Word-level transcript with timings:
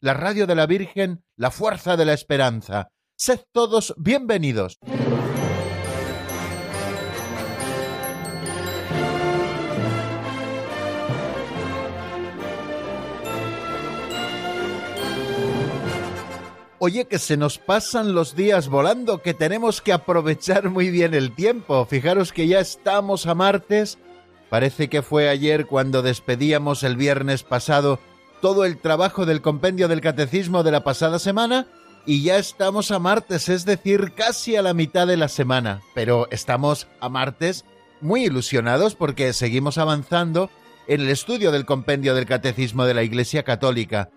la 0.00 0.14
radio 0.14 0.46
de 0.46 0.54
la 0.54 0.66
Virgen, 0.66 1.22
la 1.36 1.50
fuerza 1.50 1.96
de 1.96 2.06
la 2.06 2.14
esperanza. 2.14 2.88
Sed 3.16 3.40
todos 3.52 3.94
bienvenidos. 3.98 4.78
Oye, 16.82 17.04
que 17.04 17.18
se 17.18 17.36
nos 17.36 17.58
pasan 17.58 18.14
los 18.14 18.34
días 18.34 18.68
volando, 18.68 19.20
que 19.20 19.34
tenemos 19.34 19.82
que 19.82 19.92
aprovechar 19.92 20.70
muy 20.70 20.88
bien 20.88 21.12
el 21.12 21.34
tiempo. 21.34 21.84
Fijaros 21.84 22.32
que 22.32 22.46
ya 22.46 22.60
estamos 22.60 23.26
a 23.26 23.34
martes. 23.34 23.98
Parece 24.48 24.88
que 24.88 25.02
fue 25.02 25.28
ayer 25.28 25.66
cuando 25.66 26.00
despedíamos 26.00 26.82
el 26.84 26.96
viernes 26.96 27.42
pasado 27.42 28.00
todo 28.40 28.64
el 28.64 28.78
trabajo 28.78 29.26
del 29.26 29.42
compendio 29.42 29.88
del 29.88 30.00
catecismo 30.00 30.62
de 30.62 30.70
la 30.70 30.84
pasada 30.84 31.18
semana 31.18 31.66
y 32.06 32.22
ya 32.22 32.38
estamos 32.38 32.90
a 32.90 32.98
martes, 32.98 33.48
es 33.48 33.64
decir, 33.64 34.12
casi 34.14 34.56
a 34.56 34.62
la 34.62 34.74
mitad 34.74 35.06
de 35.06 35.16
la 35.16 35.28
semana. 35.28 35.80
Pero 35.94 36.28
estamos 36.30 36.88
a 37.00 37.08
martes 37.08 37.64
muy 38.00 38.24
ilusionados 38.24 38.94
porque 38.94 39.32
seguimos 39.32 39.78
avanzando 39.78 40.50
en 40.86 41.02
el 41.02 41.10
estudio 41.10 41.52
del 41.52 41.66
compendio 41.66 42.14
del 42.14 42.26
catecismo 42.26 42.84
de 42.84 42.94
la 42.94 43.02
Iglesia 43.02 43.42
Católica 43.42 44.10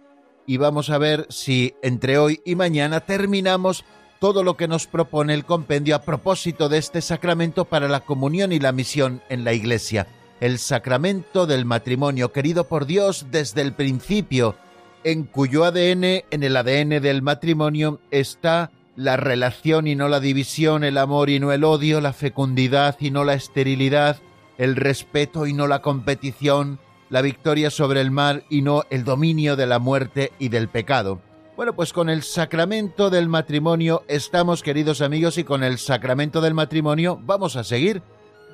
y 0.46 0.58
vamos 0.58 0.90
a 0.90 0.98
ver 0.98 1.28
si 1.30 1.76
entre 1.82 2.18
hoy 2.18 2.42
y 2.46 2.56
mañana 2.56 3.02
terminamos 3.02 3.86
todo 4.20 4.44
lo 4.44 4.56
que 4.56 4.68
nos 4.68 4.88
propone 4.88 5.34
el 5.34 5.46
compendio 5.46 5.96
a 5.96 6.02
propósito 6.04 6.70
de 6.70 6.78
este 6.78 7.02
sacramento 7.02 7.66
para 7.66 7.88
la 7.88 8.02
comunión 8.02 8.54
y 8.54 8.60
la 8.60 8.72
misión 8.72 9.22
en 9.30 9.44
la 9.44 9.54
Iglesia, 9.54 10.08
el 10.44 10.60
sacramento 10.60 11.48
del 11.48 11.64
matrimonio 11.64 12.34
querido 12.34 12.68
por 12.68 12.86
Dios 12.86 13.28
desde 13.32 13.62
el 13.62 13.72
principio, 13.72 14.58
en 15.06 15.24
cuyo 15.24 15.64
ADN, 15.64 16.04
en 16.04 16.44
el 16.44 16.58
ADN 16.58 17.02
del 17.02 17.22
matrimonio, 17.22 18.02
está 18.12 18.70
la 18.98 19.16
relación 19.16 19.88
y 19.88 19.96
no 19.96 20.10
la 20.10 20.20
división, 20.20 20.84
el 20.84 20.98
amor 20.98 21.30
y 21.30 21.40
no 21.40 21.54
el 21.54 21.64
odio, 21.64 22.02
la 22.02 22.12
fecundidad 22.12 22.98
y 23.00 23.10
no 23.10 23.24
la 23.24 23.36
esterilidad, 23.36 24.18
el 24.58 24.76
respeto 24.76 25.48
y 25.48 25.54
no 25.54 25.66
la 25.66 25.82
competición, 25.82 26.78
la 27.10 27.22
victoria 27.22 27.72
sobre 27.72 28.02
el 28.02 28.12
mal 28.12 28.44
y 28.50 28.64
no 28.64 28.84
el 28.90 29.06
dominio 29.06 29.56
de 29.56 29.66
la 29.66 29.80
muerte 29.80 30.34
y 30.40 30.50
del 30.50 30.68
pecado. 30.68 31.22
Bueno, 31.56 31.74
pues 31.74 31.94
con 31.94 32.10
el 32.10 32.22
sacramento 32.22 33.10
del 33.10 33.30
matrimonio 33.30 34.04
estamos, 34.10 34.62
queridos 34.62 35.00
amigos, 35.00 35.38
y 35.38 35.46
con 35.46 35.64
el 35.64 35.78
sacramento 35.78 36.42
del 36.42 36.54
matrimonio 36.54 37.18
vamos 37.24 37.56
a 37.56 37.64
seguir. 37.64 38.04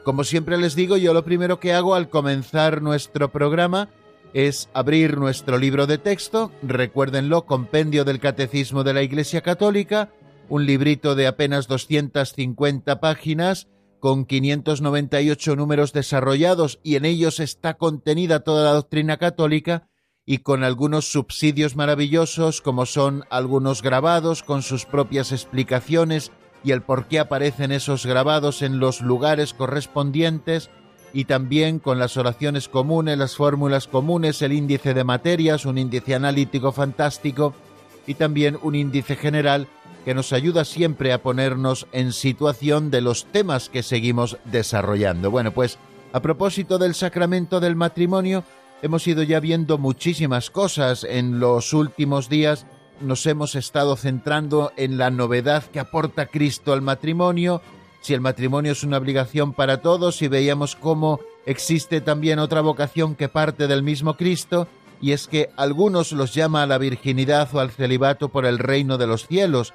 Como 0.10 0.24
siempre 0.24 0.58
les 0.58 0.74
digo, 0.74 0.98
yo 0.98 1.14
lo 1.14 1.24
primero 1.24 1.60
que 1.60 1.72
hago 1.72 1.94
al 1.94 2.10
comenzar 2.10 2.82
nuestro 2.82 3.32
programa 3.32 3.90
es 4.34 4.68
abrir 4.74 5.20
nuestro 5.20 5.60
libro 5.60 5.86
de 5.86 6.00
texto, 6.00 6.52
recuérdenlo, 6.64 7.46
Compendio 7.46 8.06
del 8.06 8.20
Catecismo 8.20 8.84
de 8.84 8.96
la 8.96 9.04
Iglesia 9.04 9.42
Católica, 9.42 10.12
un 10.50 10.66
librito 10.66 11.14
de 11.14 11.28
apenas 11.28 11.68
250 11.68 13.00
páginas, 13.00 13.68
con 14.00 14.26
598 14.26 15.56
números 15.56 15.94
desarrollados 15.94 16.80
y 16.82 16.96
en 16.96 17.06
ellos 17.06 17.40
está 17.40 17.76
contenida 17.76 18.40
toda 18.40 18.64
la 18.64 18.74
doctrina 18.74 19.18
católica 19.18 19.90
y 20.26 20.40
con 20.40 20.64
algunos 20.64 21.12
subsidios 21.12 21.76
maravillosos 21.76 22.62
como 22.62 22.88
son 22.88 23.26
algunos 23.30 23.84
grabados 23.84 24.42
con 24.42 24.64
sus 24.64 24.88
propias 24.88 25.32
explicaciones 25.32 26.32
y 26.64 26.72
el 26.72 26.82
por 26.82 27.06
qué 27.06 27.20
aparecen 27.20 27.72
esos 27.72 28.06
grabados 28.06 28.62
en 28.62 28.80
los 28.80 29.02
lugares 29.02 29.54
correspondientes 29.54 30.70
y 31.14 31.26
también 31.26 31.80
con 31.80 32.00
las 32.00 32.18
oraciones 32.18 32.68
comunes, 32.68 33.18
las 33.18 33.36
fórmulas 33.36 33.88
comunes, 33.88 34.42
el 34.42 34.54
índice 34.54 34.94
de 34.94 35.04
materias, 35.04 35.66
un 35.66 35.78
índice 35.78 36.16
analítico 36.16 36.72
fantástico 36.72 37.54
y 38.06 38.16
también 38.16 38.58
un 38.62 38.76
índice 38.76 39.16
general 39.16 39.68
que 40.06 40.14
nos 40.14 40.34
ayuda 40.34 40.66
siempre 40.66 41.14
a 41.14 41.22
ponernos 41.22 41.88
en 41.92 42.14
situación 42.14 42.90
de 42.92 43.02
los 43.02 43.26
temas 43.26 43.70
que 43.70 43.84
seguimos 43.84 44.38
desarrollando. 44.46 45.30
Bueno, 45.32 45.52
pues 45.52 45.78
a 46.14 46.22
propósito 46.22 46.78
del 46.78 46.96
sacramento 46.96 47.60
del 47.60 47.76
matrimonio, 47.76 48.44
hemos 48.82 49.06
ido 49.08 49.24
ya 49.24 49.40
viendo 49.40 49.78
muchísimas 49.78 50.50
cosas 50.50 51.04
en 51.04 51.40
los 51.40 51.74
últimos 51.74 52.30
días. 52.30 52.66
Nos 53.02 53.26
hemos 53.28 53.56
estado 53.56 53.96
centrando 53.96 54.74
en 54.76 54.98
la 54.98 55.10
novedad 55.10 55.64
que 55.64 55.80
aporta 55.80 56.26
Cristo 56.26 56.74
al 56.74 56.82
matrimonio, 56.82 57.62
si 58.02 58.14
el 58.14 58.20
matrimonio 58.20 58.74
es 58.74 58.84
una 58.84 58.98
obligación 58.98 59.54
para 59.54 59.82
todos 59.82 60.22
y 60.22 60.28
veíamos 60.28 60.76
cómo 60.76 61.22
existe 61.46 62.02
también 62.02 62.40
otra 62.40 62.60
vocación 62.60 63.16
que 63.16 63.30
parte 63.30 63.68
del 63.68 63.84
mismo 63.84 64.16
Cristo, 64.16 64.68
y 65.02 65.14
es 65.14 65.28
que 65.28 65.50
algunos 65.56 66.12
los 66.12 66.34
llama 66.34 66.64
a 66.64 66.68
la 66.68 66.78
virginidad 66.78 67.48
o 67.54 67.60
al 67.60 67.72
celibato 67.72 68.30
por 68.30 68.46
el 68.46 68.60
reino 68.60 68.98
de 68.98 69.08
los 69.08 69.28
cielos, 69.28 69.74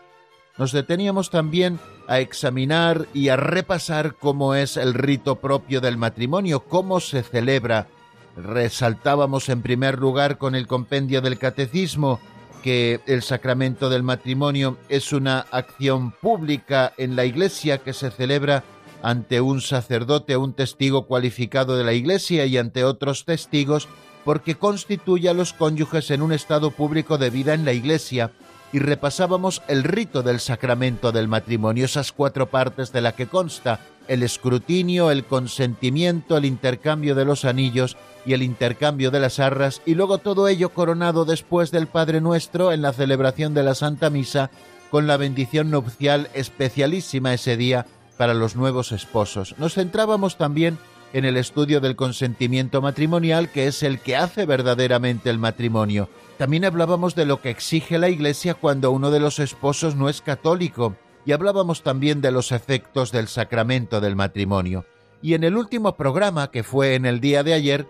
nos 0.58 0.72
deteníamos 0.72 1.30
también 1.30 1.80
a 2.06 2.20
examinar 2.20 3.06
y 3.14 3.30
a 3.30 3.36
repasar 3.36 4.16
cómo 4.16 4.54
es 4.54 4.76
el 4.76 4.92
rito 4.92 5.36
propio 5.36 5.80
del 5.80 5.96
matrimonio, 5.96 6.60
cómo 6.60 7.00
se 7.00 7.22
celebra. 7.22 7.88
Resaltábamos 8.36 9.48
en 9.48 9.62
primer 9.62 9.98
lugar 9.98 10.36
con 10.36 10.54
el 10.54 10.66
compendio 10.66 11.22
del 11.22 11.38
catecismo 11.38 12.20
que 12.64 13.02
el 13.04 13.22
sacramento 13.22 13.90
del 13.90 14.02
matrimonio 14.02 14.78
es 14.88 15.12
una 15.12 15.40
acción 15.50 16.12
pública 16.12 16.94
en 16.96 17.14
la 17.14 17.26
iglesia 17.26 17.76
que 17.76 17.92
se 17.92 18.10
celebra 18.10 18.64
ante 19.02 19.42
un 19.42 19.60
sacerdote, 19.60 20.38
un 20.38 20.54
testigo 20.54 21.06
cualificado 21.06 21.76
de 21.76 21.84
la 21.84 21.92
iglesia 21.92 22.46
y 22.46 22.56
ante 22.56 22.82
otros 22.82 23.26
testigos 23.26 23.86
porque 24.24 24.54
constituye 24.54 25.28
a 25.28 25.34
los 25.34 25.52
cónyuges 25.52 26.10
en 26.10 26.22
un 26.22 26.32
estado 26.32 26.70
público 26.70 27.18
de 27.18 27.28
vida 27.28 27.52
en 27.52 27.66
la 27.66 27.74
iglesia. 27.74 28.30
Y 28.72 28.78
repasábamos 28.78 29.60
el 29.68 29.84
rito 29.84 30.22
del 30.22 30.40
sacramento 30.40 31.12
del 31.12 31.28
matrimonio, 31.28 31.84
esas 31.84 32.12
cuatro 32.12 32.48
partes 32.48 32.92
de 32.92 33.02
la 33.02 33.14
que 33.14 33.26
consta 33.26 33.78
el 34.08 34.22
escrutinio, 34.22 35.10
el 35.10 35.26
consentimiento, 35.26 36.38
el 36.38 36.46
intercambio 36.46 37.14
de 37.14 37.26
los 37.26 37.44
anillos 37.44 37.98
y 38.26 38.32
el 38.32 38.42
intercambio 38.42 39.10
de 39.10 39.20
las 39.20 39.38
arras, 39.38 39.82
y 39.86 39.94
luego 39.94 40.18
todo 40.18 40.48
ello 40.48 40.70
coronado 40.70 41.24
después 41.24 41.70
del 41.70 41.86
Padre 41.86 42.20
Nuestro 42.20 42.72
en 42.72 42.82
la 42.82 42.92
celebración 42.92 43.54
de 43.54 43.62
la 43.62 43.74
Santa 43.74 44.10
Misa, 44.10 44.50
con 44.90 45.06
la 45.06 45.16
bendición 45.16 45.70
nupcial 45.70 46.28
especialísima 46.34 47.34
ese 47.34 47.56
día 47.56 47.86
para 48.16 48.34
los 48.34 48.56
nuevos 48.56 48.92
esposos. 48.92 49.54
Nos 49.58 49.74
centrábamos 49.74 50.36
también 50.36 50.78
en 51.12 51.24
el 51.24 51.36
estudio 51.36 51.80
del 51.80 51.96
consentimiento 51.96 52.82
matrimonial, 52.82 53.50
que 53.50 53.66
es 53.66 53.82
el 53.82 54.00
que 54.00 54.16
hace 54.16 54.46
verdaderamente 54.46 55.30
el 55.30 55.38
matrimonio, 55.38 56.08
también 56.36 56.64
hablábamos 56.64 57.14
de 57.14 57.26
lo 57.26 57.40
que 57.40 57.50
exige 57.50 57.98
la 57.98 58.08
Iglesia 58.08 58.54
cuando 58.54 58.90
uno 58.90 59.12
de 59.12 59.20
los 59.20 59.38
esposos 59.38 59.94
no 59.94 60.08
es 60.08 60.20
católico 60.20 60.96
y 61.24 61.30
hablábamos 61.32 61.82
también 61.82 62.20
de 62.20 62.32
los 62.32 62.50
efectos 62.50 63.12
del 63.12 63.28
sacramento 63.28 64.00
del 64.00 64.16
matrimonio. 64.16 64.84
Y 65.22 65.34
en 65.34 65.44
el 65.44 65.56
último 65.56 65.96
programa, 65.96 66.50
que 66.50 66.64
fue 66.64 66.96
en 66.96 67.06
el 67.06 67.20
día 67.20 67.44
de 67.44 67.54
ayer, 67.54 67.86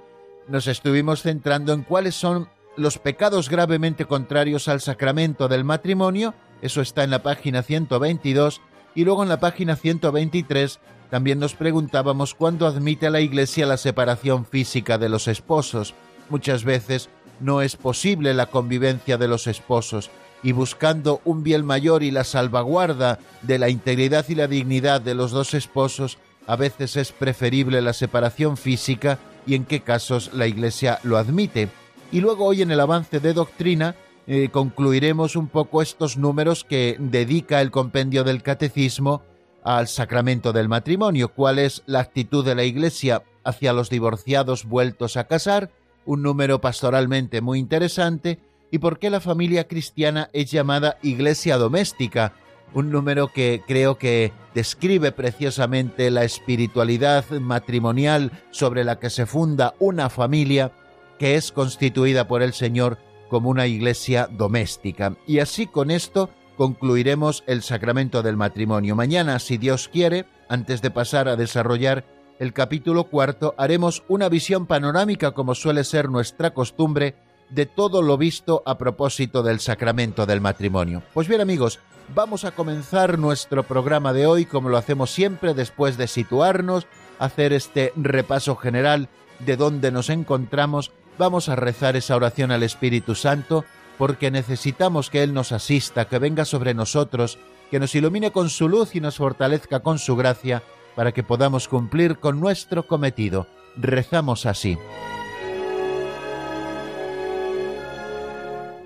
nos 0.49 0.67
estuvimos 0.67 1.23
centrando 1.23 1.73
en 1.73 1.83
cuáles 1.83 2.15
son 2.15 2.49
los 2.77 2.99
pecados 2.99 3.49
gravemente 3.49 4.05
contrarios 4.05 4.69
al 4.69 4.81
sacramento 4.81 5.49
del 5.49 5.65
matrimonio, 5.65 6.35
eso 6.61 6.81
está 6.81 7.05
en 7.05 7.11
la 7.11 7.23
página 7.23 7.63
122, 7.63 8.61
y 8.95 9.05
luego 9.05 9.23
en 9.23 9.29
la 9.29 9.41
página 9.41 9.77
123 9.77 10.81
también 11.11 11.39
nos 11.39 11.55
preguntábamos 11.55 12.35
cuándo 12.35 12.67
admite 12.67 13.11
la 13.11 13.21
Iglesia 13.21 13.67
la 13.67 13.77
separación 13.77 14.47
física 14.47 14.99
de 14.99 15.09
los 15.09 15.29
esposos. 15.29 15.95
Muchas 16.31 16.65
veces 16.65 17.09
no 17.41 17.63
es 17.63 17.77
posible 17.77 18.35
la 18.35 18.47
convivencia 18.47 19.19
de 19.19 19.29
los 19.29 19.47
esposos. 19.47 20.11
Y 20.43 20.53
buscando 20.53 21.21
un 21.25 21.43
bien 21.43 21.65
mayor 21.65 22.03
y 22.03 22.11
la 22.11 22.25
salvaguarda 22.25 23.19
de 23.43 23.59
la 23.59 23.69
integridad 23.69 24.27
y 24.29 24.35
la 24.35 24.47
dignidad 24.47 25.01
de 25.01 25.15
los 25.15 25.31
dos 25.31 25.55
esposos, 25.55 26.19
a 26.47 26.57
veces 26.57 26.97
es 26.97 27.13
preferible 27.13 27.81
la 27.81 27.93
separación 27.93 28.57
física 28.57 29.19
y 29.47 29.55
en 29.55 29.65
qué 29.65 29.81
casos 29.81 30.31
la 30.33 30.47
Iglesia 30.47 30.99
lo 31.03 31.17
admite. 31.17 31.69
Y 32.13 32.21
luego 32.21 32.47
hoy 32.47 32.63
en 32.63 32.71
el 32.71 32.81
avance 32.81 33.21
de 33.21 33.33
doctrina 33.33 33.95
eh, 34.27 34.49
concluiremos 34.51 35.37
un 35.37 35.49
poco 35.49 35.83
estos 35.83 36.17
números 36.17 36.65
que 36.65 36.97
dedica 36.99 37.61
el 37.61 37.71
compendio 37.71 38.25
del 38.25 38.43
catecismo 38.43 39.23
al 39.63 39.89
sacramento 39.89 40.53
del 40.53 40.69
matrimonio, 40.69 41.29
cuál 41.29 41.59
es 41.59 41.83
la 41.87 42.01
actitud 42.01 42.45
de 42.45 42.55
la 42.55 42.65
Iglesia 42.65 43.23
hacia 43.45 43.73
los 43.73 43.91
divorciados 43.91 44.65
vueltos 44.65 45.17
a 45.17 45.25
casar, 45.25 45.71
un 46.07 46.23
número 46.23 46.61
pastoralmente 46.61 47.41
muy 47.41 47.59
interesante, 47.59 48.39
y 48.71 48.79
por 48.79 48.99
qué 48.99 49.09
la 49.11 49.21
familia 49.21 49.69
cristiana 49.69 50.31
es 50.33 50.51
llamada 50.51 50.99
iglesia 51.03 51.57
doméstica, 51.59 52.33
un 52.75 52.91
número 52.91 53.29
que 53.29 53.63
creo 53.67 53.97
que 53.97 54.33
describe 54.55 55.13
preciosamente 55.13 56.11
la 56.11 56.25
espiritualidad 56.25 57.25
matrimonial 57.31 58.33
sobre 58.51 58.85
la 58.85 58.99
que 58.99 59.11
se 59.11 59.27
funda 59.27 59.75
una 59.79 60.11
familia 60.11 60.73
que 61.19 61.37
es 61.37 61.53
constituida 61.53 62.27
por 62.27 62.43
el 62.43 62.53
Señor 62.53 62.99
como 63.29 63.49
una 63.49 63.67
iglesia 63.67 64.29
doméstica. 64.31 65.17
Y 65.27 65.39
así 65.39 65.67
con 65.67 65.91
esto 65.91 66.31
concluiremos 66.57 67.45
el 67.47 67.63
sacramento 67.63 68.23
del 68.23 68.37
matrimonio. 68.37 68.95
Mañana, 68.95 69.39
si 69.39 69.57
Dios 69.57 69.89
quiere, 69.89 70.27
antes 70.49 70.83
de 70.83 70.91
pasar 70.91 71.29
a 71.29 71.37
desarrollar 71.37 72.05
el 72.39 72.53
capítulo 72.53 73.05
cuarto, 73.05 73.55
haremos 73.59 74.03
una 74.09 74.29
visión 74.29 74.67
panorámica, 74.67 75.33
como 75.33 75.55
suele 75.55 75.85
ser 75.85 76.11
nuestra 76.11 76.53
costumbre, 76.53 77.15
de 77.51 77.67
todo 77.67 78.03
lo 78.03 78.17
visto 78.17 78.63
a 78.67 78.79
propósito 78.79 79.43
del 79.43 79.61
sacramento 79.61 80.27
del 80.27 80.41
matrimonio. 80.41 81.03
Pues 81.13 81.29
bien 81.29 81.41
amigos, 81.41 81.81
vamos 82.15 82.45
a 82.45 82.53
comenzar 82.53 83.19
nuestro 83.19 83.63
programa 83.63 84.13
de 84.13 84.27
hoy 84.27 84.45
como 84.45 84.69
lo 84.69 84.77
hacemos 84.77 85.11
siempre 85.11 85.55
después 85.55 85.97
de 85.97 86.09
situarnos, 86.09 86.87
hacer 87.19 87.53
este 87.53 87.93
repaso 87.97 88.57
general 88.57 89.09
de 89.41 89.57
dónde 89.57 89.91
nos 89.91 90.11
encontramos, 90.11 90.93
vamos 91.19 91.49
a 91.49 91.57
rezar 91.57 91.97
esa 91.97 92.17
oración 92.17 92.51
al 92.51 92.63
Espíritu 92.63 93.15
Santo 93.15 93.65
porque 93.99 94.31
necesitamos 94.31 95.11
que 95.11 95.23
Él 95.23 95.35
nos 95.35 95.53
asista, 95.53 96.07
que 96.07 96.19
venga 96.19 96.45
sobre 96.45 96.75
nosotros, 96.75 97.39
que 97.71 97.79
nos 97.79 97.95
ilumine 97.95 98.33
con 98.33 98.51
su 98.51 98.69
luz 98.69 98.95
y 98.95 99.01
nos 99.01 99.17
fortalezca 99.17 99.81
con 99.81 99.99
su 99.99 100.17
gracia 100.17 100.63
para 100.95 101.13
que 101.13 101.23
podamos 101.23 101.69
cumplir 101.69 102.19
con 102.19 102.41
nuestro 102.41 102.87
cometido. 102.87 103.47
Rezamos 103.77 104.47
así. 104.47 104.79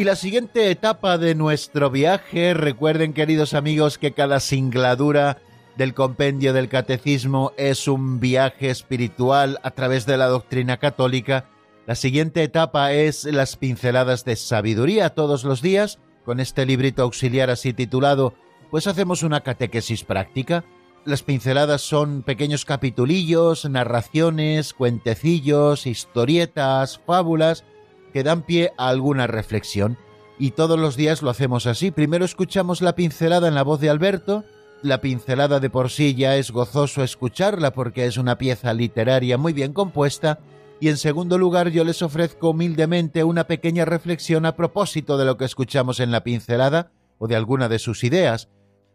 Y 0.00 0.04
la 0.04 0.16
siguiente 0.16 0.70
etapa 0.70 1.18
de 1.18 1.34
nuestro 1.34 1.90
viaje, 1.90 2.54
recuerden 2.54 3.12
queridos 3.12 3.52
amigos 3.52 3.98
que 3.98 4.12
cada 4.12 4.40
singladura 4.40 5.42
del 5.76 5.92
compendio 5.92 6.54
del 6.54 6.70
catecismo 6.70 7.52
es 7.58 7.86
un 7.86 8.18
viaje 8.18 8.70
espiritual 8.70 9.58
a 9.62 9.72
través 9.72 10.06
de 10.06 10.16
la 10.16 10.28
doctrina 10.28 10.78
católica. 10.78 11.50
La 11.86 11.96
siguiente 11.96 12.42
etapa 12.42 12.94
es 12.94 13.24
las 13.24 13.58
pinceladas 13.58 14.24
de 14.24 14.36
sabiduría 14.36 15.10
todos 15.10 15.44
los 15.44 15.60
días. 15.60 15.98
Con 16.24 16.40
este 16.40 16.64
librito 16.64 17.02
auxiliar 17.02 17.50
así 17.50 17.74
titulado, 17.74 18.32
pues 18.70 18.86
hacemos 18.86 19.22
una 19.22 19.42
catequesis 19.42 20.04
práctica. 20.04 20.64
Las 21.04 21.22
pinceladas 21.22 21.82
son 21.82 22.22
pequeños 22.22 22.64
capitulillos, 22.64 23.68
narraciones, 23.68 24.72
cuentecillos, 24.72 25.86
historietas, 25.86 26.98
fábulas, 27.04 27.66
que 28.10 28.22
dan 28.22 28.42
pie 28.42 28.72
a 28.76 28.88
alguna 28.88 29.26
reflexión. 29.26 29.96
Y 30.38 30.52
todos 30.52 30.78
los 30.78 30.96
días 30.96 31.22
lo 31.22 31.30
hacemos 31.30 31.66
así. 31.66 31.90
Primero 31.90 32.24
escuchamos 32.24 32.80
la 32.80 32.94
pincelada 32.94 33.48
en 33.48 33.54
la 33.54 33.62
voz 33.62 33.80
de 33.80 33.90
Alberto. 33.90 34.44
La 34.82 35.00
pincelada 35.00 35.60
de 35.60 35.68
por 35.68 35.90
sí 35.90 36.14
ya 36.14 36.36
es 36.36 36.50
gozoso 36.50 37.02
escucharla 37.02 37.72
porque 37.72 38.06
es 38.06 38.16
una 38.16 38.38
pieza 38.38 38.72
literaria 38.72 39.36
muy 39.36 39.52
bien 39.52 39.74
compuesta. 39.74 40.38
Y 40.80 40.88
en 40.88 40.96
segundo 40.96 41.36
lugar 41.36 41.68
yo 41.68 41.84
les 41.84 42.00
ofrezco 42.00 42.50
humildemente 42.50 43.22
una 43.22 43.44
pequeña 43.44 43.84
reflexión 43.84 44.46
a 44.46 44.56
propósito 44.56 45.18
de 45.18 45.26
lo 45.26 45.36
que 45.36 45.44
escuchamos 45.44 46.00
en 46.00 46.10
la 46.10 46.24
pincelada 46.24 46.90
o 47.18 47.28
de 47.28 47.36
alguna 47.36 47.68
de 47.68 47.78
sus 47.78 48.02
ideas. 48.02 48.48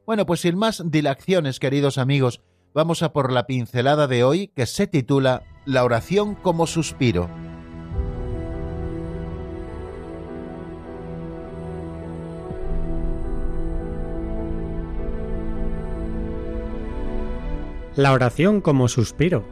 Bueno, 0.07 0.25
pues 0.25 0.41
sin 0.41 0.57
más 0.57 0.83
dilaciones, 0.85 1.59
queridos 1.59 1.99
amigos, 1.99 2.41
vamos 2.73 3.03
a 3.03 3.13
por 3.13 3.31
la 3.31 3.45
pincelada 3.45 4.07
de 4.07 4.23
hoy 4.23 4.47
que 4.47 4.65
se 4.65 4.87
titula 4.87 5.43
La 5.65 5.83
oración 5.83 6.33
como 6.33 6.65
suspiro. 6.65 7.44
La 17.95 18.11
oración 18.11 18.59
como 18.59 18.89
suspiro. 18.89 19.45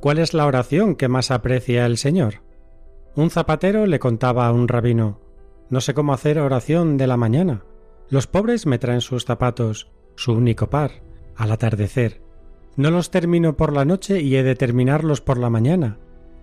¿Cuál 0.00 0.16
es 0.16 0.32
la 0.32 0.46
oración 0.46 0.94
que 0.94 1.08
más 1.08 1.30
aprecia 1.30 1.84
el 1.84 1.98
Señor? 1.98 2.36
Un 3.14 3.28
zapatero 3.28 3.84
le 3.84 3.98
contaba 3.98 4.46
a 4.46 4.52
un 4.52 4.68
rabino 4.68 5.20
No 5.68 5.82
sé 5.82 5.92
cómo 5.92 6.14
hacer 6.14 6.38
oración 6.38 6.96
de 6.96 7.06
la 7.06 7.18
mañana. 7.18 7.64
Los 8.08 8.26
pobres 8.26 8.64
me 8.64 8.78
traen 8.78 9.02
sus 9.02 9.26
zapatos, 9.26 9.90
su 10.16 10.32
único 10.32 10.70
par, 10.70 11.02
al 11.36 11.52
atardecer. 11.52 12.22
No 12.76 12.90
los 12.90 13.10
termino 13.10 13.58
por 13.58 13.74
la 13.74 13.84
noche 13.84 14.22
y 14.22 14.34
he 14.36 14.42
de 14.42 14.54
terminarlos 14.54 15.20
por 15.20 15.36
la 15.36 15.50
mañana, 15.50 15.98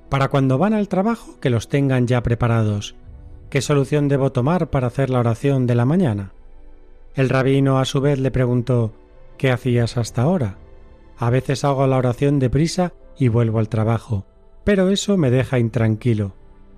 para 0.09 0.27
cuando 0.27 0.59
van 0.59 0.75
al 0.75 0.89
trabajo 0.89 1.39
que 1.39 1.49
los 1.49 1.69
tengan 1.69 2.05
ya 2.05 2.21
preparados. 2.21 2.95
¿Qué 3.49 3.61
solución 3.61 4.09
debo 4.09 4.31
tomar 4.31 4.69
para 4.69 4.87
hacer 4.87 5.09
la 5.09 5.21
oración 5.21 5.65
de 5.65 5.73
la 5.73 5.85
mañana? 5.85 6.33
El 7.15 7.29
rabino 7.29 7.79
a 7.79 7.85
su 7.85 8.01
vez 8.01 8.19
le 8.19 8.29
preguntó 8.29 8.93
¿Qué 9.37 9.49
hacías 9.49 9.97
hasta 9.97 10.21
ahora? 10.21 10.57
A 11.17 11.29
veces 11.29 11.63
hago 11.63 11.87
la 11.87 11.97
oración 11.97 12.39
deprisa 12.39 12.93
y 13.17 13.29
vuelvo 13.29 13.59
al 13.59 13.69
trabajo, 13.69 14.25
pero 14.65 14.89
eso 14.89 15.15
me 15.15 15.31
deja 15.31 15.59
intranquilo. 15.59 16.35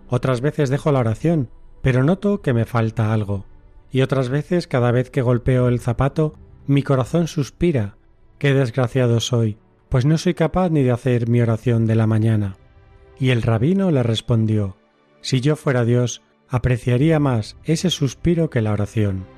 Otras 0.09 0.41
veces 0.41 0.69
dejo 0.69 0.91
la 0.91 0.99
oración, 0.99 1.49
pero 1.81 2.03
noto 2.03 2.41
que 2.41 2.53
me 2.53 2.65
falta 2.65 3.13
algo. 3.13 3.45
Y 3.91 4.01
otras 4.01 4.29
veces 4.29 4.67
cada 4.67 4.91
vez 4.91 5.09
que 5.09 5.23
golpeo 5.23 5.67
el 5.69 5.79
zapato, 5.79 6.35
mi 6.67 6.83
corazón 6.83 7.27
suspira. 7.27 7.97
Qué 8.37 8.53
desgraciado 8.53 9.19
soy, 9.19 9.57
pues 9.89 10.05
no 10.05 10.19
soy 10.19 10.35
capaz 10.35 10.69
ni 10.69 10.83
de 10.83 10.91
hacer 10.91 11.27
mi 11.29 11.41
oración 11.41 11.87
de 11.87 11.95
la 11.95 12.05
mañana. 12.05 12.57
Y 13.19 13.31
el 13.31 13.41
rabino 13.41 13.89
le 13.89 14.03
respondió 14.03 14.77
Si 15.21 15.41
yo 15.41 15.55
fuera 15.55 15.83
Dios, 15.83 16.21
apreciaría 16.47 17.19
más 17.19 17.57
ese 17.63 17.89
suspiro 17.89 18.51
que 18.51 18.61
la 18.61 18.73
oración. 18.73 19.36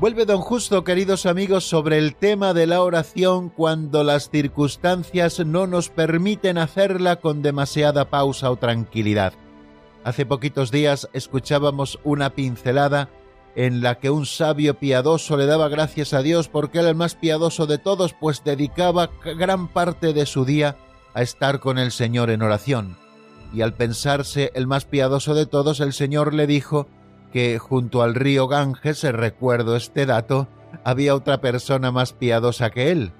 Vuelve 0.00 0.24
don 0.24 0.40
Justo, 0.40 0.82
queridos 0.82 1.26
amigos, 1.26 1.68
sobre 1.68 1.98
el 1.98 2.14
tema 2.16 2.54
de 2.54 2.66
la 2.66 2.80
oración 2.80 3.50
cuando 3.50 4.02
las 4.02 4.30
circunstancias 4.30 5.44
no 5.44 5.66
nos 5.66 5.90
permiten 5.90 6.56
hacerla 6.56 7.16
con 7.16 7.42
demasiada 7.42 8.08
pausa 8.08 8.50
o 8.50 8.56
tranquilidad. 8.56 9.34
Hace 10.02 10.24
poquitos 10.24 10.70
días 10.70 11.10
escuchábamos 11.12 12.00
una 12.02 12.30
pincelada 12.30 13.10
en 13.54 13.82
la 13.82 13.98
que 13.98 14.08
un 14.08 14.24
sabio 14.24 14.78
piadoso 14.78 15.36
le 15.36 15.44
daba 15.44 15.68
gracias 15.68 16.14
a 16.14 16.22
Dios 16.22 16.48
porque 16.48 16.78
era 16.78 16.88
el 16.88 16.94
más 16.96 17.14
piadoso 17.14 17.66
de 17.66 17.76
todos, 17.76 18.14
pues 18.14 18.42
dedicaba 18.42 19.10
gran 19.22 19.68
parte 19.68 20.14
de 20.14 20.24
su 20.24 20.46
día 20.46 20.78
a 21.12 21.20
estar 21.20 21.60
con 21.60 21.78
el 21.78 21.92
Señor 21.92 22.30
en 22.30 22.40
oración. 22.40 22.96
Y 23.52 23.60
al 23.60 23.74
pensarse 23.74 24.50
el 24.54 24.66
más 24.66 24.86
piadoso 24.86 25.34
de 25.34 25.44
todos, 25.44 25.78
el 25.80 25.92
Señor 25.92 26.32
le 26.32 26.46
dijo 26.46 26.86
que 27.32 27.58
junto 27.58 28.02
al 28.02 28.14
río 28.14 28.48
Ganges, 28.48 29.02
recuerdo 29.02 29.76
este 29.76 30.06
dato, 30.06 30.48
había 30.84 31.14
otra 31.14 31.40
persona 31.40 31.90
más 31.90 32.12
piadosa 32.12 32.70
que 32.70 32.90
él. 32.90 33.12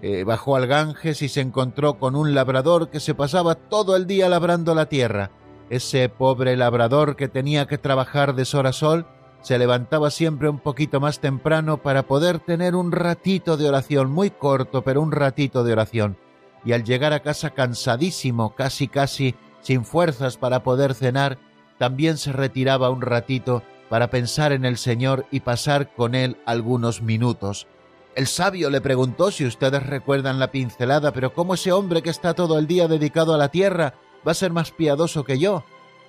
Eh, 0.00 0.24
bajó 0.24 0.56
al 0.56 0.66
Ganges 0.66 1.22
y 1.22 1.28
se 1.28 1.40
encontró 1.40 1.98
con 1.98 2.14
un 2.14 2.34
labrador 2.34 2.88
que 2.88 3.00
se 3.00 3.14
pasaba 3.14 3.56
todo 3.56 3.96
el 3.96 4.06
día 4.06 4.28
labrando 4.28 4.74
la 4.74 4.86
tierra. 4.86 5.30
Ese 5.70 6.08
pobre 6.08 6.56
labrador 6.56 7.16
que 7.16 7.28
tenía 7.28 7.66
que 7.66 7.78
trabajar 7.78 8.34
de 8.34 8.44
sol 8.44 8.66
a 8.66 8.72
sol 8.72 9.06
se 9.42 9.58
levantaba 9.58 10.10
siempre 10.10 10.48
un 10.48 10.58
poquito 10.58 11.00
más 11.00 11.20
temprano 11.20 11.78
para 11.78 12.04
poder 12.04 12.38
tener 12.38 12.74
un 12.74 12.92
ratito 12.92 13.56
de 13.56 13.68
oración, 13.68 14.10
muy 14.10 14.30
corto, 14.30 14.82
pero 14.82 15.00
un 15.02 15.12
ratito 15.12 15.64
de 15.64 15.72
oración. 15.72 16.16
Y 16.64 16.72
al 16.72 16.84
llegar 16.84 17.12
a 17.12 17.20
casa 17.20 17.50
cansadísimo, 17.50 18.54
casi 18.54 18.88
casi 18.88 19.34
sin 19.60 19.84
fuerzas 19.84 20.36
para 20.36 20.62
poder 20.62 20.94
cenar, 20.94 21.38
también 21.78 22.18
se 22.18 22.32
retiraba 22.32 22.90
un 22.90 23.00
ratito 23.00 23.62
para 23.88 24.10
pensar 24.10 24.52
en 24.52 24.64
el 24.64 24.76
Señor 24.76 25.26
y 25.30 25.40
pasar 25.40 25.94
con 25.94 26.14
él 26.14 26.36
algunos 26.44 27.02
minutos. 27.02 27.66
El 28.14 28.26
sabio 28.26 28.68
le 28.68 28.80
preguntó 28.80 29.30
si 29.30 29.46
ustedes 29.46 29.86
recuerdan 29.86 30.38
la 30.38 30.50
pincelada, 30.50 31.12
pero 31.12 31.32
¿cómo 31.32 31.54
ese 31.54 31.72
hombre 31.72 32.02
que 32.02 32.10
está 32.10 32.34
todo 32.34 32.58
el 32.58 32.66
día 32.66 32.88
dedicado 32.88 33.32
a 33.32 33.38
la 33.38 33.48
tierra 33.48 33.94
va 34.26 34.32
a 34.32 34.34
ser 34.34 34.52
más 34.52 34.72
piadoso 34.72 35.24
que 35.24 35.38
yo? 35.38 35.64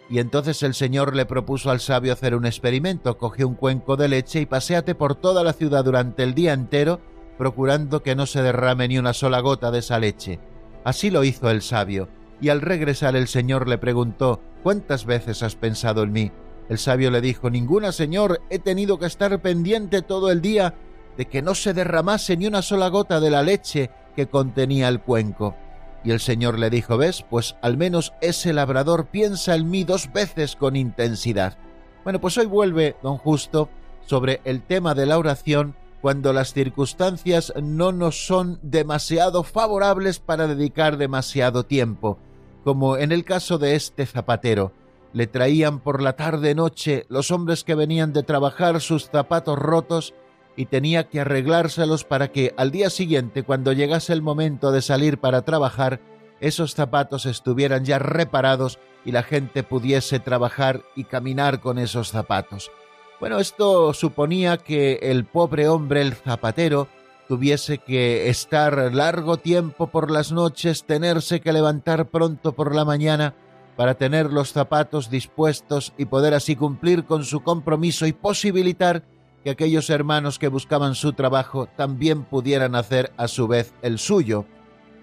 Y 0.10 0.18
entonces 0.18 0.64
el 0.64 0.74
Señor 0.74 1.16
le 1.16 1.28
propuso 1.28 1.70
al 1.70 1.80
sabio 1.80 2.14
hacer 2.14 2.34
un 2.34 2.48
experimento. 2.48 3.18
Coge 3.20 3.46
un 3.46 3.54
cuenco 3.54 3.96
de 3.96 4.08
leche 4.08 4.42
y 4.42 4.48
paséate 4.48 4.96
por 4.96 5.14
toda 5.14 5.44
la 5.44 5.54
ciudad 5.54 5.86
durante 5.86 6.24
el 6.24 6.34
día 6.34 6.54
entero, 6.54 7.00
procurando 7.38 8.02
que 8.02 8.16
no 8.16 8.26
se 8.26 8.42
derrame 8.42 8.88
ni 8.88 8.98
una 8.98 9.14
sola 9.14 9.40
gota 9.40 9.70
de 9.70 9.80
esa 9.80 10.00
leche. 10.00 10.40
Así 10.84 11.12
lo 11.12 11.24
hizo 11.24 11.52
el 11.52 11.62
sabio, 11.62 12.10
y 12.42 12.50
al 12.50 12.62
regresar 12.62 13.16
el 13.16 13.28
Señor 13.28 13.68
le 13.68 13.78
preguntó 13.78 14.42
¿Cuántas 14.64 15.06
veces 15.06 15.44
has 15.44 15.56
pensado 15.56 16.04
en 16.04 16.12
mí? 16.12 16.32
El 16.70 16.78
sabio 16.78 17.12
le 17.12 17.22
dijo 17.22 17.50
Ninguna, 17.50 17.92
Señor, 17.92 18.42
he 18.50 18.60
tenido 18.60 19.00
que 19.00 19.06
estar 19.06 19.42
pendiente 19.42 20.02
todo 20.02 20.32
el 20.32 20.42
día 20.42 20.76
de 21.18 21.26
que 21.26 21.42
no 21.42 21.56
se 21.56 21.74
derramase 21.74 22.38
ni 22.38 22.48
una 22.48 22.62
sola 22.62 22.88
gota 22.90 23.20
de 23.20 23.32
la 23.32 23.42
leche 23.42 23.90
que 24.16 24.28
contenía 24.28 24.88
el 24.88 25.02
cuenco. 25.02 25.56
Y 26.04 26.12
el 26.12 26.20
Señor 26.20 26.60
le 26.60 26.70
dijo, 26.70 26.98
¿ves? 26.98 27.26
Pues 27.30 27.56
al 27.62 27.78
menos 27.78 28.14
ese 28.22 28.54
labrador 28.54 29.08
piensa 29.08 29.56
en 29.56 29.70
mí 29.70 29.84
dos 29.84 30.12
veces 30.14 30.56
con 30.56 30.76
intensidad. 30.76 31.58
Bueno, 32.04 32.22
pues 32.22 32.38
hoy 32.38 32.46
vuelve 32.46 32.96
don 33.04 33.18
Justo 33.18 33.70
sobre 34.06 34.42
el 34.46 34.62
tema 34.62 34.96
de 34.96 35.06
la 35.06 35.18
oración 35.18 35.76
cuando 36.02 36.32
las 36.32 36.54
circunstancias 36.54 37.54
no 37.62 37.92
nos 37.92 38.26
son 38.26 38.60
demasiado 38.62 39.44
favorables 39.44 40.20
para 40.20 40.48
dedicar 40.48 40.98
demasiado 40.98 41.66
tiempo, 41.66 42.20
como 42.64 42.98
en 42.98 43.12
el 43.12 43.26
caso 43.26 43.58
de 43.58 43.76
este 43.76 44.06
zapatero. 44.06 44.72
Le 45.14 45.28
traían 45.28 45.80
por 45.80 46.02
la 46.02 46.14
tarde 46.14 46.54
noche 46.54 47.06
los 47.10 47.32
hombres 47.32 47.64
que 47.64 47.76
venían 47.76 48.14
de 48.14 48.24
trabajar 48.24 48.80
sus 48.82 49.10
zapatos 49.10 49.58
rotos 49.58 50.14
y 50.56 50.66
tenía 50.66 51.10
que 51.10 51.22
arreglárselos 51.22 52.04
para 52.04 52.32
que 52.32 52.54
al 52.58 52.72
día 52.72 52.90
siguiente, 52.90 53.44
cuando 53.44 53.74
llegase 53.74 54.14
el 54.14 54.22
momento 54.22 54.72
de 54.72 54.82
salir 54.82 55.18
para 55.18 55.44
trabajar, 55.44 56.02
esos 56.42 56.76
zapatos 56.76 57.26
estuvieran 57.26 57.86
ya 57.86 58.00
reparados 58.00 58.80
y 59.06 59.12
la 59.12 59.24
gente 59.24 59.64
pudiese 59.64 60.20
trabajar 60.20 60.84
y 60.96 61.06
caminar 61.06 61.62
con 61.62 61.80
esos 61.80 62.10
zapatos. 62.10 62.72
Bueno, 63.20 63.40
esto 63.40 63.94
suponía 63.94 64.58
que 64.58 65.00
el 65.02 65.26
pobre 65.26 65.68
hombre, 65.68 66.02
el 66.02 66.14
zapatero, 66.14 66.88
tuviese 67.30 67.78
que 67.78 68.28
estar 68.28 68.92
largo 68.92 69.38
tiempo 69.38 69.86
por 69.92 70.10
las 70.10 70.32
noches, 70.32 70.84
tenerse 70.84 71.42
que 71.42 71.54
levantar 71.54 72.08
pronto 72.08 72.54
por 72.54 72.74
la 72.74 72.86
mañana 72.86 73.36
para 73.78 73.94
tener 73.94 74.34
los 74.34 74.52
zapatos 74.52 75.12
dispuestos 75.12 75.94
y 75.96 76.06
poder 76.06 76.34
así 76.34 76.56
cumplir 76.56 77.06
con 77.06 77.24
su 77.24 77.42
compromiso 77.42 78.08
y 78.08 78.14
posibilitar 78.14 79.04
que 79.44 79.52
aquellos 79.52 79.92
hermanos 79.92 80.40
que 80.40 80.48
buscaban 80.48 80.96
su 80.96 81.14
trabajo 81.14 81.68
también 81.68 82.24
pudieran 82.24 82.74
hacer 82.74 83.12
a 83.16 83.28
su 83.28 83.48
vez 83.48 83.76
el 83.84 84.00
suyo. 84.00 84.46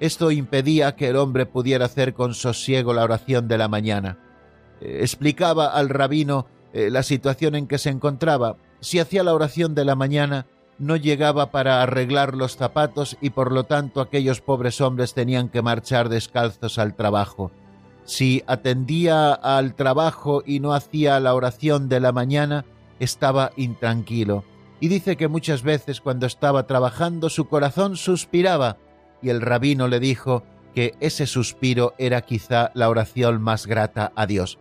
Esto 0.00 0.32
impedía 0.32 0.96
que 0.96 1.06
el 1.06 1.16
hombre 1.16 1.46
pudiera 1.46 1.84
hacer 1.84 2.12
con 2.12 2.34
sosiego 2.34 2.92
la 2.92 3.04
oración 3.04 3.46
de 3.46 3.56
la 3.56 3.68
mañana. 3.68 4.18
Eh, 4.80 4.98
explicaba 5.02 5.68
al 5.68 5.90
rabino 5.90 6.48
eh, 6.72 6.90
la 6.90 7.04
situación 7.04 7.54
en 7.54 7.68
que 7.68 7.78
se 7.78 7.90
encontraba. 7.90 8.56
Si 8.80 8.98
hacía 8.98 9.22
la 9.22 9.32
oración 9.32 9.76
de 9.76 9.84
la 9.84 9.94
mañana, 9.94 10.46
no 10.78 10.96
llegaba 10.96 11.50
para 11.50 11.82
arreglar 11.82 12.34
los 12.34 12.56
zapatos 12.56 13.16
y 13.20 13.30
por 13.30 13.52
lo 13.52 13.64
tanto 13.64 14.00
aquellos 14.00 14.40
pobres 14.40 14.80
hombres 14.80 15.14
tenían 15.14 15.48
que 15.48 15.62
marchar 15.62 16.08
descalzos 16.08 16.78
al 16.78 16.94
trabajo. 16.94 17.50
Si 18.04 18.42
atendía 18.46 19.32
al 19.32 19.74
trabajo 19.74 20.42
y 20.46 20.60
no 20.60 20.74
hacía 20.74 21.18
la 21.18 21.34
oración 21.34 21.88
de 21.88 22.00
la 22.00 22.12
mañana, 22.12 22.64
estaba 23.00 23.50
intranquilo, 23.56 24.44
y 24.80 24.88
dice 24.88 25.16
que 25.16 25.28
muchas 25.28 25.62
veces 25.62 26.00
cuando 26.00 26.26
estaba 26.26 26.66
trabajando 26.66 27.30
su 27.30 27.48
corazón 27.48 27.96
suspiraba, 27.96 28.76
y 29.22 29.30
el 29.30 29.40
rabino 29.40 29.88
le 29.88 29.98
dijo 29.98 30.44
que 30.74 30.94
ese 31.00 31.26
suspiro 31.26 31.94
era 31.98 32.20
quizá 32.20 32.70
la 32.74 32.88
oración 32.90 33.40
más 33.40 33.66
grata 33.66 34.12
a 34.14 34.26
Dios. 34.26 34.58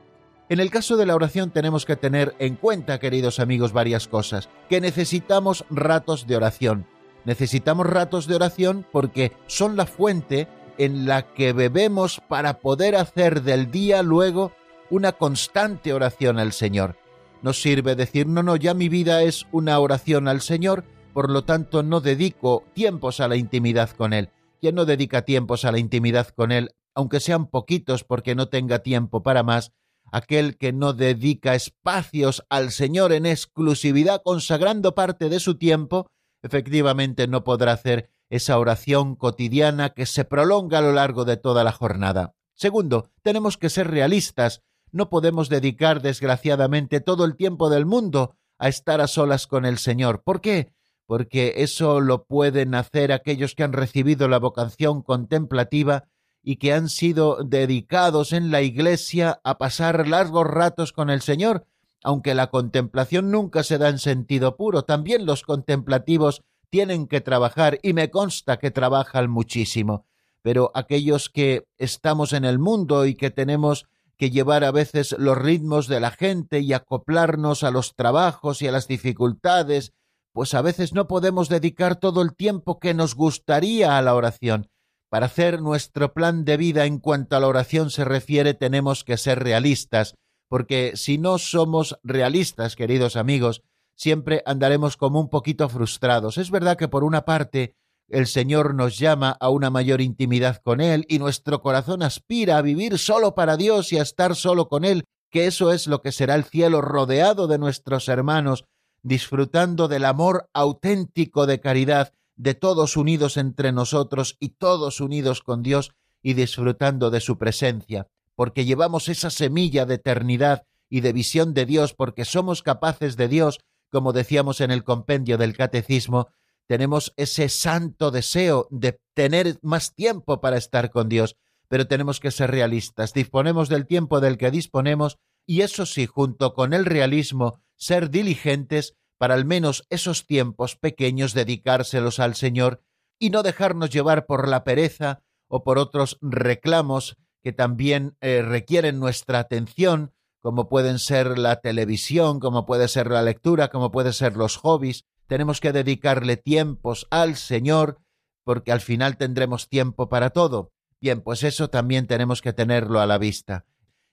En 0.48 0.60
el 0.60 0.70
caso 0.70 0.96
de 0.96 1.08
la 1.08 1.16
oración 1.16 1.50
tenemos 1.50 1.86
que 1.86 1.96
tener 1.96 2.36
en 2.38 2.56
cuenta, 2.56 3.00
queridos 3.00 3.40
amigos, 3.40 3.74
varias 3.74 4.08
cosas, 4.08 4.48
que 4.70 4.80
necesitamos 4.80 5.66
ratos 5.72 6.28
de 6.28 6.36
oración. 6.36 6.86
Necesitamos 7.24 7.88
ratos 7.88 8.28
de 8.28 8.36
oración 8.36 8.86
porque 8.92 9.32
son 9.48 9.76
la 9.76 9.88
fuente 9.88 10.48
en 10.78 11.08
la 11.08 11.34
que 11.34 11.52
bebemos 11.52 12.22
para 12.28 12.60
poder 12.60 12.96
hacer 12.96 13.42
del 13.42 13.72
día 13.72 14.04
luego 14.04 14.52
una 14.92 15.14
constante 15.14 15.94
oración 15.94 16.38
al 16.38 16.54
Señor. 16.54 16.96
No 17.42 17.52
sirve 17.52 17.96
decir, 17.96 18.28
no, 18.28 18.44
no, 18.44 18.56
ya 18.56 18.76
mi 18.76 18.88
vida 18.88 19.24
es 19.24 19.48
una 19.52 19.80
oración 19.80 20.28
al 20.28 20.42
Señor, 20.42 20.84
por 21.14 21.32
lo 21.32 21.44
tanto 21.44 21.82
no 21.82 22.02
dedico 22.02 22.64
tiempos 22.74 23.20
a 23.20 23.28
la 23.28 23.36
intimidad 23.36 23.90
con 23.92 24.14
Él. 24.14 24.30
Quien 24.62 24.76
no 24.76 24.86
dedica 24.86 25.24
tiempos 25.24 25.66
a 25.66 25.72
la 25.72 25.80
intimidad 25.80 26.28
con 26.28 26.52
Él, 26.52 26.70
aunque 26.94 27.20
sean 27.20 27.48
poquitos 27.48 28.04
porque 28.04 28.36
no 28.36 28.48
tenga 28.48 28.80
tiempo 28.80 29.24
para 29.24 29.42
más, 29.42 29.72
aquel 30.12 30.58
que 30.58 30.74
no 30.74 30.94
dedica 30.94 31.56
espacios 31.56 32.46
al 32.50 32.72
Señor 32.72 33.12
en 33.12 33.26
exclusividad, 33.26 34.22
consagrando 34.24 34.96
parte 34.96 35.30
de 35.30 35.40
su 35.40 35.58
tiempo, 35.58 36.08
efectivamente 36.42 37.28
no 37.28 37.44
podrá 37.44 37.74
hacer 37.74 38.10
esa 38.30 38.58
oración 38.58 39.16
cotidiana 39.16 39.90
que 39.90 40.06
se 40.06 40.26
prolonga 40.26 40.80
a 40.80 40.82
lo 40.82 40.94
largo 40.94 41.26
de 41.26 41.38
toda 41.38 41.64
la 41.64 41.72
jornada. 41.72 42.36
Segundo, 42.56 43.12
tenemos 43.22 43.58
que 43.58 43.70
ser 43.70 43.90
realistas 43.90 44.62
no 44.96 45.10
podemos 45.10 45.50
dedicar, 45.50 46.02
desgraciadamente, 46.02 47.02
todo 47.02 47.26
el 47.26 47.36
tiempo 47.36 47.70
del 47.70 47.86
mundo 47.86 48.38
a 48.58 48.70
estar 48.70 49.02
a 49.02 49.08
solas 49.08 49.46
con 49.46 49.66
el 49.66 49.78
Señor. 49.78 50.24
¿Por 50.24 50.40
qué? 50.40 50.72
Porque 51.06 51.56
eso 51.58 52.00
lo 52.00 52.24
pueden 52.24 52.74
hacer 52.76 53.12
aquellos 53.12 53.56
que 53.56 53.64
han 53.64 53.74
recibido 53.74 54.30
la 54.30 54.40
vocación 54.40 55.02
contemplativa 55.02 56.06
y 56.48 56.58
que 56.58 56.74
han 56.74 56.90
sido 56.90 57.44
dedicados 57.44 58.32
en 58.32 58.52
la 58.52 58.62
Iglesia 58.62 59.42
a 59.44 59.58
pasar 59.58 60.08
largos 60.08 60.46
ratos 60.46 60.94
con 60.94 61.10
el 61.10 61.22
Señor, 61.22 61.66
aunque 62.04 62.36
la 62.36 62.52
contemplación 62.52 63.32
nunca 63.32 63.64
se 63.64 63.80
da 63.80 63.90
en 63.90 63.98
sentido 63.98 64.56
puro. 64.56 64.84
También 64.84 65.26
los 65.26 65.42
contemplativos 65.42 66.44
tienen 66.70 67.08
que 67.08 67.20
trabajar 67.20 67.80
y 67.82 67.94
me 67.94 68.12
consta 68.12 68.58
que 68.58 68.70
trabajan 68.70 69.28
muchísimo. 69.28 70.06
Pero 70.44 70.72
aquellos 70.76 71.30
que 71.30 71.66
estamos 71.80 72.32
en 72.32 72.46
el 72.46 72.60
mundo 72.60 73.08
y 73.08 73.16
que 73.16 73.32
tenemos 73.32 73.88
que 74.16 74.30
llevar 74.30 74.64
a 74.64 74.72
veces 74.72 75.16
los 75.18 75.36
ritmos 75.36 75.88
de 75.88 76.00
la 76.00 76.12
gente 76.12 76.60
y 76.60 76.74
acoplarnos 76.74 77.64
a 77.64 77.72
los 77.72 77.96
trabajos 77.96 78.62
y 78.62 78.68
a 78.68 78.72
las 78.72 78.88
dificultades, 78.88 79.94
pues 80.32 80.54
a 80.54 80.62
veces 80.62 80.94
no 80.94 81.08
podemos 81.08 81.50
dedicar 81.50 81.96
todo 81.96 82.22
el 82.22 82.36
tiempo 82.36 82.80
que 82.80 82.94
nos 82.94 83.16
gustaría 83.16 83.98
a 83.98 84.02
la 84.04 84.14
oración. 84.14 84.70
Para 85.16 85.28
hacer 85.28 85.62
nuestro 85.62 86.12
plan 86.12 86.44
de 86.44 86.58
vida 86.58 86.84
en 86.86 87.00
cuanto 87.00 87.38
a 87.38 87.40
la 87.40 87.48
oración 87.48 87.90
se 87.90 88.04
refiere 88.04 88.54
tenemos 88.54 89.06
que 89.06 89.16
ser 89.16 89.42
realistas, 89.42 90.16
porque 90.50 90.92
si 90.96 91.18
no 91.18 91.38
somos 91.38 91.98
realistas, 92.04 92.76
queridos 92.76 93.16
amigos, 93.16 93.62
siempre 93.96 94.44
andaremos 94.46 94.98
como 94.98 95.22
un 95.22 95.30
poquito 95.30 95.70
frustrados. 95.70 96.38
Es 96.38 96.52
verdad 96.52 96.76
que 96.76 96.90
por 96.90 97.06
una 97.06 97.24
parte 97.24 97.78
el 98.10 98.28
Señor 98.28 98.76
nos 98.76 99.00
llama 99.00 99.38
a 99.40 99.48
una 99.48 99.70
mayor 99.70 100.02
intimidad 100.02 100.62
con 100.62 100.82
Él 100.82 101.06
y 101.08 101.18
nuestro 101.18 101.62
corazón 101.62 102.04
aspira 102.04 102.58
a 102.58 102.62
vivir 102.62 102.98
solo 102.98 103.36
para 103.36 103.56
Dios 103.56 103.94
y 103.94 104.00
a 104.00 104.02
estar 104.02 104.36
solo 104.36 104.68
con 104.68 104.84
Él, 104.84 105.06
que 105.32 105.48
eso 105.48 105.72
es 105.72 105.88
lo 105.88 106.02
que 106.02 106.12
será 106.12 106.36
el 106.36 106.44
cielo 106.44 106.82
rodeado 106.82 107.48
de 107.48 107.58
nuestros 107.58 108.10
hermanos, 108.10 108.66
disfrutando 109.02 109.88
del 109.88 110.04
amor 110.04 110.50
auténtico 110.54 111.46
de 111.46 111.62
caridad, 111.62 112.12
de 112.36 112.54
todos 112.54 112.98
unidos 112.98 113.38
entre 113.38 113.72
nosotros 113.72 114.38
y 114.40 114.50
todos 114.50 115.02
unidos 115.02 115.42
con 115.42 115.64
Dios 115.64 115.92
y 116.22 116.34
disfrutando 116.34 117.12
de 117.12 117.22
su 117.22 117.38
presencia, 117.38 118.08
porque 118.36 118.66
llevamos 118.66 119.10
esa 119.10 119.30
semilla 119.30 119.86
de 119.86 119.96
eternidad 119.96 120.66
y 120.90 121.02
de 121.02 121.14
visión 121.14 121.54
de 121.54 121.66
Dios, 121.66 121.94
porque 121.94 122.26
somos 122.26 122.64
capaces 122.64 123.16
de 123.16 123.28
Dios, 123.28 123.60
como 123.92 124.14
decíamos 124.14 124.62
en 124.62 124.72
el 124.72 124.84
compendio 124.84 125.38
del 125.38 125.56
Catecismo, 125.56 126.28
tenemos 126.68 127.14
ese 127.16 127.48
santo 127.50 128.12
deseo 128.12 128.68
de 128.72 129.00
tener 129.14 129.60
más 129.62 129.94
tiempo 129.94 130.42
para 130.42 130.58
estar 130.58 130.90
con 130.90 131.10
Dios, 131.10 131.36
pero 131.68 131.88
tenemos 131.88 132.20
que 132.20 132.32
ser 132.32 132.52
realistas, 132.52 133.14
disponemos 133.14 133.70
del 133.70 133.86
tiempo 133.86 134.20
del 134.20 134.38
que 134.38 134.52
disponemos 134.52 135.18
y 135.46 135.62
eso 135.62 135.86
sí, 135.86 136.08
junto 136.08 136.54
con 136.54 136.74
el 136.74 136.86
realismo, 136.86 137.60
ser 137.76 138.10
diligentes 138.10 138.96
para 139.18 139.34
al 139.34 139.46
menos 139.46 139.86
esos 139.90 140.26
tiempos 140.26 140.76
pequeños 140.76 141.34
dedicárselos 141.34 142.20
al 142.20 142.36
Señor 142.36 142.82
y 143.20 143.30
no 143.30 143.44
dejarnos 143.44 143.90
llevar 143.90 144.26
por 144.26 144.48
la 144.48 144.64
pereza 144.64 145.24
o 145.48 145.64
por 145.64 145.78
otros 145.78 146.18
reclamos 146.22 147.18
que 147.44 147.54
también 147.54 148.18
eh, 148.22 148.42
requieren 148.42 149.00
nuestra 149.00 149.40
atención, 149.40 150.14
como 150.42 150.68
pueden 150.68 151.00
ser 151.00 151.38
la 151.38 151.62
televisión, 151.62 152.40
como 152.40 152.66
puede 152.66 152.88
ser 152.88 153.12
la 153.12 153.22
lectura, 153.22 153.70
como 153.70 153.92
pueden 153.92 154.14
ser 154.14 154.36
los 154.36 154.58
hobbies, 154.58 155.06
tenemos 155.28 155.60
que 155.60 155.72
dedicarle 155.72 156.38
tiempos 156.38 157.08
al 157.10 157.36
Señor, 157.36 158.00
porque 158.44 158.72
al 158.72 158.82
final 158.82 159.18
tendremos 159.18 159.70
tiempo 159.70 160.10
para 160.10 160.30
todo. 160.32 160.72
Bien, 161.02 161.22
pues 161.22 161.44
eso 161.44 161.70
también 161.70 162.08
tenemos 162.08 162.42
que 162.42 162.54
tenerlo 162.54 163.00
a 163.00 163.06
la 163.06 163.18
vista. 163.18 163.66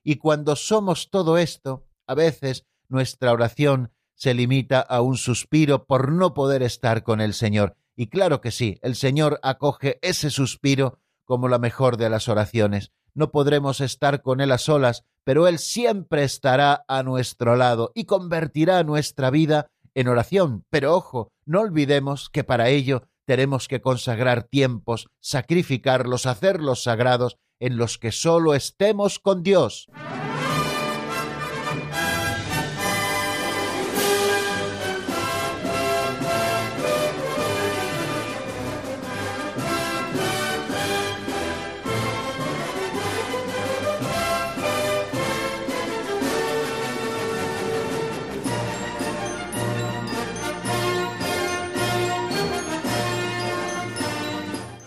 Y 0.03 0.17
cuando 0.17 0.57
somos 0.57 1.11
todo 1.11 1.39
esto, 1.39 1.87
a 2.07 2.15
veces 2.15 2.67
nuestra 2.89 3.33
oración 3.33 3.93
se 4.23 4.35
limita 4.35 4.79
a 4.79 5.01
un 5.01 5.17
suspiro 5.17 5.85
por 5.85 6.13
no 6.13 6.33
poder 6.33 6.63
estar 6.63 7.03
con 7.03 7.21
el 7.21 7.35
Señor. 7.35 7.75
Y 7.97 8.07
claro 8.07 8.41
que 8.41 8.53
sí, 8.53 8.79
el 8.81 8.95
Señor 8.95 9.41
acoge 9.43 9.99
ese 10.01 10.31
suspiro 10.31 11.01
como 11.25 11.49
la 11.49 11.59
mejor 11.59 11.97
de 11.97 12.09
las 12.09 12.29
oraciones. 12.29 12.93
No 13.15 13.33
podremos 13.33 13.81
estar 13.81 14.23
con 14.23 14.41
Él 14.41 14.53
a 14.53 14.59
solas, 14.59 15.03
pero 15.25 15.49
Él 15.49 15.59
siempre 15.59 16.23
estará 16.23 16.85
a 16.87 17.03
nuestro 17.03 17.57
lado 17.57 17.91
y 17.97 18.05
convertirá 18.05 18.85
nuestra 18.85 19.29
vida 19.31 19.73
en 19.93 20.07
oración. 20.07 20.65
Pero 20.71 20.95
ojo, 20.95 21.33
no 21.45 21.61
olvidemos 21.61 22.31
que 22.31 22.45
para 22.45 22.69
ello 22.69 23.03
tenemos 23.25 23.67
que 23.67 23.81
consagrar 23.81 24.45
tiempos, 24.45 25.09
sacrificarlos, 25.19 26.27
hacerlos 26.27 26.85
sagrados, 26.85 27.39
en 27.59 27.77
los 27.77 27.99
que 27.99 28.13
solo 28.13 28.55
estemos 28.55 29.19
con 29.19 29.43
Dios. 29.43 29.89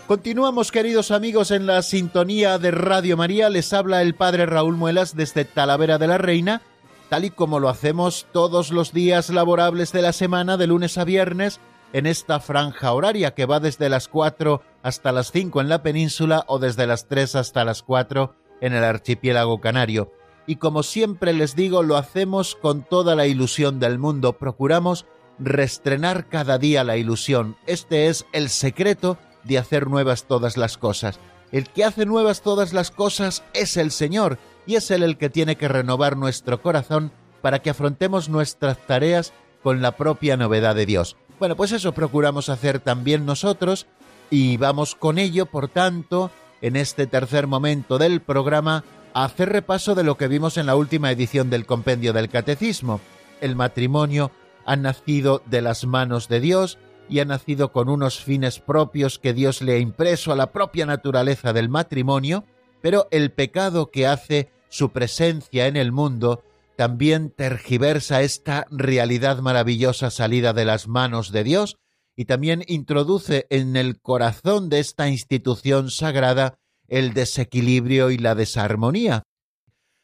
Continuamos, 0.06 0.70
queridos 0.70 1.10
amigos, 1.10 1.50
en 1.50 1.66
la 1.66 1.82
sintonía 1.82 2.58
de 2.58 2.70
Radio 2.70 3.16
María. 3.16 3.50
Les 3.50 3.72
habla 3.72 4.02
el 4.02 4.14
Padre 4.14 4.46
Raúl 4.46 4.76
Muelas 4.76 5.16
desde 5.16 5.44
Talavera 5.44 5.98
de 5.98 6.06
la 6.06 6.16
Reina, 6.16 6.62
tal 7.08 7.24
y 7.24 7.30
como 7.30 7.58
lo 7.58 7.68
hacemos 7.68 8.28
todos 8.32 8.70
los 8.70 8.92
días 8.92 9.30
laborables 9.30 9.90
de 9.90 10.02
la 10.02 10.12
semana, 10.12 10.56
de 10.56 10.68
lunes 10.68 10.96
a 10.96 11.02
viernes, 11.02 11.58
en 11.92 12.06
esta 12.06 12.38
franja 12.38 12.92
horaria 12.92 13.34
que 13.34 13.46
va 13.46 13.58
desde 13.58 13.88
las 13.88 14.06
4 14.06 14.62
hasta 14.84 15.10
las 15.10 15.32
5 15.32 15.60
en 15.60 15.68
la 15.68 15.82
península 15.82 16.44
o 16.46 16.60
desde 16.60 16.86
las 16.86 17.08
3 17.08 17.34
hasta 17.34 17.64
las 17.64 17.82
4 17.82 18.32
en 18.60 18.74
el 18.74 18.84
archipiélago 18.84 19.60
canario. 19.60 20.12
Y 20.46 20.56
como 20.56 20.84
siempre 20.84 21.32
les 21.32 21.56
digo, 21.56 21.82
lo 21.82 21.96
hacemos 21.96 22.54
con 22.54 22.84
toda 22.84 23.16
la 23.16 23.26
ilusión 23.26 23.80
del 23.80 23.98
mundo. 23.98 24.34
Procuramos 24.34 25.04
restrenar 25.40 26.28
cada 26.28 26.58
día 26.58 26.84
la 26.84 26.96
ilusión. 26.96 27.56
Este 27.66 28.06
es 28.06 28.24
el 28.32 28.50
secreto 28.50 29.18
de 29.46 29.58
hacer 29.58 29.88
nuevas 29.88 30.24
todas 30.24 30.56
las 30.56 30.78
cosas. 30.78 31.18
El 31.52 31.68
que 31.68 31.84
hace 31.84 32.06
nuevas 32.06 32.42
todas 32.42 32.72
las 32.72 32.90
cosas 32.90 33.42
es 33.54 33.76
el 33.76 33.90
Señor, 33.90 34.38
y 34.66 34.74
es 34.74 34.90
Él 34.90 35.02
el 35.02 35.16
que 35.16 35.30
tiene 35.30 35.56
que 35.56 35.68
renovar 35.68 36.16
nuestro 36.16 36.60
corazón 36.60 37.12
para 37.40 37.60
que 37.60 37.70
afrontemos 37.70 38.28
nuestras 38.28 38.78
tareas 38.86 39.32
con 39.62 39.80
la 39.80 39.92
propia 39.96 40.36
novedad 40.36 40.74
de 40.74 40.86
Dios. 40.86 41.16
Bueno, 41.38 41.56
pues 41.56 41.72
eso 41.72 41.92
procuramos 41.92 42.48
hacer 42.48 42.80
también 42.80 43.26
nosotros, 43.26 43.86
y 44.30 44.56
vamos 44.56 44.94
con 44.94 45.18
ello, 45.18 45.46
por 45.46 45.68
tanto, 45.68 46.30
en 46.60 46.76
este 46.76 47.06
tercer 47.06 47.46
momento 47.46 47.98
del 47.98 48.20
programa, 48.20 48.84
a 49.14 49.24
hacer 49.24 49.50
repaso 49.50 49.94
de 49.94 50.02
lo 50.02 50.16
que 50.16 50.28
vimos 50.28 50.56
en 50.56 50.66
la 50.66 50.76
última 50.76 51.10
edición 51.10 51.48
del 51.48 51.66
Compendio 51.66 52.12
del 52.12 52.28
Catecismo. 52.28 53.00
El 53.40 53.54
matrimonio 53.54 54.30
ha 54.64 54.76
nacido 54.76 55.42
de 55.46 55.62
las 55.62 55.86
manos 55.86 56.28
de 56.28 56.40
Dios, 56.40 56.78
y 57.08 57.20
ha 57.20 57.24
nacido 57.24 57.72
con 57.72 57.88
unos 57.88 58.22
fines 58.22 58.58
propios 58.58 59.18
que 59.18 59.32
Dios 59.32 59.62
le 59.62 59.74
ha 59.74 59.78
impreso 59.78 60.32
a 60.32 60.36
la 60.36 60.52
propia 60.52 60.86
naturaleza 60.86 61.52
del 61.52 61.68
matrimonio, 61.68 62.44
pero 62.82 63.08
el 63.10 63.32
pecado 63.32 63.90
que 63.90 64.06
hace 64.06 64.50
su 64.68 64.90
presencia 64.90 65.66
en 65.66 65.76
el 65.76 65.92
mundo 65.92 66.42
también 66.76 67.30
tergiversa 67.30 68.22
esta 68.22 68.66
realidad 68.70 69.38
maravillosa 69.38 70.10
salida 70.10 70.52
de 70.52 70.64
las 70.64 70.88
manos 70.88 71.32
de 71.32 71.44
Dios 71.44 71.76
y 72.16 72.26
también 72.26 72.64
introduce 72.66 73.46
en 73.50 73.76
el 73.76 74.00
corazón 74.00 74.68
de 74.68 74.80
esta 74.80 75.08
institución 75.08 75.90
sagrada 75.90 76.58
el 76.88 77.14
desequilibrio 77.14 78.10
y 78.10 78.18
la 78.18 78.34
desarmonía. 78.34 79.22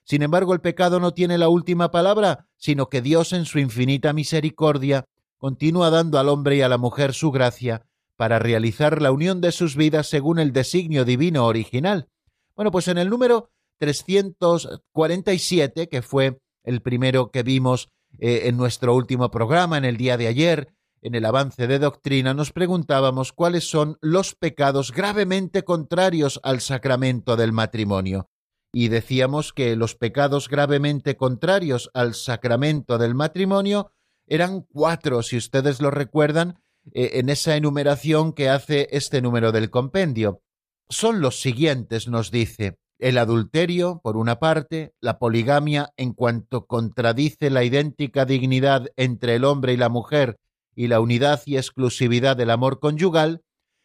Sin 0.05 0.23
embargo, 0.23 0.53
el 0.53 0.61
pecado 0.61 0.99
no 0.99 1.13
tiene 1.13 1.39
la 1.39 1.49
última 1.49 1.91
palabra, 1.91 2.49
sino 2.57 2.89
que 2.89 3.03
Dios 3.03 3.33
en 3.33 3.45
su 3.45 3.59
infinita 3.59 4.13
misericordia 4.13 5.05
continúa 5.43 5.91
dando 5.91 6.19
al 6.21 6.29
hombre 6.29 6.55
y 6.55 6.63
a 6.63 6.69
la 6.69 6.79
mujer 6.79 7.15
su 7.15 7.33
gracia 7.33 7.85
para 8.17 8.39
realizar 8.39 9.03
la 9.03 9.11
unión 9.11 9.41
de 9.41 9.51
sus 9.51 9.75
vidas 9.75 10.07
según 10.07 10.39
el 10.39 10.53
designio 10.53 11.05
divino 11.05 11.47
original. 11.47 12.09
Bueno, 12.55 12.71
pues 12.71 12.87
en 12.87 12.97
el 12.97 13.11
número 13.11 13.51
347, 13.79 15.89
que 15.89 16.01
fue 16.01 16.39
el 16.63 16.81
primero 16.81 17.33
que 17.33 17.43
vimos 17.43 17.89
eh, 18.21 18.43
en 18.45 18.57
nuestro 18.57 18.95
último 18.95 19.33
programa, 19.33 19.79
en 19.79 19.85
el 19.85 19.97
día 19.97 20.17
de 20.17 20.29
ayer, 20.29 20.77
en 21.01 21.17
el 21.17 21.25
avance 21.25 21.67
de 21.67 21.81
doctrina, 21.81 22.35
nos 22.35 22.53
preguntábamos 22.53 23.33
cuáles 23.33 23.69
son 23.69 23.99
los 24.01 24.37
pecados 24.37 24.93
gravemente 24.93 25.65
contrarios 25.65 26.39
al 26.45 26.61
sacramento 26.61 27.37
del 27.37 27.51
matrimonio. 27.51 28.31
Y 28.73 28.91
decíamos 28.91 29.53
que 29.53 29.75
los 29.75 29.97
pecados 29.97 30.49
gravemente 30.49 31.17
contrarios 31.17 31.91
al 31.95 32.15
sacramento 32.15 32.97
del 32.97 33.17
matrimonio 33.17 33.91
eran 34.27 34.63
cuatro, 34.63 35.23
si 35.23 35.37
ustedes 35.37 35.81
lo 35.81 35.91
recuerdan, 35.91 36.63
eh, 36.93 37.11
en 37.15 37.29
esa 37.29 37.57
enumeración 37.57 38.33
que 38.33 38.49
hace 38.49 38.89
este 38.93 39.23
número 39.23 39.53
del 39.53 39.71
compendio. 39.71 40.43
Son 40.89 41.21
los 41.21 41.41
siguientes, 41.41 42.09
nos 42.09 42.31
dice, 42.31 42.79
el 42.99 43.19
adulterio, 43.19 44.01
por 44.03 44.17
una 44.17 44.39
parte, 44.39 44.95
la 45.01 45.19
poligamia 45.19 45.93
en 45.97 46.13
cuanto 46.13 46.67
contradice 46.67 47.51
la 47.51 47.65
idéntica 47.65 48.25
dignidad 48.25 48.87
entre 48.97 49.37
el 49.37 49.45
hombre 49.45 49.73
y 49.73 49.77
la 49.77 49.89
mujer 49.89 50.39
y 50.75 50.87
la 50.87 51.01
unidad 51.01 51.43
y 51.47 51.57
exclusividad 51.57 52.37
del 52.37 52.51
amor 52.51 52.81
conyugal, 52.81 53.43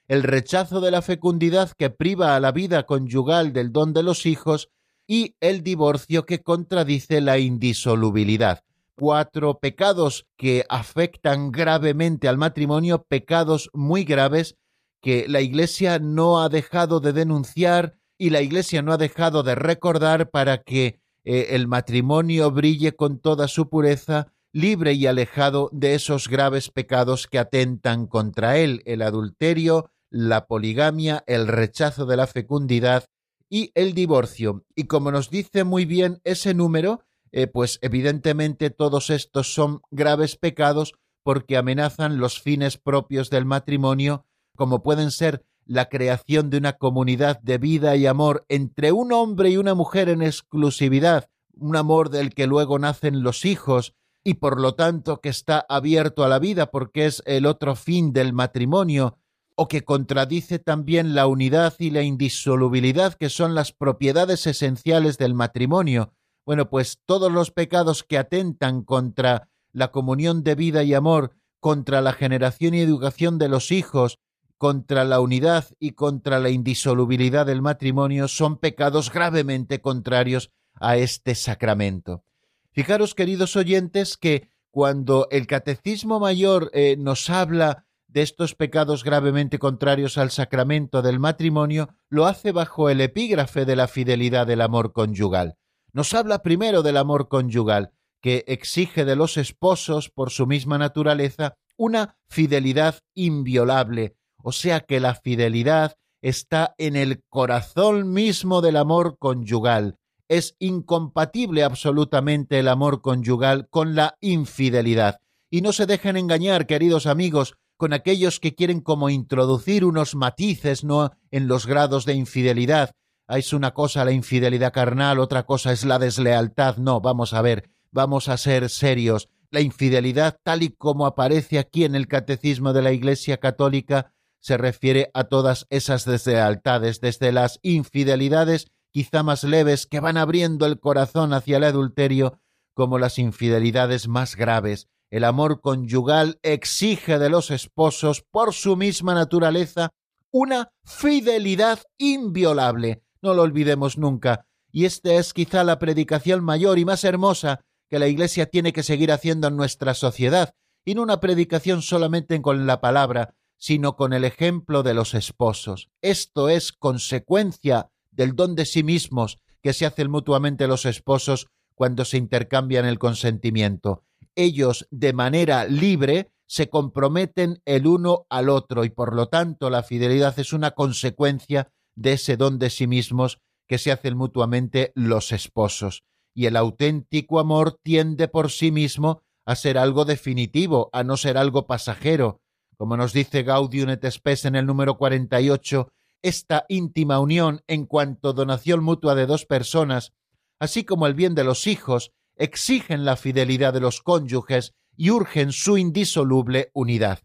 el 0.08 0.24
rechazo 0.24 0.82
de 0.82 0.92
la 0.92 1.02
fecundidad 1.02 1.72
que 1.78 1.90
priva 1.90 2.36
a 2.36 2.40
la 2.40 2.52
vida 2.52 2.84
conyugal 2.84 3.54
del 3.54 3.72
don 3.72 3.94
de 3.94 4.04
los 4.04 4.26
hijos 4.26 4.70
y 5.06 5.36
el 5.40 5.64
divorcio 5.64 6.26
que 6.26 6.42
contradice 6.42 7.22
la 7.22 7.40
indisolubilidad 7.40 8.64
cuatro 8.98 9.60
pecados 9.60 10.26
que 10.38 10.66
afectan 10.70 11.52
gravemente 11.52 12.28
al 12.28 12.38
matrimonio, 12.38 13.04
pecados 13.08 13.70
muy 13.74 14.04
graves 14.04 14.56
que 15.02 15.28
la 15.28 15.42
Iglesia 15.42 16.00
no 16.00 16.42
ha 16.42 16.50
dejado 16.50 17.00
de 17.00 17.14
denunciar 17.14 17.98
y 18.18 18.32
la 18.32 18.42
Iglesia 18.42 18.82
no 18.82 18.94
ha 18.94 18.98
dejado 18.98 19.44
de 19.44 19.54
recordar 19.54 20.32
para 20.32 20.64
que 20.64 21.00
eh, 21.24 21.50
el 21.52 21.68
matrimonio 21.68 22.50
brille 22.52 22.94
con 22.94 23.20
toda 23.20 23.48
su 23.48 23.70
pureza, 23.70 24.34
libre 24.52 24.94
y 24.94 25.06
alejado 25.06 25.70
de 25.72 25.94
esos 25.94 26.28
graves 26.28 26.72
pecados 26.72 27.28
que 27.28 27.38
atentan 27.38 28.08
contra 28.08 28.58
él, 28.58 28.82
el 28.86 29.04
adulterio, 29.04 29.92
la 30.10 30.48
poligamia, 30.48 31.24
el 31.28 31.48
rechazo 31.48 32.08
de 32.08 32.18
la 32.18 32.26
fecundidad 32.26 33.06
y 33.50 33.72
el 33.76 33.94
divorcio. 33.94 34.64
Y 34.76 34.86
como 34.86 35.12
nos 35.12 35.30
dice 35.30 35.64
muy 35.64 35.86
bien 35.86 36.20
ese 36.24 36.56
número, 36.56 37.04
eh, 37.32 37.48
pues 37.48 37.80
evidentemente 37.82 38.70
todos 38.70 39.10
estos 39.10 39.54
son 39.54 39.82
graves 39.92 40.36
pecados 40.36 40.94
porque 41.24 41.58
amenazan 41.58 42.20
los 42.20 42.42
fines 42.42 42.78
propios 42.78 43.30
del 43.30 43.46
matrimonio, 43.46 44.26
como 44.56 44.82
pueden 44.82 45.12
ser 45.12 45.44
la 45.66 45.90
creación 45.90 46.50
de 46.50 46.58
una 46.58 46.74
comunidad 46.74 47.42
de 47.42 47.58
vida 47.58 47.96
y 47.96 48.06
amor 48.06 48.46
entre 48.48 48.92
un 48.92 49.12
hombre 49.12 49.50
y 49.50 49.58
una 49.58 49.74
mujer 49.74 50.10
en 50.10 50.22
exclusividad, 50.22 51.30
un 51.54 51.76
amor 51.76 52.10
del 52.10 52.34
que 52.34 52.48
luego 52.48 52.80
nacen 52.80 53.24
los 53.24 53.46
hijos, 53.46 53.94
y 54.24 54.36
por 54.36 54.60
lo 54.60 54.76
tanto 54.76 55.22
que 55.22 55.30
está 55.30 55.66
abierto 55.70 56.24
a 56.24 56.28
la 56.30 56.40
vida 56.40 56.72
porque 56.72 57.06
es 57.06 57.24
el 57.26 57.46
otro 57.46 57.76
fin 57.76 58.14
del 58.14 58.34
matrimonio, 58.34 59.18
o 59.56 59.68
que 59.68 59.84
contradice 59.84 60.60
también 60.60 61.16
la 61.16 61.28
unidad 61.28 61.74
y 61.80 61.90
la 61.90 62.04
indisolubilidad 62.04 63.16
que 63.16 63.30
son 63.30 63.56
las 63.56 63.72
propiedades 63.72 64.46
esenciales 64.46 65.18
del 65.18 65.34
matrimonio, 65.34 66.14
bueno, 66.48 66.70
pues 66.70 67.02
todos 67.06 67.30
los 67.30 67.52
pecados 67.52 68.06
que 68.06 68.18
atentan 68.18 68.82
contra 68.82 69.50
la 69.74 69.92
comunión 69.92 70.46
de 70.46 70.56
vida 70.56 70.82
y 70.82 70.94
amor, 70.94 71.36
contra 71.60 72.00
la 72.00 72.14
generación 72.14 72.74
y 72.74 72.80
educación 72.80 73.38
de 73.38 73.50
los 73.50 73.70
hijos, 73.70 74.20
contra 74.58 75.04
la 75.04 75.20
unidad 75.20 75.66
y 75.78 75.92
contra 75.92 76.40
la 76.40 76.50
indisolubilidad 76.50 77.46
del 77.46 77.62
matrimonio, 77.62 78.30
son 78.30 78.56
pecados 78.56 79.12
gravemente 79.12 79.82
contrarios 79.82 80.54
a 80.76 80.96
este 80.96 81.36
sacramento. 81.36 82.24
Fijaros, 82.72 83.14
queridos 83.14 83.58
oyentes, 83.58 84.16
que 84.16 84.50
cuando 84.72 85.28
el 85.32 85.48
Catecismo 85.48 86.22
Mayor 86.22 86.72
eh, 86.72 86.96
nos 86.98 87.30
habla 87.30 87.88
de 88.08 88.22
estos 88.22 88.56
pecados 88.56 89.04
gravemente 89.04 89.60
contrarios 89.60 90.18
al 90.18 90.32
sacramento 90.32 91.02
del 91.02 91.20
matrimonio, 91.20 91.90
lo 92.08 92.26
hace 92.26 92.54
bajo 92.54 92.90
el 92.90 93.02
epígrafe 93.02 93.66
de 93.66 93.76
la 93.76 93.90
fidelidad 93.90 94.48
del 94.48 94.62
amor 94.62 94.94
conyugal. 94.94 95.58
Nos 95.98 96.14
habla 96.14 96.44
primero 96.44 96.84
del 96.84 96.96
amor 96.96 97.28
conyugal, 97.28 97.92
que 98.22 98.46
exige 98.46 99.04
de 99.04 99.16
los 99.16 99.36
esposos, 99.36 100.12
por 100.12 100.30
su 100.30 100.46
misma 100.46 100.78
naturaleza, 100.78 101.56
una 101.76 102.20
fidelidad 102.28 103.00
inviolable, 103.16 104.16
o 104.38 104.52
sea 104.52 104.82
que 104.82 105.00
la 105.00 105.16
fidelidad 105.16 105.96
está 106.22 106.76
en 106.78 106.96
el 106.96 107.24
corazón 107.30 108.14
mismo 108.14 108.62
del 108.62 108.78
amor 108.78 109.18
conyugal, 109.18 109.98
es 110.28 110.56
incompatible 110.60 111.64
absolutamente 111.64 112.60
el 112.60 112.68
amor 112.68 113.02
conyugal 113.02 113.68
con 113.68 113.96
la 113.96 114.18
infidelidad. 114.22 115.18
Y 115.50 115.62
no 115.62 115.74
se 115.74 115.88
dejen 115.88 116.16
engañar, 116.16 116.68
queridos 116.68 117.08
amigos, 117.08 117.56
con 117.76 117.92
aquellos 117.94 118.40
que 118.40 118.54
quieren 118.54 118.82
como 118.82 119.10
introducir 119.10 119.84
unos 119.84 120.14
matices 120.14 120.84
no 120.84 121.10
en 121.32 121.48
los 121.48 121.66
grados 121.66 122.06
de 122.06 122.14
infidelidad. 122.14 122.92
Es 123.30 123.52
una 123.52 123.74
cosa 123.74 124.06
la 124.06 124.14
infidelidad 124.14 124.72
carnal, 124.72 125.20
otra 125.20 125.44
cosa 125.44 125.74
es 125.74 125.84
la 125.84 126.00
deslealtad. 126.00 126.78
No, 126.78 127.02
vamos 127.02 127.34
a 127.34 127.42
ver, 127.42 127.70
vamos 127.92 128.30
a 128.30 128.38
ser 128.38 128.70
serios. 128.70 129.30
La 129.52 129.60
infidelidad, 129.60 130.40
tal 130.44 130.64
y 130.64 130.70
como 130.70 131.06
aparece 131.06 131.60
aquí 131.60 131.84
en 131.84 131.96
el 131.96 132.08
Catecismo 132.08 132.72
de 132.72 132.82
la 132.82 132.94
Iglesia 132.94 133.38
Católica, 133.38 134.14
se 134.40 134.58
refiere 134.58 135.12
a 135.14 135.26
todas 135.26 135.66
esas 135.70 136.06
deslealtades, 136.06 137.02
desde 137.02 137.32
las 137.34 137.60
infidelidades 137.64 138.68
quizá 138.92 139.24
más 139.24 139.44
leves 139.44 139.88
que 139.88 140.00
van 140.00 140.18
abriendo 140.18 140.66
el 140.66 140.80
corazón 140.80 141.34
hacia 141.34 141.58
el 141.58 141.66
adulterio, 141.66 142.40
como 142.74 142.98
las 142.98 143.20
infidelidades 143.20 144.08
más 144.08 144.36
graves. 144.36 144.88
El 145.10 145.24
amor 145.24 145.62
conyugal 145.62 146.40
exige 146.44 147.20
de 147.20 147.30
los 147.30 147.52
esposos, 147.52 148.24
por 148.32 148.54
su 148.54 148.78
misma 148.78 149.14
naturaleza, 149.14 149.90
una 150.32 150.70
fidelidad 150.84 151.80
inviolable. 151.98 153.04
No 153.22 153.34
lo 153.34 153.44
olvidemos 153.44 153.98
nunca. 153.98 154.46
Y 154.72 154.86
esta 154.86 155.14
es 155.14 155.34
quizá 155.34 155.64
la 155.64 155.80
predicación 155.80 156.44
mayor 156.44 156.80
y 156.80 156.86
más 156.86 157.04
hermosa 157.04 157.62
que 157.90 158.00
la 158.00 158.08
Iglesia 158.08 158.48
tiene 158.48 158.74
que 158.74 158.84
seguir 158.84 159.12
haciendo 159.12 159.48
en 159.48 159.56
nuestra 159.56 159.94
sociedad, 159.94 160.54
y 160.86 160.96
no 160.96 161.04
una 161.04 161.20
predicación 161.20 161.82
solamente 161.82 162.42
con 162.42 162.66
la 162.66 162.82
palabra, 162.82 163.34
sino 163.58 163.96
con 163.96 164.14
el 164.14 164.24
ejemplo 164.24 164.84
de 164.84 164.94
los 164.94 165.14
esposos. 165.14 165.90
Esto 166.02 166.50
es 166.50 166.72
consecuencia 166.72 167.90
del 168.12 168.36
don 168.36 168.56
de 168.56 168.66
sí 168.66 168.84
mismos 168.84 169.40
que 169.62 169.74
se 169.74 169.86
hacen 169.86 170.12
mutuamente 170.12 170.68
los 170.68 170.86
esposos 170.86 171.48
cuando 171.76 172.06
se 172.06 172.18
intercambian 172.18 172.86
el 172.86 173.00
consentimiento. 173.00 174.04
Ellos, 174.36 174.88
de 174.92 175.14
manera 175.14 175.66
libre, 175.66 176.32
se 176.46 176.70
comprometen 176.70 177.62
el 177.66 177.88
uno 177.88 178.26
al 178.30 178.50
otro 178.50 178.86
y 178.86 178.90
por 178.90 179.14
lo 179.14 179.28
tanto 179.28 179.70
la 179.70 179.84
fidelidad 179.84 180.38
es 180.40 180.54
una 180.54 180.72
consecuencia 180.72 181.72
de 181.98 182.14
ese 182.14 182.38
don 182.38 182.60
de 182.60 182.70
sí 182.70 182.88
mismos 182.88 183.40
que 183.68 183.78
se 183.78 183.92
hacen 183.92 184.16
mutuamente 184.16 184.94
los 184.96 185.34
esposos. 185.34 186.04
Y 186.34 186.46
el 186.46 186.56
auténtico 186.56 187.40
amor 187.40 187.80
tiende 187.84 188.28
por 188.28 188.52
sí 188.52 188.72
mismo 188.72 189.24
a 189.46 189.56
ser 189.56 189.78
algo 189.78 190.06
definitivo, 190.06 190.90
a 190.94 191.04
no 191.04 191.18
ser 191.18 191.38
algo 191.38 191.68
pasajero. 191.68 192.40
Como 192.78 192.96
nos 192.96 193.12
dice 193.12 193.44
Gaudium 193.44 193.90
et 193.90 194.06
Spes 194.10 194.46
en 194.46 194.56
el 194.56 194.66
número 194.66 194.98
48, 194.98 195.90
esta 196.22 196.66
íntima 196.70 197.20
unión 197.20 197.62
en 197.68 197.86
cuanto 197.86 198.34
donación 198.34 198.84
mutua 198.84 199.16
de 199.16 199.26
dos 199.26 199.46
personas, 199.46 200.14
así 200.60 200.84
como 200.84 201.08
el 201.08 201.16
bien 201.16 201.34
de 201.34 201.44
los 201.44 201.66
hijos, 201.66 202.12
exigen 202.36 203.04
la 203.04 203.16
fidelidad 203.16 203.74
de 203.74 203.80
los 203.80 204.02
cónyuges 204.02 204.74
y 204.96 205.10
urgen 205.10 205.52
su 205.52 205.78
indisoluble 205.78 206.70
unidad. 206.74 207.20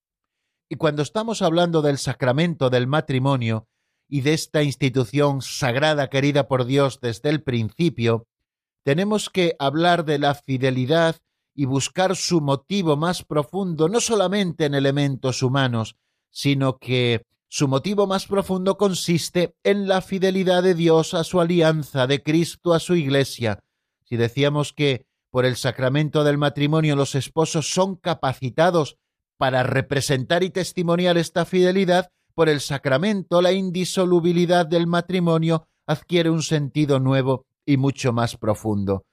Y 0.71 0.77
cuando 0.77 1.03
estamos 1.03 1.43
hablando 1.43 1.83
del 1.83 1.99
sacramento 1.99 2.71
del 2.71 2.87
matrimonio 2.87 3.69
y 4.13 4.21
de 4.21 4.35
esta 4.35 4.63
institución 4.63 5.41
sagrada 5.41 6.11
querida 6.11 6.47
por 6.47 6.67
Dios 6.67 7.01
desde 7.01 7.31
el 7.31 7.43
principio, 7.43 8.27
tenemos 8.85 9.31
que 9.31 9.57
hablar 9.59 10.05
de 10.05 10.19
la 10.19 10.35
fidelidad 10.35 11.17
y 11.55 11.65
buscar 11.65 12.15
su 12.15 12.43
motivo 12.43 12.99
más 12.99 13.23
profundo, 13.25 13.89
no 13.89 14.03
solamente 14.03 14.67
en 14.67 14.75
elementos 14.75 15.43
humanos, 15.43 15.97
sino 16.29 16.77
que 16.77 17.25
su 17.49 17.69
motivo 17.69 18.07
más 18.07 18.27
profundo 18.27 18.77
consiste 18.77 19.57
en 19.65 19.89
la 19.89 20.03
fidelidad 20.03 20.63
de 20.63 20.75
Dios 20.75 21.15
a 21.15 21.25
su 21.25 21.41
alianza, 21.41 22.07
de 22.07 22.23
Cristo 22.23 22.75
a 22.75 22.81
su 22.81 22.95
Iglesia. 22.97 23.61
Si 24.05 24.19
decíamos 24.19 24.75
que 24.75 25.07
por 25.31 25.47
el 25.47 25.57
sacramento 25.57 26.23
del 26.23 26.37
matrimonio 26.37 26.97
los 26.97 27.15
esposos 27.15 27.73
son 27.73 27.97
capacitados 27.97 28.99
para 29.39 29.63
representar 29.63 30.43
y 30.43 30.51
testimoniar 30.51 31.17
esta 31.17 31.47
fidelidad, 31.47 32.11
por 32.35 32.49
el 32.49 32.61
sacramento 32.61 33.43
la 33.43 33.53
indisolubilidad 33.53 34.67
del 34.67 34.87
matrimonio 34.87 35.67
adquiere 35.87 36.31
un 36.31 36.43
sentido 36.43 37.01
nuevo 37.01 37.47
y 37.65 37.77
mucho 37.77 38.13
más 38.13 38.37
profundo. 38.37 39.05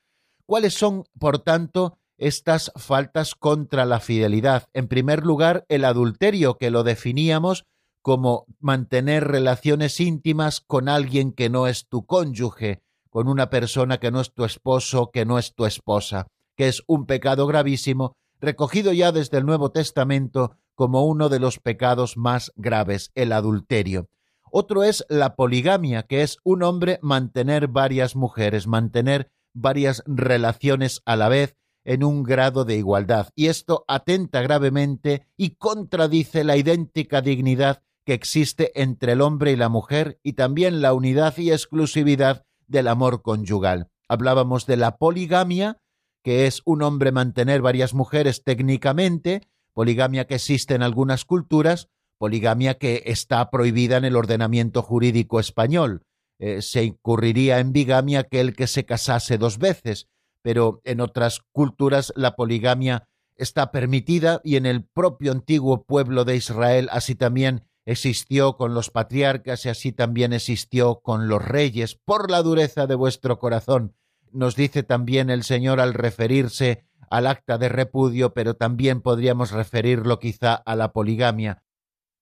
¿Cuáles 0.45 0.73
son, 0.73 1.03
por 1.19 1.39
tanto, 1.39 1.97
estas 2.17 2.71
faltas 2.75 3.35
contra 3.35 3.85
la 3.85 3.99
fidelidad? 3.99 4.67
En 4.73 4.87
primer 4.87 5.25
lugar, 5.25 5.65
el 5.69 5.85
adulterio, 5.85 6.57
que 6.57 6.71
lo 6.71 6.83
definíamos 6.83 7.65
como 8.01 8.45
mantener 8.59 9.27
relaciones 9.27 9.99
íntimas 9.99 10.61
con 10.61 10.89
alguien 10.89 11.33
que 11.33 11.49
no 11.49 11.67
es 11.67 11.87
tu 11.87 12.05
cónyuge, 12.05 12.81
con 13.09 13.27
una 13.27 13.49
persona 13.49 13.99
que 13.99 14.11
no 14.11 14.21
es 14.21 14.33
tu 14.33 14.45
esposo, 14.45 15.11
que 15.11 15.25
no 15.25 15.37
es 15.37 15.53
tu 15.53 15.65
esposa, 15.65 16.27
que 16.55 16.67
es 16.67 16.83
un 16.87 17.05
pecado 17.05 17.45
gravísimo, 17.45 18.15
recogido 18.39 18.93
ya 18.93 19.11
desde 19.11 19.37
el 19.37 19.45
Nuevo 19.45 19.71
Testamento 19.71 20.55
como 20.79 21.03
uno 21.03 21.27
de 21.27 21.41
los 21.41 21.59
pecados 21.59 22.15
más 22.15 22.53
graves, 22.55 23.11
el 23.13 23.33
adulterio. 23.33 24.07
Otro 24.49 24.85
es 24.85 25.05
la 25.09 25.35
poligamia, 25.35 26.03
que 26.03 26.21
es 26.21 26.37
un 26.45 26.63
hombre 26.63 26.99
mantener 27.01 27.67
varias 27.67 28.15
mujeres, 28.15 28.65
mantener 28.65 29.29
varias 29.53 30.01
relaciones 30.07 31.01
a 31.03 31.17
la 31.17 31.27
vez 31.27 31.57
en 31.83 32.05
un 32.05 32.23
grado 32.23 32.63
de 32.63 32.77
igualdad. 32.77 33.27
Y 33.35 33.47
esto 33.47 33.83
atenta 33.89 34.41
gravemente 34.41 35.27
y 35.35 35.57
contradice 35.57 36.45
la 36.45 36.55
idéntica 36.55 37.19
dignidad 37.19 37.83
que 38.05 38.13
existe 38.13 38.71
entre 38.81 39.11
el 39.11 39.19
hombre 39.19 39.51
y 39.51 39.57
la 39.57 39.67
mujer 39.67 40.17
y 40.23 40.31
también 40.31 40.81
la 40.81 40.93
unidad 40.93 41.37
y 41.39 41.51
exclusividad 41.51 42.45
del 42.67 42.87
amor 42.87 43.21
conyugal. 43.21 43.89
Hablábamos 44.07 44.65
de 44.65 44.77
la 44.77 44.95
poligamia, 44.95 45.81
que 46.23 46.47
es 46.47 46.61
un 46.63 46.83
hombre 46.83 47.11
mantener 47.11 47.61
varias 47.61 47.93
mujeres 47.93 48.45
técnicamente, 48.45 49.41
poligamia 49.79 50.27
que 50.27 50.35
existe 50.35 50.75
en 50.75 50.83
algunas 50.83 51.23
culturas, 51.23 51.87
poligamia 52.17 52.73
que 52.73 53.03
está 53.05 53.49
prohibida 53.49 53.95
en 53.95 54.03
el 54.03 54.17
ordenamiento 54.17 54.81
jurídico 54.81 55.39
español. 55.39 56.03
Eh, 56.37 56.61
se 56.61 56.83
incurriría 56.83 57.59
en 57.59 57.71
bigamia 57.71 58.19
aquel 58.19 58.57
que 58.57 58.67
se 58.67 58.83
casase 58.83 59.37
dos 59.37 59.57
veces, 59.57 60.09
pero 60.41 60.81
en 60.83 60.99
otras 60.99 61.39
culturas 61.53 62.11
la 62.17 62.35
poligamia 62.35 63.07
está 63.37 63.71
permitida 63.71 64.41
y 64.43 64.57
en 64.57 64.65
el 64.65 64.83
propio 64.83 65.31
antiguo 65.31 65.85
pueblo 65.85 66.25
de 66.25 66.35
Israel 66.35 66.89
así 66.91 67.15
también 67.15 67.63
existió 67.85 68.57
con 68.57 68.73
los 68.73 68.89
patriarcas 68.89 69.65
y 69.65 69.69
así 69.69 69.93
también 69.93 70.33
existió 70.33 70.99
con 70.99 71.29
los 71.29 71.41
reyes, 71.41 71.95
por 71.95 72.29
la 72.29 72.41
dureza 72.41 72.85
de 72.85 72.95
vuestro 72.95 73.39
corazón. 73.39 73.95
Nos 74.33 74.57
dice 74.57 74.83
también 74.83 75.29
el 75.29 75.45
Señor 75.45 75.79
al 75.79 75.93
referirse 75.93 76.83
al 77.09 77.27
acta 77.27 77.57
de 77.57 77.69
repudio, 77.69 78.33
pero 78.33 78.55
también 78.55 79.01
podríamos 79.01 79.51
referirlo 79.51 80.19
quizá 80.19 80.53
a 80.53 80.75
la 80.75 80.91
poligamia. 80.91 81.63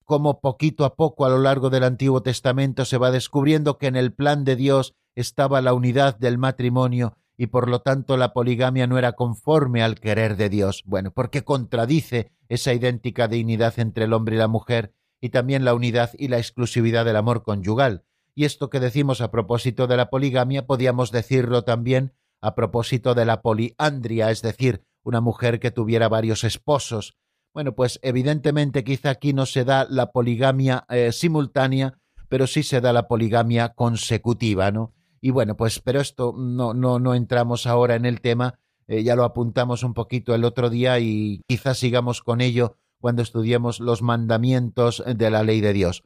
Como 0.03 0.39
poquito 0.39 0.85
a 0.85 0.95
poco 0.95 1.25
a 1.25 1.29
lo 1.29 1.39
largo 1.39 1.69
del 1.69 1.83
Antiguo 1.83 2.21
Testamento 2.21 2.85
se 2.85 2.97
va 2.97 3.11
descubriendo 3.11 3.77
que 3.77 3.87
en 3.87 3.95
el 3.95 4.13
plan 4.13 4.45
de 4.45 4.55
Dios 4.55 4.95
estaba 5.15 5.61
la 5.61 5.73
unidad 5.73 6.17
del 6.17 6.37
matrimonio 6.37 7.17
y 7.37 7.47
por 7.47 7.69
lo 7.69 7.81
tanto 7.81 8.17
la 8.17 8.33
poligamia 8.33 8.87
no 8.87 8.97
era 8.97 9.13
conforme 9.13 9.83
al 9.83 9.99
querer 9.99 10.37
de 10.37 10.49
Dios. 10.49 10.83
Bueno, 10.85 11.11
porque 11.11 11.43
contradice 11.43 12.31
esa 12.49 12.73
idéntica 12.73 13.27
dignidad 13.27 13.77
entre 13.79 14.05
el 14.05 14.13
hombre 14.13 14.35
y 14.35 14.39
la 14.39 14.47
mujer 14.47 14.93
y 15.21 15.29
también 15.29 15.65
la 15.65 15.73
unidad 15.73 16.11
y 16.17 16.29
la 16.29 16.37
exclusividad 16.37 17.05
del 17.05 17.15
amor 17.15 17.43
conyugal. 17.43 18.03
Y 18.33 18.45
esto 18.45 18.69
que 18.69 18.79
decimos 18.79 19.21
a 19.21 19.31
propósito 19.31 19.87
de 19.87 19.97
la 19.97 20.09
poligamia, 20.09 20.67
podíamos 20.67 21.11
decirlo 21.11 21.63
también 21.63 22.13
a 22.41 22.55
propósito 22.55 23.15
de 23.15 23.25
la 23.25 23.41
poliandria, 23.41 24.31
es 24.31 24.41
decir, 24.41 24.83
una 25.03 25.21
mujer 25.21 25.59
que 25.59 25.71
tuviera 25.71 26.09
varios 26.09 26.43
esposos. 26.43 27.15
Bueno, 27.53 27.73
pues 27.73 27.99
evidentemente 28.03 28.83
quizá 28.83 29.11
aquí 29.11 29.33
no 29.33 29.45
se 29.45 29.63
da 29.63 29.87
la 29.89 30.11
poligamia 30.11 30.85
eh, 30.89 31.11
simultánea, 31.11 31.97
pero 32.29 32.45
sí 32.45 32.63
se 32.63 32.81
da 32.81 32.93
la 32.93 33.07
poligamia 33.07 33.69
consecutiva, 33.69 34.71
¿no? 34.71 34.93
Y 35.21 35.31
bueno, 35.31 35.55
pues, 35.57 35.79
pero 35.79 35.99
esto 35.99 36.33
no, 36.37 36.73
no, 36.73 36.99
no 36.99 37.15
entramos 37.15 37.65
ahora 37.65 37.95
en 37.95 38.05
el 38.05 38.21
tema, 38.21 38.59
eh, 38.87 39.03
ya 39.03 39.15
lo 39.15 39.23
apuntamos 39.23 39.83
un 39.83 39.93
poquito 39.93 40.35
el 40.35 40.45
otro 40.45 40.69
día 40.69 40.99
y 40.99 41.41
quizás 41.47 41.77
sigamos 41.79 42.21
con 42.21 42.41
ello 42.41 42.75
cuando 42.99 43.21
estudiemos 43.21 43.79
los 43.79 44.01
mandamientos 44.01 45.03
de 45.05 45.29
la 45.29 45.43
ley 45.43 45.61
de 45.61 45.73
Dios. 45.73 46.03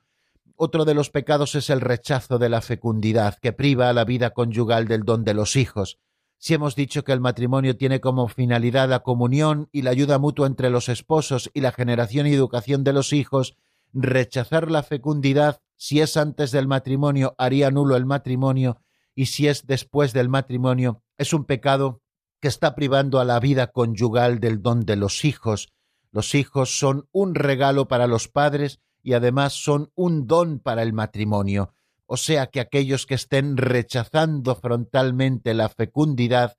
Otro 0.55 0.85
de 0.85 0.93
los 0.93 1.09
pecados 1.09 1.55
es 1.55 1.69
el 1.69 1.81
rechazo 1.81 2.37
de 2.37 2.49
la 2.49 2.61
fecundidad, 2.61 3.37
que 3.41 3.53
priva 3.53 3.89
a 3.89 3.93
la 3.93 4.05
vida 4.05 4.31
conyugal 4.31 4.87
del 4.87 5.03
don 5.03 5.23
de 5.23 5.33
los 5.33 5.55
hijos. 5.55 5.97
Si 6.43 6.55
hemos 6.55 6.75
dicho 6.75 7.03
que 7.03 7.11
el 7.11 7.19
matrimonio 7.19 7.77
tiene 7.77 8.01
como 8.01 8.27
finalidad 8.27 8.89
la 8.89 9.01
comunión 9.01 9.69
y 9.71 9.83
la 9.83 9.91
ayuda 9.91 10.17
mutua 10.17 10.47
entre 10.47 10.71
los 10.71 10.89
esposos 10.89 11.51
y 11.53 11.61
la 11.61 11.71
generación 11.71 12.25
y 12.25 12.33
educación 12.33 12.83
de 12.83 12.93
los 12.93 13.13
hijos, 13.13 13.57
rechazar 13.93 14.71
la 14.71 14.81
fecundidad, 14.81 15.61
si 15.77 16.01
es 16.01 16.17
antes 16.17 16.49
del 16.49 16.67
matrimonio, 16.67 17.35
haría 17.37 17.69
nulo 17.69 17.95
el 17.95 18.07
matrimonio, 18.07 18.81
y 19.13 19.27
si 19.27 19.47
es 19.47 19.67
después 19.67 20.13
del 20.13 20.29
matrimonio, 20.29 21.03
es 21.19 21.31
un 21.31 21.45
pecado 21.45 22.01
que 22.39 22.47
está 22.47 22.73
privando 22.73 23.19
a 23.19 23.25
la 23.25 23.39
vida 23.39 23.67
conyugal 23.67 24.39
del 24.39 24.63
don 24.63 24.83
de 24.83 24.95
los 24.95 25.25
hijos, 25.25 25.71
los 26.11 26.33
hijos 26.33 26.75
son 26.75 27.07
un 27.11 27.35
regalo 27.35 27.87
para 27.87 28.07
los 28.07 28.29
padres 28.29 28.81
y 29.03 29.13
además 29.13 29.53
son 29.53 29.91
un 29.93 30.25
don 30.25 30.57
para 30.57 30.81
el 30.81 30.91
matrimonio. 30.91 31.75
O 32.13 32.17
sea 32.17 32.47
que 32.47 32.59
aquellos 32.59 33.05
que 33.05 33.15
estén 33.15 33.55
rechazando 33.55 34.55
frontalmente 34.55 35.53
la 35.53 35.69
fecundidad 35.69 36.57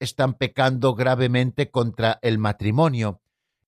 están 0.00 0.32
pecando 0.32 0.94
gravemente 0.94 1.70
contra 1.70 2.18
el 2.22 2.38
matrimonio. 2.38 3.20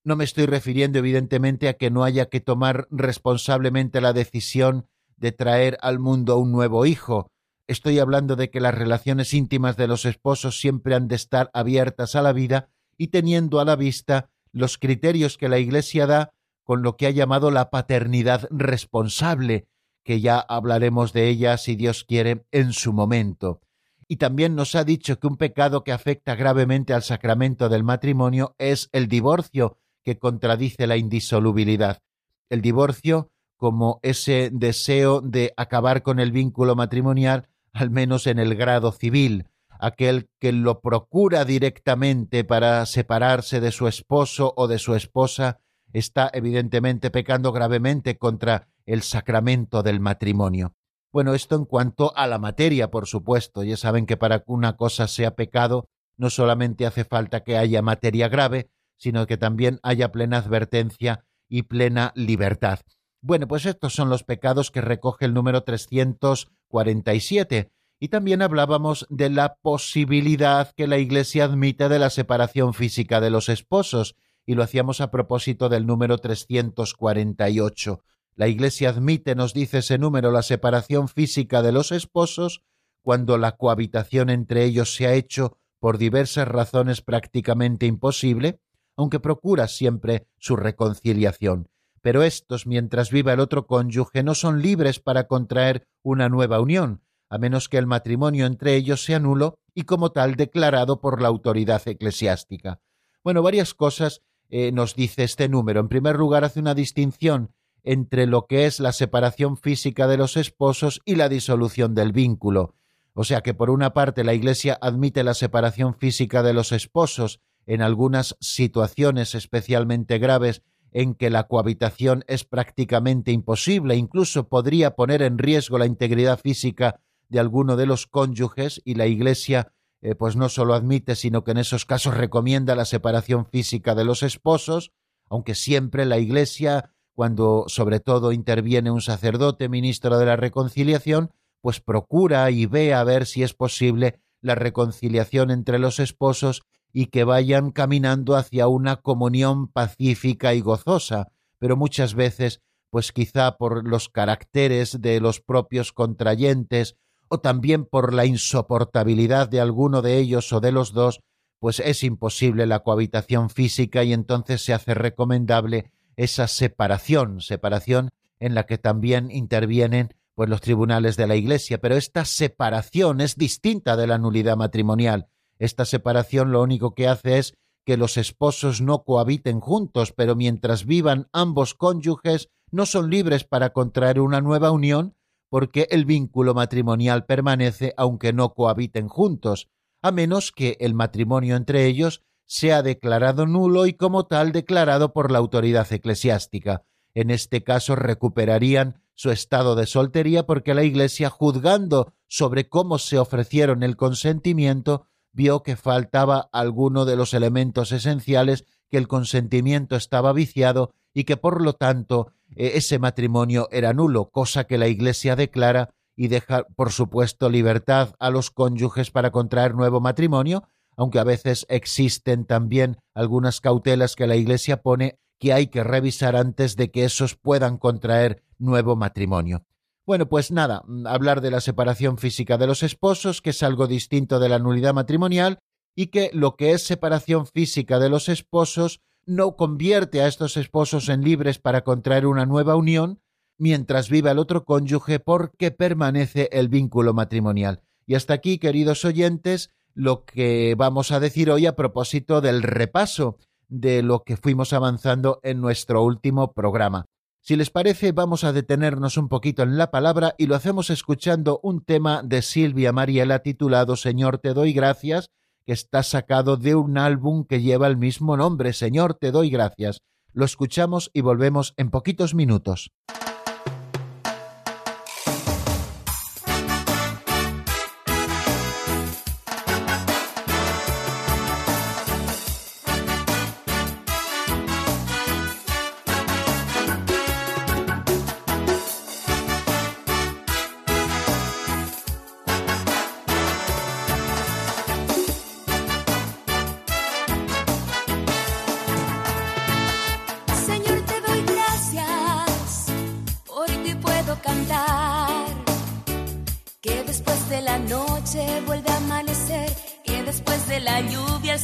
No 0.05 0.17
me 0.17 0.25
estoy 0.25 0.47
refiriendo 0.47 1.01
evidentemente 1.01 1.69
a 1.69 1.75
que 1.75 1.91
no 1.91 2.03
haya 2.03 2.31
que 2.31 2.41
tomar 2.41 2.89
responsablemente 2.91 4.01
la 4.01 4.15
decisión 4.15 4.87
de 5.19 5.33
traer 5.33 5.77
al 5.83 5.99
mundo 5.99 6.39
un 6.39 6.51
nuevo 6.51 6.87
hijo. 6.87 7.31
Estoy 7.67 7.99
hablando 7.99 8.35
de 8.35 8.49
que 8.49 8.61
las 8.61 8.75
relaciones 8.75 9.35
íntimas 9.35 9.77
de 9.77 9.87
los 9.87 10.07
esposos 10.07 10.59
siempre 10.59 10.95
han 10.95 11.09
de 11.09 11.17
estar 11.17 11.51
abiertas 11.53 12.17
a 12.17 12.23
la 12.23 12.33
vida 12.33 12.71
y 12.97 13.09
teniendo 13.09 13.61
a 13.61 13.67
la 13.67 13.77
vista 13.77 14.31
los 14.51 14.79
criterios 14.79 15.37
que 15.37 15.51
la 15.51 15.59
Iglesia 15.59 16.07
da 16.07 16.33
con 16.65 16.83
lo 16.83 16.97
que 16.97 17.07
ha 17.07 17.11
llamado 17.11 17.51
la 17.51 17.69
paternidad 17.69 18.49
responsable, 18.51 19.69
que 20.09 20.23
ya 20.23 20.39
hablaremos 20.39 21.13
de 21.13 21.29
ella, 21.29 21.59
si 21.59 21.77
Dios 21.77 22.03
quiere, 22.03 22.47
en 22.51 22.73
su 22.73 22.95
momento. 22.95 23.61
Y 24.07 24.17
también 24.17 24.55
nos 24.55 24.75
ha 24.75 24.83
dicho 24.83 25.21
que 25.21 25.27
un 25.27 25.37
pecado 25.37 25.85
que 25.85 25.93
afecta 25.93 26.35
gravemente 26.35 26.95
al 26.95 27.03
sacramento 27.03 27.69
del 27.69 27.85
matrimonio 27.85 28.55
es 28.57 28.89
el 28.93 29.07
divorcio, 29.07 29.77
que 30.03 30.19
contradice 30.19 30.87
la 30.87 30.97
indisolubilidad. 30.97 32.01
El 32.49 32.63
divorcio 32.63 33.31
como 33.59 34.01
ese 34.03 34.49
deseo 34.51 35.21
de 35.21 35.53
acabar 35.59 36.03
con 36.03 36.21
el 36.21 36.33
vínculo 36.33 36.75
matrimonial, 36.75 37.51
al 37.75 37.91
menos 37.91 38.27
en 38.27 38.39
el 38.39 38.55
grado 38.55 38.93
civil, 38.93 39.45
aquel 39.79 40.31
que 40.39 40.53
lo 40.53 40.81
procura 40.81 41.45
directamente 41.45 42.45
para 42.45 42.87
separarse 42.87 43.61
de 43.61 43.73
su 43.73 43.87
esposo 43.87 44.55
o 44.57 44.69
de 44.69 44.79
su 44.79 44.95
esposa, 44.95 45.61
está 45.93 46.31
evidentemente 46.33 47.11
pecando 47.11 47.53
gravemente 47.53 48.19
contra 48.19 48.69
el 48.87 49.03
sacramento 49.03 49.83
del 49.83 50.01
matrimonio. 50.01 50.75
Bueno, 51.13 51.35
esto 51.35 51.57
en 51.57 51.65
cuanto 51.65 52.17
a 52.17 52.27
la 52.27 52.39
materia, 52.39 52.91
por 52.91 53.07
supuesto. 53.07 53.65
Ya 53.65 53.77
saben 53.77 54.07
que 54.07 54.17
para 54.17 54.41
que 54.41 54.53
una 54.53 54.77
cosa 54.77 55.09
sea 55.09 55.37
pecado, 55.37 55.89
no 56.17 56.31
solamente 56.31 56.87
hace 56.87 57.05
falta 57.05 57.45
que 57.45 57.57
haya 57.57 57.81
materia 57.81 58.29
grave, 58.29 58.71
sino 58.97 59.27
que 59.27 59.37
también 59.37 59.79
haya 59.83 60.13
plena 60.13 60.39
advertencia 60.39 61.25
y 61.49 61.63
plena 61.63 62.13
libertad. 62.15 62.81
Bueno, 63.21 63.49
pues 63.49 63.67
estos 63.67 63.95
son 63.95 64.11
los 64.11 64.23
pecados 64.23 64.71
que 64.71 64.81
recoge 64.81 65.25
el 65.25 65.35
número 65.35 65.63
347. 65.63 67.73
Y 68.01 68.09
también 68.09 68.43
hablábamos 68.43 69.07
de 69.11 69.29
la 69.29 69.57
posibilidad 69.57 70.71
que 70.77 70.87
la 70.87 70.99
Iglesia 70.99 71.45
admite 71.45 71.89
de 71.89 71.99
la 71.99 72.11
separación 72.11 72.75
física 72.75 73.21
de 73.21 73.31
los 73.31 73.49
esposos, 73.49 74.15
y 74.49 74.55
lo 74.55 74.63
hacíamos 74.63 75.03
a 75.03 75.11
propósito 75.11 75.69
del 75.69 75.85
número 75.85 76.17
348. 76.17 78.03
La 78.35 78.49
Iglesia 78.49 78.89
admite, 78.89 79.35
nos 79.35 79.53
dice 79.53 79.79
ese 79.79 79.99
número, 79.99 80.33
la 80.33 80.41
separación 80.41 81.09
física 81.09 81.61
de 81.61 81.71
los 81.71 81.93
esposos 81.93 82.63
cuando 83.03 83.37
la 83.37 83.59
cohabitación 83.59 84.31
entre 84.31 84.65
ellos 84.65 84.95
se 84.95 85.07
ha 85.07 85.13
hecho 85.13 85.59
por 85.79 85.99
diversas 85.99 86.49
razones 86.49 87.03
prácticamente 87.03 87.85
imposible, 87.85 88.59
aunque 88.97 89.21
procura 89.21 89.69
siempre 89.69 90.29
su 90.39 90.57
reconciliación. 90.57 91.69
Pero 92.01 92.23
estos, 92.23 92.67
mientras 92.67 93.11
viva 93.11 93.35
el 93.35 93.41
otro 93.41 93.67
cónyuge, 93.67 94.23
no 94.23 94.35
son 94.35 94.63
libres 94.63 94.99
para 94.99 95.27
contraer 95.27 95.87
una 96.03 96.31
nueva 96.31 96.59
unión, 96.59 97.03
a 97.29 97.37
menos 97.37 97.69
que 97.69 97.77
el 97.77 97.87
matrimonio 97.87 98.47
entre 98.47 98.77
ellos 98.77 99.05
sea 99.05 99.19
nulo 99.19 99.59
y 99.75 99.83
como 99.83 100.11
tal 100.11 100.37
declarado 100.37 101.03
por 101.03 101.21
la 101.21 101.29
autoridad 101.29 101.87
eclesiástica. 101.87 102.81
Bueno, 103.23 103.43
varias 103.43 103.75
cosas 103.75 104.23
eh, 104.51 104.73
nos 104.73 104.95
dice 104.95 105.25
este 105.25 105.49
número. 105.49 105.81
En 105.81 105.89
primer 105.89 106.17
lugar, 106.17 106.45
hace 106.45 106.61
una 106.61 106.75
distinción 106.75 107.53
entre 107.85 108.27
lo 108.27 108.47
que 108.47 108.67
es 108.67 108.81
la 108.81 108.93
separación 108.93 109.57
física 109.57 110.07
de 110.07 110.17
los 110.17 110.37
esposos 110.37 111.01
y 111.05 111.15
la 111.15 111.29
disolución 111.29 111.95
del 111.95 112.13
vínculo. 112.13 112.75
O 113.15 113.25
sea 113.25 113.41
que 113.41 113.55
por 113.55 113.71
una 113.71 113.95
parte 113.95 114.25
la 114.25 114.35
Iglesia 114.35 114.79
admite 114.81 115.25
la 115.25 115.35
separación 115.35 115.95
física 115.95 116.43
de 116.43 116.53
los 116.53 116.73
esposos 116.73 117.41
en 117.67 117.83
algunas 117.83 118.37
situaciones 118.41 119.35
especialmente 119.35 120.19
graves 120.19 120.63
en 120.93 121.15
que 121.15 121.29
la 121.29 121.49
cohabitación 121.49 122.25
es 122.29 122.45
prácticamente 122.45 123.33
imposible, 123.33 123.97
incluso 123.97 124.49
podría 124.49 124.95
poner 124.95 125.23
en 125.23 125.39
riesgo 125.39 125.79
la 125.79 125.87
integridad 125.87 126.39
física 126.39 127.01
de 127.29 127.41
alguno 127.41 127.77
de 127.77 127.87
los 127.87 128.07
cónyuges 128.07 128.81
y 128.85 128.95
la 128.95 129.07
Iglesia 129.07 129.73
eh, 130.01 130.15
pues 130.15 130.37
no 130.37 130.49
solo 130.49 130.75
admite, 130.75 131.17
sino 131.17 131.45
que 131.45 131.51
en 131.51 131.59
esos 131.59 131.85
casos 131.85 132.17
recomienda 132.17 132.75
la 132.75 132.85
separación 132.85 133.47
física 133.47 133.95
de 133.95 134.05
los 134.05 134.23
esposos, 134.23 134.93
aunque 135.29 135.55
siempre 135.55 136.07
la 136.07 136.19
Iglesia 136.19 136.93
cuando 137.15 137.65
sobre 137.67 137.99
todo 137.99 138.31
interviene 138.31 138.93
un 138.93 139.01
sacerdote 139.01 139.69
ministro 139.69 140.19
de 140.19 140.27
la 140.27 140.37
reconciliación, 140.37 141.33
pues 141.61 141.81
procura 141.81 142.49
y 142.53 142.67
ve 142.67 142.95
a 142.95 143.03
ver 143.03 143.27
si 143.27 143.43
es 143.43 143.55
posible 143.55 144.21
la 144.41 144.55
reconciliación 144.55 145.51
entre 145.51 145.81
los 145.81 145.99
esposos 145.99 146.63
y 146.93 147.07
que 147.07 147.25
vayan 147.25 147.73
caminando 147.73 148.37
hacia 148.37 148.69
una 148.69 148.97
comunión 148.97 149.67
pacífica 149.67 150.55
y 150.55 150.61
gozosa, 150.61 151.33
pero 151.59 151.77
muchas 151.77 152.15
veces, 152.15 152.63
pues 152.91 153.11
quizá 153.11 153.57
por 153.57 153.87
los 153.87 154.09
caracteres 154.09 155.01
de 155.01 155.21
los 155.21 155.41
propios 155.41 155.93
contrayentes 155.93 156.97
o 157.29 157.41
también 157.41 157.85
por 157.85 158.15
la 158.15 158.27
insoportabilidad 158.27 159.49
de 159.49 159.61
alguno 159.61 160.03
de 160.03 160.19
ellos 160.19 160.53
o 160.53 160.61
de 160.61 160.73
los 160.73 160.93
dos, 160.93 161.21
pues 161.61 161.81
es 161.81 162.03
imposible 162.05 162.67
la 162.67 162.81
cohabitación 162.81 163.51
física 163.51 164.05
y 164.05 164.13
entonces 164.13 164.65
se 164.65 164.73
hace 164.73 164.95
recomendable 164.95 165.91
esa 166.17 166.49
separación, 166.49 167.41
separación 167.41 168.11
en 168.41 168.55
la 168.55 168.67
que 168.67 168.79
también 168.79 169.31
intervienen 169.31 170.15
pues 170.35 170.49
los 170.49 170.61
tribunales 170.61 171.17
de 171.17 171.27
la 171.27 171.35
Iglesia, 171.35 171.79
pero 171.79 171.97
esta 171.97 172.25
separación 172.25 173.21
es 173.21 173.37
distinta 173.37 173.97
de 173.97 174.07
la 174.07 174.19
nulidad 174.19 174.57
matrimonial. 174.57 175.27
Esta 175.59 175.85
separación 175.85 176.53
lo 176.53 176.63
único 176.63 176.95
que 176.95 177.09
hace 177.09 177.39
es 177.39 177.55
que 177.85 177.97
los 177.97 178.17
esposos 178.17 178.81
no 178.81 179.03
cohabiten 179.03 179.61
juntos, 179.61 180.13
pero 180.13 180.37
mientras 180.37 180.85
vivan 180.87 181.27
ambos 181.33 181.75
cónyuges 181.75 182.51
no 182.71 182.87
son 182.87 183.11
libres 183.11 183.45
para 183.45 183.71
contraer 183.71 184.21
una 184.21 184.41
nueva 184.41 184.71
unión, 184.71 185.15
porque 185.49 185.89
el 185.91 186.05
vínculo 186.05 186.55
matrimonial 186.55 187.25
permanece 187.25 187.95
aunque 187.97 188.33
no 188.33 188.55
cohabiten 188.55 189.09
juntos, 189.09 189.69
a 190.03 190.13
menos 190.13 190.53
que 190.53 190.77
el 190.81 190.95
matrimonio 190.95 191.57
entre 191.57 191.87
ellos 191.87 192.23
sea 192.45 192.83
declarado 192.83 193.47
nulo 193.47 193.87
y 193.87 193.93
como 193.93 194.27
tal 194.27 194.53
declarado 194.53 195.13
por 195.13 195.31
la 195.31 195.39
autoridad 195.39 195.93
eclesiástica. 195.93 196.83
En 197.15 197.31
este 197.31 197.63
caso 197.63 197.97
recuperarían 197.97 199.03
su 199.15 199.31
estado 199.31 199.75
de 199.75 199.87
soltería 199.87 200.47
porque 200.47 200.75
la 200.75 200.85
Iglesia, 200.85 201.29
juzgando 201.29 202.15
sobre 202.29 202.69
cómo 202.69 202.99
se 202.99 203.19
ofrecieron 203.19 203.83
el 203.83 203.97
consentimiento, 203.97 205.07
vio 205.33 205.63
que 205.63 205.77
faltaba 205.77 206.49
alguno 206.53 207.05
de 207.05 207.17
los 207.17 207.35
elementos 207.35 207.93
esenciales, 207.93 208.65
que 208.89 208.97
el 208.97 209.09
consentimiento 209.09 209.97
estaba 209.97 210.33
viciado 210.33 210.95
y 211.19 211.25
que 211.25 211.37
por 211.37 211.63
lo 211.63 211.73
tanto 211.73 212.31
e, 212.55 212.77
ese 212.77 213.01
matrimonio 213.01 213.69
era 213.73 213.93
nulo, 213.93 214.31
cosa 214.31 214.69
que 214.69 214.79
la 214.79 214.87
Iglesia 214.87 215.35
declara 215.35 215.91
y 216.15 216.29
deja, 216.29 216.63
por 216.77 216.93
supuesto, 216.93 217.51
libertad 217.51 218.15
a 218.21 218.31
los 218.31 218.53
cónyuges 218.53 219.11
para 219.11 219.33
contraer 219.33 219.75
nuevo 219.75 220.01
matrimonio, 220.01 220.69
aunque 220.97 221.19
a 221.19 221.25
veces 221.25 221.67
existen 221.69 222.45
también 222.45 222.99
algunas 223.15 223.61
cautelas 223.61 224.15
que 224.15 224.29
la 224.29 224.37
Iglesia 224.37 224.81
pone 224.81 225.19
que 225.41 225.53
hay 225.53 225.67
que 225.67 225.83
revisar 225.83 226.37
antes 226.37 226.77
de 226.77 226.93
que 226.93 227.05
esos 227.05 227.35
puedan 227.35 227.79
contraer 227.79 228.45
nuevo 228.57 228.95
matrimonio. 228.95 229.65
Bueno, 230.07 230.29
pues 230.29 230.53
nada, 230.53 230.85
hablar 231.07 231.41
de 231.41 231.51
la 231.51 231.61
separación 231.61 232.17
física 232.17 232.59
de 232.59 232.69
los 232.69 232.85
esposos, 232.85 233.43
que 233.43 233.51
es 233.51 233.65
algo 233.65 233.89
distinto 233.89 234.39
de 234.39 234.51
la 234.51 234.61
nulidad 234.61 234.95
matrimonial, 234.95 235.59
y 235.97 236.13
que 236.13 236.31
lo 236.33 236.55
que 236.55 236.75
es 236.75 236.85
separación 236.85 237.45
física 237.49 237.99
de 237.99 238.09
los 238.09 238.29
esposos 238.29 239.01
no 239.29 239.57
convierte 239.57 240.23
a 240.23 240.27
estos 240.27 240.57
esposos 240.57 241.09
en 241.09 241.23
libres 241.23 241.59
para 241.59 241.83
contraer 241.83 242.27
una 242.27 242.47
nueva 242.47 242.75
unión 242.77 243.21
mientras 243.59 244.09
viva 244.09 244.31
el 244.31 244.39
otro 244.39 244.65
cónyuge 244.65 245.21
porque 245.21 245.71
permanece 245.71 246.49
el 246.51 246.69
vínculo 246.69 247.13
matrimonial. 247.13 247.83
Y 248.07 248.15
hasta 248.15 248.35
aquí, 248.35 248.59
queridos 248.59 249.05
oyentes, 249.05 249.71
lo 249.95 250.25
que 250.25 250.75
vamos 250.77 251.13
a 251.13 251.21
decir 251.21 251.51
hoy 251.51 251.67
a 251.67 251.77
propósito 251.77 252.41
del 252.41 252.63
repaso 252.63 253.37
de 253.69 254.03
lo 254.03 254.23
que 254.23 254.37
fuimos 254.39 254.73
avanzando 254.73 255.41
en 255.43 255.61
nuestro 255.61 256.03
último 256.03 256.55
programa. 256.55 257.05
Si 257.43 257.55
les 257.57 257.71
parece, 257.71 258.13
vamos 258.13 258.45
a 258.45 258.53
detenernos 258.53 259.19
un 259.19 259.29
poquito 259.29 259.63
en 259.63 259.77
la 259.77 259.91
palabra 259.91 260.35
y 260.39 260.47
lo 260.47 260.55
hacemos 260.55 260.89
escuchando 260.89 261.61
un 261.63 261.85
tema 261.85 262.23
de 262.23 262.43
Silvia 262.43 262.93
Mariela 262.93 263.41
titulado 263.41 263.97
Señor, 263.97 264.39
te 264.39 264.55
doy 264.55 264.73
gracias, 264.73 265.31
que 265.69 265.75
está 265.75 266.03
sacado 266.03 266.57
de 266.57 266.75
un 266.75 266.97
álbum 266.97 267.45
que 267.45 267.61
lleva 267.61 267.89
el 267.89 267.99
mismo 267.99 268.39
nombre, 268.39 268.73
Señor, 268.73 269.13
te 269.13 269.31
doy 269.31 269.51
gracias. 269.51 270.01
Lo 270.33 270.47
escuchamos 270.47 271.11
y 271.13 271.21
volvemos 271.21 271.75
en 271.77 271.91
poquitos 271.91 272.35
minutos. 272.35 272.91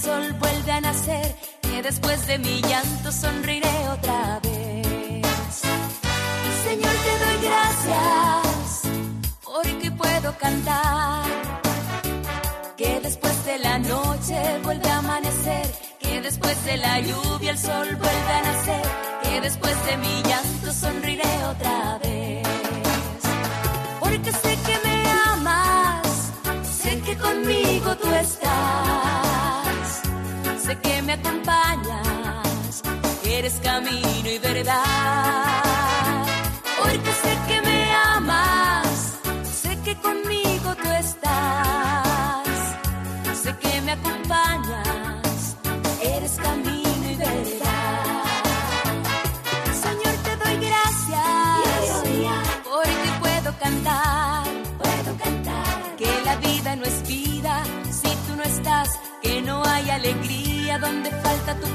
Sol 0.05 0.33
vuelve 0.39 0.73
a 0.73 0.81
nacer. 0.81 1.35
Que 1.63 1.83
después 1.83 2.27
de 2.27 2.39
mi 2.39 2.61
llanto 2.61 3.11
sonriré 3.11 3.77
otra 3.97 4.41
vez. 4.43 5.55
Señor, 6.67 6.95
te 7.07 7.15
doy 7.25 7.39
gracias 7.49 8.83
porque 9.45 9.91
puedo 10.03 10.29
cantar. 10.39 11.25
Que 12.77 13.01
después 13.01 13.37
de 13.45 13.59
la 13.59 13.79
noche 13.79 14.39
vuelve 14.63 14.89
a 14.89 14.99
amanecer. 14.99 15.67
Que 16.01 16.21
después 16.21 16.57
de 16.65 16.77
la 16.77 17.01
lluvia 17.01 17.51
el 17.53 17.59
sol 17.59 17.89
vuelve 18.05 18.33
a 18.39 18.43
nacer. 18.51 18.87
Que 19.23 19.41
después 19.41 19.77
de 19.87 19.97
mi 19.97 20.24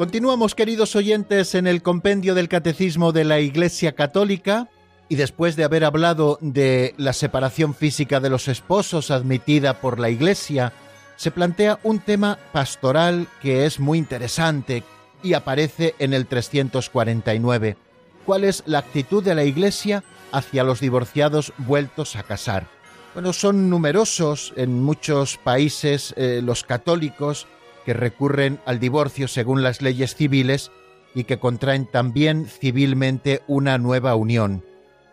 Continuamos, 0.00 0.54
queridos 0.54 0.96
oyentes, 0.96 1.54
en 1.54 1.66
el 1.66 1.82
compendio 1.82 2.34
del 2.34 2.48
Catecismo 2.48 3.12
de 3.12 3.24
la 3.24 3.40
Iglesia 3.40 3.92
Católica 3.92 4.70
y 5.10 5.16
después 5.16 5.56
de 5.56 5.64
haber 5.64 5.84
hablado 5.84 6.38
de 6.40 6.94
la 6.96 7.12
separación 7.12 7.74
física 7.74 8.18
de 8.18 8.30
los 8.30 8.48
esposos 8.48 9.10
admitida 9.10 9.78
por 9.82 10.00
la 10.00 10.08
Iglesia, 10.08 10.72
se 11.16 11.30
plantea 11.30 11.80
un 11.82 11.98
tema 11.98 12.38
pastoral 12.50 13.26
que 13.42 13.66
es 13.66 13.78
muy 13.78 13.98
interesante 13.98 14.84
y 15.22 15.34
aparece 15.34 15.94
en 15.98 16.14
el 16.14 16.26
349. 16.26 17.76
¿Cuál 18.24 18.44
es 18.44 18.62
la 18.64 18.78
actitud 18.78 19.22
de 19.22 19.34
la 19.34 19.44
Iglesia 19.44 20.02
hacia 20.32 20.64
los 20.64 20.80
divorciados 20.80 21.52
vueltos 21.58 22.16
a 22.16 22.22
casar? 22.22 22.66
Bueno, 23.12 23.34
son 23.34 23.68
numerosos 23.68 24.54
en 24.56 24.82
muchos 24.82 25.36
países 25.36 26.14
eh, 26.16 26.40
los 26.42 26.64
católicos 26.64 27.46
que 27.90 27.94
recurren 27.94 28.60
al 28.66 28.78
divorcio 28.78 29.26
según 29.26 29.64
las 29.64 29.82
leyes 29.82 30.14
civiles 30.14 30.70
y 31.12 31.24
que 31.24 31.40
contraen 31.40 31.90
también 31.90 32.46
civilmente 32.46 33.42
una 33.48 33.78
nueva 33.78 34.14
unión. 34.14 34.64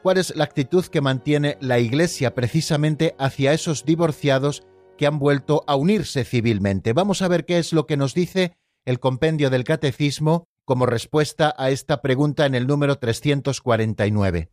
¿Cuál 0.03 0.19
es 0.19 0.35
la 0.35 0.43
actitud 0.43 0.85
que 0.85 1.01
mantiene 1.01 1.57
la 1.59 1.79
Iglesia 1.79 2.35
precisamente 2.35 3.15
hacia 3.17 3.51
esos 3.51 3.83
divorciados 3.83 4.61
que 4.95 5.07
han 5.07 5.17
vuelto 5.17 5.63
a 5.65 5.75
unirse 5.75 6.23
civilmente? 6.23 6.93
Vamos 6.93 7.23
a 7.23 7.27
ver 7.27 7.45
qué 7.45 7.57
es 7.57 7.73
lo 7.73 7.87
que 7.87 7.97
nos 7.97 8.13
dice 8.13 8.55
el 8.85 8.99
compendio 8.99 9.49
del 9.49 9.63
Catecismo 9.63 10.47
como 10.63 10.85
respuesta 10.85 11.55
a 11.57 11.71
esta 11.71 12.03
pregunta 12.03 12.45
en 12.45 12.53
el 12.53 12.67
número 12.67 12.99
349. 12.99 14.51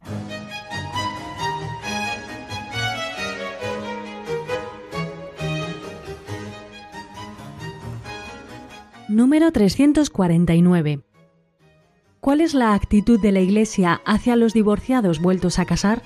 Número 9.15 9.53
349. 9.53 10.99
¿Cuál 12.19 12.41
es 12.41 12.53
la 12.53 12.75
actitud 12.75 13.21
de 13.21 13.31
la 13.31 13.39
Iglesia 13.39 14.01
hacia 14.05 14.35
los 14.35 14.53
divorciados 14.55 15.21
vueltos 15.21 15.61
a 15.61 15.67
casar? 15.67 16.03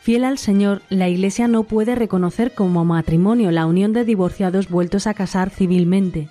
Fiel 0.00 0.24
al 0.24 0.36
Señor, 0.36 0.82
la 0.90 1.08
Iglesia 1.08 1.46
no 1.46 1.62
puede 1.62 1.94
reconocer 1.94 2.54
como 2.56 2.84
matrimonio 2.84 3.52
la 3.52 3.66
unión 3.66 3.92
de 3.92 4.04
divorciados 4.04 4.68
vueltos 4.68 5.06
a 5.06 5.14
casar 5.14 5.50
civilmente. 5.50 6.28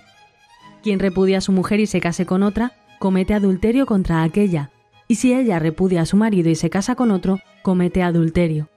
Quien 0.82 0.98
repudia 0.98 1.38
a 1.38 1.40
su 1.40 1.52
mujer 1.52 1.80
y 1.80 1.86
se 1.86 2.00
case 2.02 2.26
con 2.26 2.42
otra, 2.42 2.74
comete 2.98 3.32
adulterio 3.32 3.86
contra 3.86 4.24
aquella, 4.24 4.72
y 5.08 5.14
si 5.14 5.32
ella 5.32 5.58
repudia 5.58 6.02
a 6.02 6.06
su 6.06 6.18
marido 6.18 6.50
y 6.50 6.54
se 6.54 6.68
casa 6.68 6.96
con 6.96 7.10
otro, 7.10 7.38
comete 7.62 8.02
adulterio. 8.02 8.68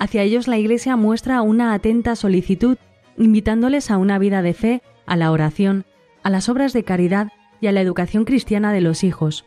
Hacia 0.00 0.24
ellos 0.24 0.48
la 0.48 0.58
Iglesia 0.58 0.96
muestra 0.96 1.42
una 1.42 1.74
atenta 1.74 2.16
solicitud, 2.16 2.76
invitándoles 3.16 3.92
a 3.92 3.98
una 3.98 4.18
vida 4.18 4.42
de 4.42 4.54
fe, 4.54 4.82
a 5.06 5.14
la 5.14 5.30
oración, 5.30 5.84
a 6.22 6.30
las 6.30 6.48
obras 6.48 6.72
de 6.72 6.84
caridad 6.84 7.28
y 7.60 7.66
a 7.66 7.72
la 7.72 7.80
educación 7.80 8.24
cristiana 8.24 8.72
de 8.72 8.80
los 8.80 9.04
hijos, 9.04 9.44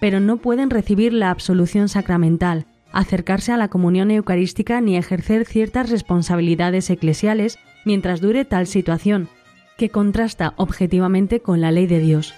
pero 0.00 0.20
no 0.20 0.38
pueden 0.38 0.70
recibir 0.70 1.12
la 1.12 1.30
absolución 1.30 1.88
sacramental, 1.88 2.66
acercarse 2.92 3.52
a 3.52 3.56
la 3.56 3.68
comunión 3.68 4.10
eucarística 4.10 4.80
ni 4.80 4.96
ejercer 4.96 5.44
ciertas 5.44 5.90
responsabilidades 5.90 6.90
eclesiales 6.90 7.58
mientras 7.84 8.20
dure 8.20 8.44
tal 8.44 8.66
situación, 8.66 9.28
que 9.76 9.90
contrasta 9.90 10.54
objetivamente 10.56 11.40
con 11.40 11.60
la 11.60 11.72
ley 11.72 11.86
de 11.86 11.98
Dios. 11.98 12.34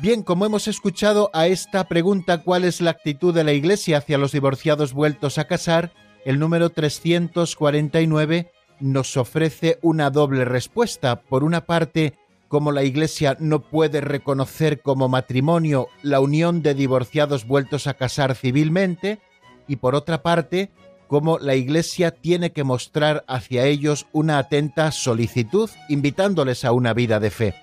Bien, 0.00 0.22
como 0.22 0.46
hemos 0.46 0.66
escuchado 0.66 1.30
a 1.34 1.46
esta 1.46 1.84
pregunta 1.84 2.38
¿cuál 2.38 2.64
es 2.64 2.80
la 2.80 2.90
actitud 2.90 3.34
de 3.34 3.44
la 3.44 3.52
Iglesia 3.52 3.98
hacia 3.98 4.16
los 4.16 4.32
divorciados 4.32 4.94
vueltos 4.94 5.36
a 5.36 5.44
casar? 5.44 5.92
El 6.24 6.38
número 6.38 6.70
349 6.70 8.52
nos 8.80 9.16
ofrece 9.16 9.78
una 9.82 10.10
doble 10.10 10.44
respuesta. 10.44 11.22
Por 11.22 11.44
una 11.44 11.64
parte, 11.66 12.14
como 12.48 12.72
la 12.72 12.82
Iglesia 12.82 13.36
no 13.40 13.62
puede 13.62 14.00
reconocer 14.00 14.82
como 14.82 15.08
matrimonio 15.08 15.88
la 16.02 16.20
unión 16.20 16.62
de 16.62 16.74
divorciados 16.74 17.46
vueltos 17.46 17.86
a 17.86 17.94
casar 17.94 18.34
civilmente, 18.34 19.20
y 19.66 19.76
por 19.76 19.94
otra 19.94 20.22
parte, 20.22 20.70
como 21.06 21.38
la 21.38 21.54
Iglesia 21.54 22.10
tiene 22.10 22.52
que 22.52 22.64
mostrar 22.64 23.24
hacia 23.26 23.64
ellos 23.66 24.06
una 24.12 24.38
atenta 24.38 24.92
solicitud, 24.92 25.70
invitándoles 25.88 26.64
a 26.64 26.72
una 26.72 26.92
vida 26.92 27.18
de 27.18 27.30
fe. 27.30 27.54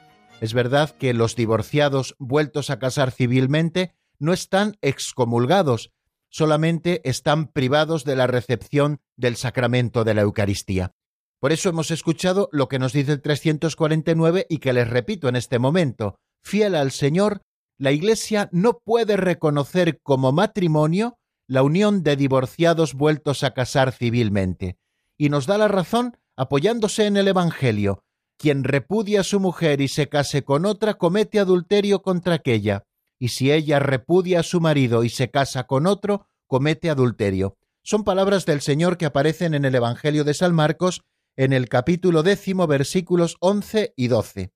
Es 0.42 0.54
verdad 0.54 0.92
que 0.92 1.14
los 1.14 1.36
divorciados 1.36 2.16
vueltos 2.20 2.70
a 2.70 2.80
casar 2.80 3.12
civilmente 3.12 3.94
no 4.20 4.34
están 4.34 4.78
excomulgados, 4.82 5.92
solamente 6.38 7.02
están 7.04 7.48
privados 7.48 8.04
de 8.04 8.16
la 8.16 8.28
recepción 8.28 9.00
del 9.16 9.38
sacramento 9.38 10.04
de 10.04 10.14
la 10.14 10.22
Eucaristía. 10.22 10.94
Por 11.40 11.52
eso 11.52 11.70
hemos 11.70 11.90
escuchado 11.90 12.48
lo 12.52 12.68
que 12.68 12.78
nos 12.78 12.94
dice 12.94 13.14
el 13.14 13.24
349 13.24 14.46
y 14.48 14.60
que 14.60 14.72
les 14.72 14.88
repito 14.88 15.30
en 15.30 15.36
este 15.36 15.58
momento. 15.58 16.20
Fiel 16.44 16.76
al 16.76 16.92
Señor, 16.92 17.42
la 17.80 17.92
Iglesia 17.92 18.50
no 18.52 18.78
puede 18.78 19.18
reconocer 19.18 20.00
como 20.04 20.32
matrimonio 20.32 21.18
la 21.48 21.64
unión 21.64 22.04
de 22.04 22.16
divorciados 22.16 22.94
vueltos 22.94 23.44
a 23.44 23.56
casar 23.56 23.92
civilmente. 23.92 24.78
Y 25.18 25.30
nos 25.30 25.48
da 25.48 25.58
la 25.58 25.68
razón 25.68 26.18
apoyándose 26.36 27.08
en 27.08 27.18
el 27.18 27.30
Evangelio, 27.30 28.04
quien 28.38 28.64
repudia 28.64 29.22
a 29.22 29.24
su 29.24 29.40
mujer 29.40 29.82
y 29.82 29.88
se 29.88 30.08
case 30.08 30.44
con 30.44 30.68
otra 30.68 31.00
comete 31.00 31.40
adulterio 31.40 32.04
contra 32.04 32.36
aquella, 32.36 32.84
y 33.20 33.30
si 33.30 33.52
ella 33.52 33.80
repudia 33.80 34.42
a 34.42 34.44
su 34.44 34.62
marido 34.62 35.04
y 35.04 35.10
se 35.10 35.32
casa 35.32 35.66
con 35.66 35.88
otro, 35.88 36.28
comete 36.48 36.90
adulterio. 36.90 37.58
Son 37.84 38.04
palabras 38.04 38.46
del 38.46 38.62
Señor 38.62 38.98
que 38.98 39.06
aparecen 39.06 39.54
en 39.54 39.66
el 39.66 39.76
Evangelio 39.76 40.24
de 40.24 40.34
San 40.34 40.54
Marcos 40.54 41.02
en 41.36 41.54
el 41.54 41.70
capítulo 41.70 42.24
décimo 42.24 42.68
versículos 42.68 43.38
once 43.40 43.94
y 43.96 44.08
doce. 44.08 44.52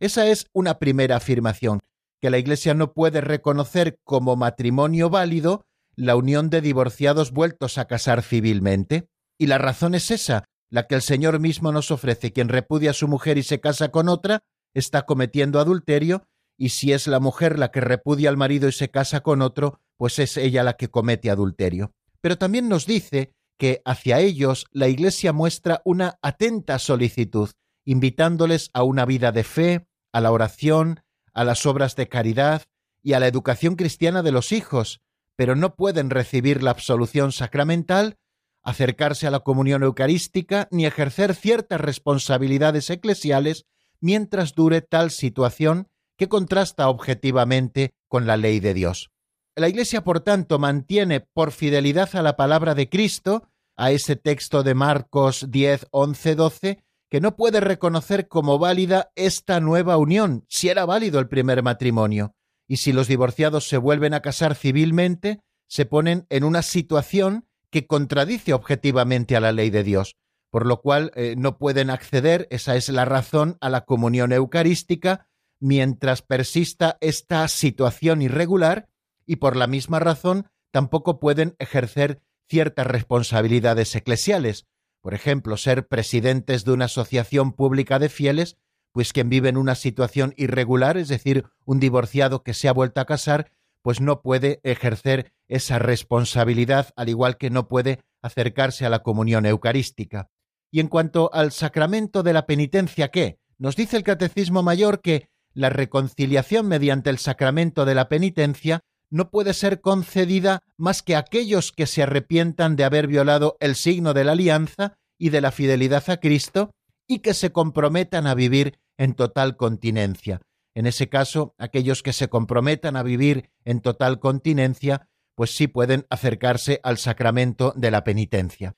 Esa 0.00 0.26
es 0.26 0.46
una 0.52 0.78
primera 0.78 1.16
afirmación, 1.16 1.80
que 2.20 2.30
la 2.30 2.38
Iglesia 2.38 2.74
no 2.74 2.92
puede 2.92 3.20
reconocer 3.20 3.98
como 4.04 4.34
matrimonio 4.34 5.10
válido 5.10 5.66
la 5.94 6.16
unión 6.16 6.50
de 6.50 6.60
divorciados 6.60 7.32
vueltos 7.32 7.78
a 7.78 7.86
casar 7.86 8.22
civilmente. 8.22 9.08
Y 9.38 9.46
la 9.46 9.58
razón 9.58 9.94
es 9.94 10.10
esa, 10.10 10.44
la 10.70 10.86
que 10.86 10.94
el 10.94 11.02
Señor 11.02 11.38
mismo 11.38 11.70
nos 11.70 11.90
ofrece. 11.90 12.32
Quien 12.32 12.48
repudia 12.48 12.90
a 12.90 12.94
su 12.94 13.08
mujer 13.08 13.38
y 13.38 13.42
se 13.42 13.60
casa 13.60 13.90
con 13.90 14.08
otra, 14.08 14.40
está 14.74 15.02
cometiendo 15.02 15.60
adulterio, 15.60 16.26
y 16.56 16.70
si 16.70 16.92
es 16.92 17.06
la 17.06 17.20
mujer 17.20 17.58
la 17.58 17.70
que 17.70 17.80
repudia 17.80 18.28
al 18.28 18.36
marido 18.36 18.68
y 18.68 18.72
se 18.72 18.90
casa 18.90 19.22
con 19.22 19.42
otro, 19.42 19.80
pues 19.96 20.18
es 20.18 20.36
ella 20.36 20.62
la 20.62 20.74
que 20.74 20.88
comete 20.88 21.30
adulterio. 21.30 21.92
Pero 22.20 22.38
también 22.38 22.68
nos 22.68 22.86
dice 22.86 23.34
que 23.58 23.82
hacia 23.84 24.20
ellos 24.20 24.66
la 24.70 24.88
Iglesia 24.88 25.32
muestra 25.32 25.82
una 25.84 26.18
atenta 26.22 26.78
solicitud, 26.78 27.50
invitándoles 27.84 28.70
a 28.74 28.82
una 28.82 29.04
vida 29.04 29.32
de 29.32 29.44
fe, 29.44 29.86
a 30.12 30.20
la 30.20 30.32
oración, 30.32 31.00
a 31.32 31.44
las 31.44 31.66
obras 31.66 31.96
de 31.96 32.08
caridad 32.08 32.62
y 33.02 33.14
a 33.14 33.20
la 33.20 33.26
educación 33.26 33.76
cristiana 33.76 34.22
de 34.22 34.32
los 34.32 34.52
hijos, 34.52 35.00
pero 35.36 35.56
no 35.56 35.74
pueden 35.74 36.10
recibir 36.10 36.62
la 36.62 36.70
absolución 36.70 37.32
sacramental 37.32 38.18
acercarse 38.62 39.26
a 39.26 39.30
la 39.30 39.40
comunión 39.40 39.82
eucarística 39.82 40.68
ni 40.70 40.86
ejercer 40.86 41.34
ciertas 41.34 41.80
responsabilidades 41.80 42.90
eclesiales 42.90 43.66
mientras 44.00 44.54
dure 44.54 44.80
tal 44.80 45.10
situación 45.10 45.88
que 46.16 46.28
contrasta 46.28 46.88
objetivamente 46.88 47.94
con 48.08 48.26
la 48.26 48.36
ley 48.36 48.60
de 48.60 48.74
Dios. 48.74 49.10
La 49.54 49.68
Iglesia, 49.68 50.02
por 50.02 50.20
tanto, 50.20 50.58
mantiene 50.58 51.20
por 51.20 51.52
fidelidad 51.52 52.14
a 52.16 52.22
la 52.22 52.36
palabra 52.36 52.74
de 52.74 52.88
Cristo, 52.88 53.48
a 53.76 53.90
ese 53.90 54.16
texto 54.16 54.62
de 54.62 54.74
Marcos 54.74 55.46
10, 55.50 55.88
11, 55.90 56.34
12, 56.34 56.84
que 57.10 57.20
no 57.20 57.36
puede 57.36 57.60
reconocer 57.60 58.28
como 58.28 58.58
válida 58.58 59.12
esta 59.16 59.60
nueva 59.60 59.98
unión, 59.98 60.46
si 60.48 60.70
era 60.70 60.86
válido 60.86 61.20
el 61.20 61.28
primer 61.28 61.62
matrimonio. 61.62 62.34
Y 62.66 62.78
si 62.78 62.92
los 62.92 63.08
divorciados 63.08 63.68
se 63.68 63.76
vuelven 63.76 64.14
a 64.14 64.22
casar 64.22 64.54
civilmente, 64.54 65.40
se 65.68 65.84
ponen 65.84 66.26
en 66.30 66.44
una 66.44 66.62
situación 66.62 67.46
que 67.70 67.86
contradice 67.86 68.54
objetivamente 68.54 69.36
a 69.36 69.40
la 69.40 69.52
ley 69.52 69.68
de 69.68 69.82
Dios, 69.82 70.16
por 70.50 70.66
lo 70.66 70.80
cual 70.80 71.12
eh, 71.14 71.34
no 71.36 71.58
pueden 71.58 71.90
acceder, 71.90 72.46
esa 72.50 72.76
es 72.76 72.88
la 72.88 73.04
razón, 73.04 73.58
a 73.60 73.68
la 73.68 73.84
comunión 73.84 74.32
eucarística 74.32 75.26
mientras 75.62 76.22
persista 76.22 76.98
esta 77.00 77.46
situación 77.46 78.20
irregular 78.20 78.88
y 79.26 79.36
por 79.36 79.54
la 79.54 79.68
misma 79.68 80.00
razón 80.00 80.48
tampoco 80.72 81.20
pueden 81.20 81.54
ejercer 81.60 82.20
ciertas 82.48 82.86
responsabilidades 82.86 83.94
eclesiales, 83.94 84.66
por 85.00 85.14
ejemplo, 85.14 85.56
ser 85.56 85.86
presidentes 85.86 86.64
de 86.64 86.72
una 86.72 86.86
asociación 86.86 87.52
pública 87.52 88.00
de 88.00 88.08
fieles, 88.08 88.58
pues 88.90 89.12
quien 89.12 89.28
vive 89.28 89.50
en 89.50 89.56
una 89.56 89.76
situación 89.76 90.34
irregular, 90.36 90.96
es 90.96 91.06
decir, 91.06 91.44
un 91.64 91.78
divorciado 91.78 92.42
que 92.42 92.54
se 92.54 92.68
ha 92.68 92.72
vuelto 92.72 93.00
a 93.00 93.06
casar, 93.06 93.52
pues 93.82 94.00
no 94.00 94.20
puede 94.20 94.60
ejercer 94.64 95.32
esa 95.46 95.78
responsabilidad, 95.78 96.90
al 96.96 97.08
igual 97.08 97.36
que 97.36 97.50
no 97.50 97.68
puede 97.68 98.00
acercarse 98.20 98.84
a 98.84 98.90
la 98.90 99.04
comunión 99.04 99.46
eucarística. 99.46 100.28
Y 100.72 100.80
en 100.80 100.88
cuanto 100.88 101.32
al 101.32 101.52
sacramento 101.52 102.24
de 102.24 102.32
la 102.32 102.46
penitencia, 102.46 103.12
¿qué? 103.12 103.38
Nos 103.58 103.76
dice 103.76 103.96
el 103.96 104.02
Catecismo 104.02 104.64
Mayor 104.64 105.00
que 105.00 105.28
la 105.54 105.70
reconciliación 105.70 106.66
mediante 106.66 107.10
el 107.10 107.18
sacramento 107.18 107.84
de 107.84 107.94
la 107.94 108.08
penitencia 108.08 108.80
no 109.10 109.30
puede 109.30 109.52
ser 109.52 109.80
concedida 109.80 110.60
más 110.78 111.02
que 111.02 111.14
a 111.14 111.18
aquellos 111.18 111.72
que 111.72 111.86
se 111.86 112.02
arrepientan 112.02 112.76
de 112.76 112.84
haber 112.84 113.06
violado 113.06 113.56
el 113.60 113.74
signo 113.74 114.14
de 114.14 114.24
la 114.24 114.32
alianza 114.32 114.94
y 115.18 115.28
de 115.28 115.40
la 115.40 115.52
fidelidad 115.52 116.08
a 116.08 116.16
Cristo 116.18 116.70
y 117.06 117.18
que 117.18 117.34
se 117.34 117.52
comprometan 117.52 118.26
a 118.26 118.34
vivir 118.34 118.78
en 118.96 119.14
total 119.14 119.56
continencia. 119.56 120.40
En 120.74 120.86
ese 120.86 121.08
caso, 121.08 121.54
aquellos 121.58 122.02
que 122.02 122.14
se 122.14 122.28
comprometan 122.28 122.96
a 122.96 123.02
vivir 123.02 123.50
en 123.64 123.80
total 123.80 124.18
continencia, 124.18 125.08
pues 125.34 125.54
sí 125.54 125.66
pueden 125.66 126.06
acercarse 126.08 126.80
al 126.82 126.96
sacramento 126.96 127.74
de 127.76 127.90
la 127.90 128.04
penitencia. 128.04 128.74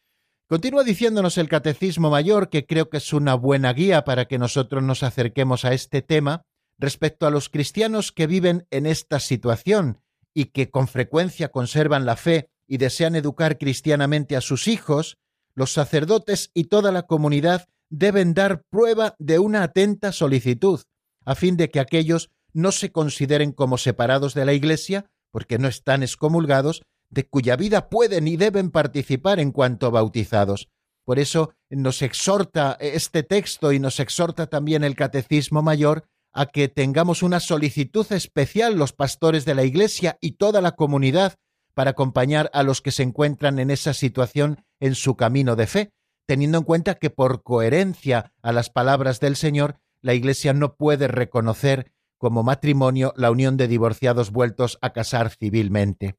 Continúa 0.48 0.84
diciéndonos 0.84 1.38
el 1.38 1.48
Catecismo 1.48 2.10
Mayor, 2.10 2.48
que 2.50 2.66
creo 2.66 2.90
que 2.90 2.98
es 2.98 3.12
una 3.12 3.34
buena 3.34 3.72
guía 3.72 4.04
para 4.04 4.26
que 4.26 4.38
nosotros 4.38 4.82
nos 4.82 5.02
acerquemos 5.02 5.64
a 5.64 5.72
este 5.72 6.02
tema, 6.02 6.42
respecto 6.78 7.26
a 7.26 7.30
los 7.30 7.48
cristianos 7.48 8.12
que 8.12 8.26
viven 8.26 8.66
en 8.70 8.86
esta 8.86 9.20
situación 9.20 10.00
y 10.32 10.46
que 10.46 10.70
con 10.70 10.88
frecuencia 10.88 11.50
conservan 11.50 12.06
la 12.06 12.16
fe 12.16 12.50
y 12.66 12.78
desean 12.78 13.14
educar 13.14 13.58
cristianamente 13.58 14.36
a 14.36 14.40
sus 14.40 14.68
hijos, 14.68 15.18
los 15.54 15.72
sacerdotes 15.72 16.50
y 16.54 16.64
toda 16.64 16.90
la 16.92 17.02
comunidad 17.02 17.66
deben 17.90 18.34
dar 18.34 18.64
prueba 18.70 19.14
de 19.18 19.38
una 19.38 19.62
atenta 19.62 20.12
solicitud, 20.12 20.80
a 21.24 21.34
fin 21.34 21.56
de 21.56 21.70
que 21.70 21.80
aquellos 21.80 22.30
no 22.52 22.72
se 22.72 22.90
consideren 22.90 23.52
como 23.52 23.78
separados 23.78 24.34
de 24.34 24.44
la 24.44 24.52
Iglesia, 24.52 25.06
porque 25.30 25.58
no 25.58 25.68
están 25.68 26.02
excomulgados, 26.02 26.82
de 27.10 27.26
cuya 27.28 27.56
vida 27.56 27.88
pueden 27.88 28.26
y 28.26 28.36
deben 28.36 28.70
participar 28.70 29.38
en 29.38 29.52
cuanto 29.52 29.90
bautizados. 29.90 30.68
Por 31.04 31.18
eso 31.18 31.54
nos 31.70 32.02
exhorta 32.02 32.76
este 32.80 33.22
texto 33.22 33.72
y 33.72 33.78
nos 33.78 34.00
exhorta 34.00 34.46
también 34.46 34.84
el 34.84 34.96
Catecismo 34.96 35.62
Mayor 35.62 36.04
a 36.34 36.46
que 36.46 36.68
tengamos 36.68 37.22
una 37.22 37.40
solicitud 37.40 38.10
especial 38.12 38.74
los 38.74 38.92
pastores 38.92 39.44
de 39.44 39.54
la 39.54 39.62
Iglesia 39.62 40.18
y 40.20 40.32
toda 40.32 40.60
la 40.60 40.72
comunidad 40.72 41.36
para 41.74 41.92
acompañar 41.92 42.50
a 42.52 42.62
los 42.62 42.82
que 42.82 42.90
se 42.90 43.04
encuentran 43.04 43.58
en 43.58 43.70
esa 43.70 43.94
situación 43.94 44.64
en 44.80 44.96
su 44.96 45.16
camino 45.16 45.56
de 45.56 45.66
fe, 45.66 45.92
teniendo 46.26 46.58
en 46.58 46.64
cuenta 46.64 46.96
que 46.96 47.10
por 47.10 47.42
coherencia 47.42 48.32
a 48.42 48.52
las 48.52 48.68
palabras 48.68 49.20
del 49.20 49.36
Señor 49.36 49.78
la 50.02 50.14
Iglesia 50.14 50.52
no 50.52 50.74
puede 50.76 51.08
reconocer 51.08 51.92
como 52.18 52.42
matrimonio 52.42 53.12
la 53.16 53.30
unión 53.30 53.56
de 53.56 53.68
divorciados 53.68 54.30
vueltos 54.30 54.78
a 54.82 54.92
casar 54.92 55.30
civilmente. 55.30 56.16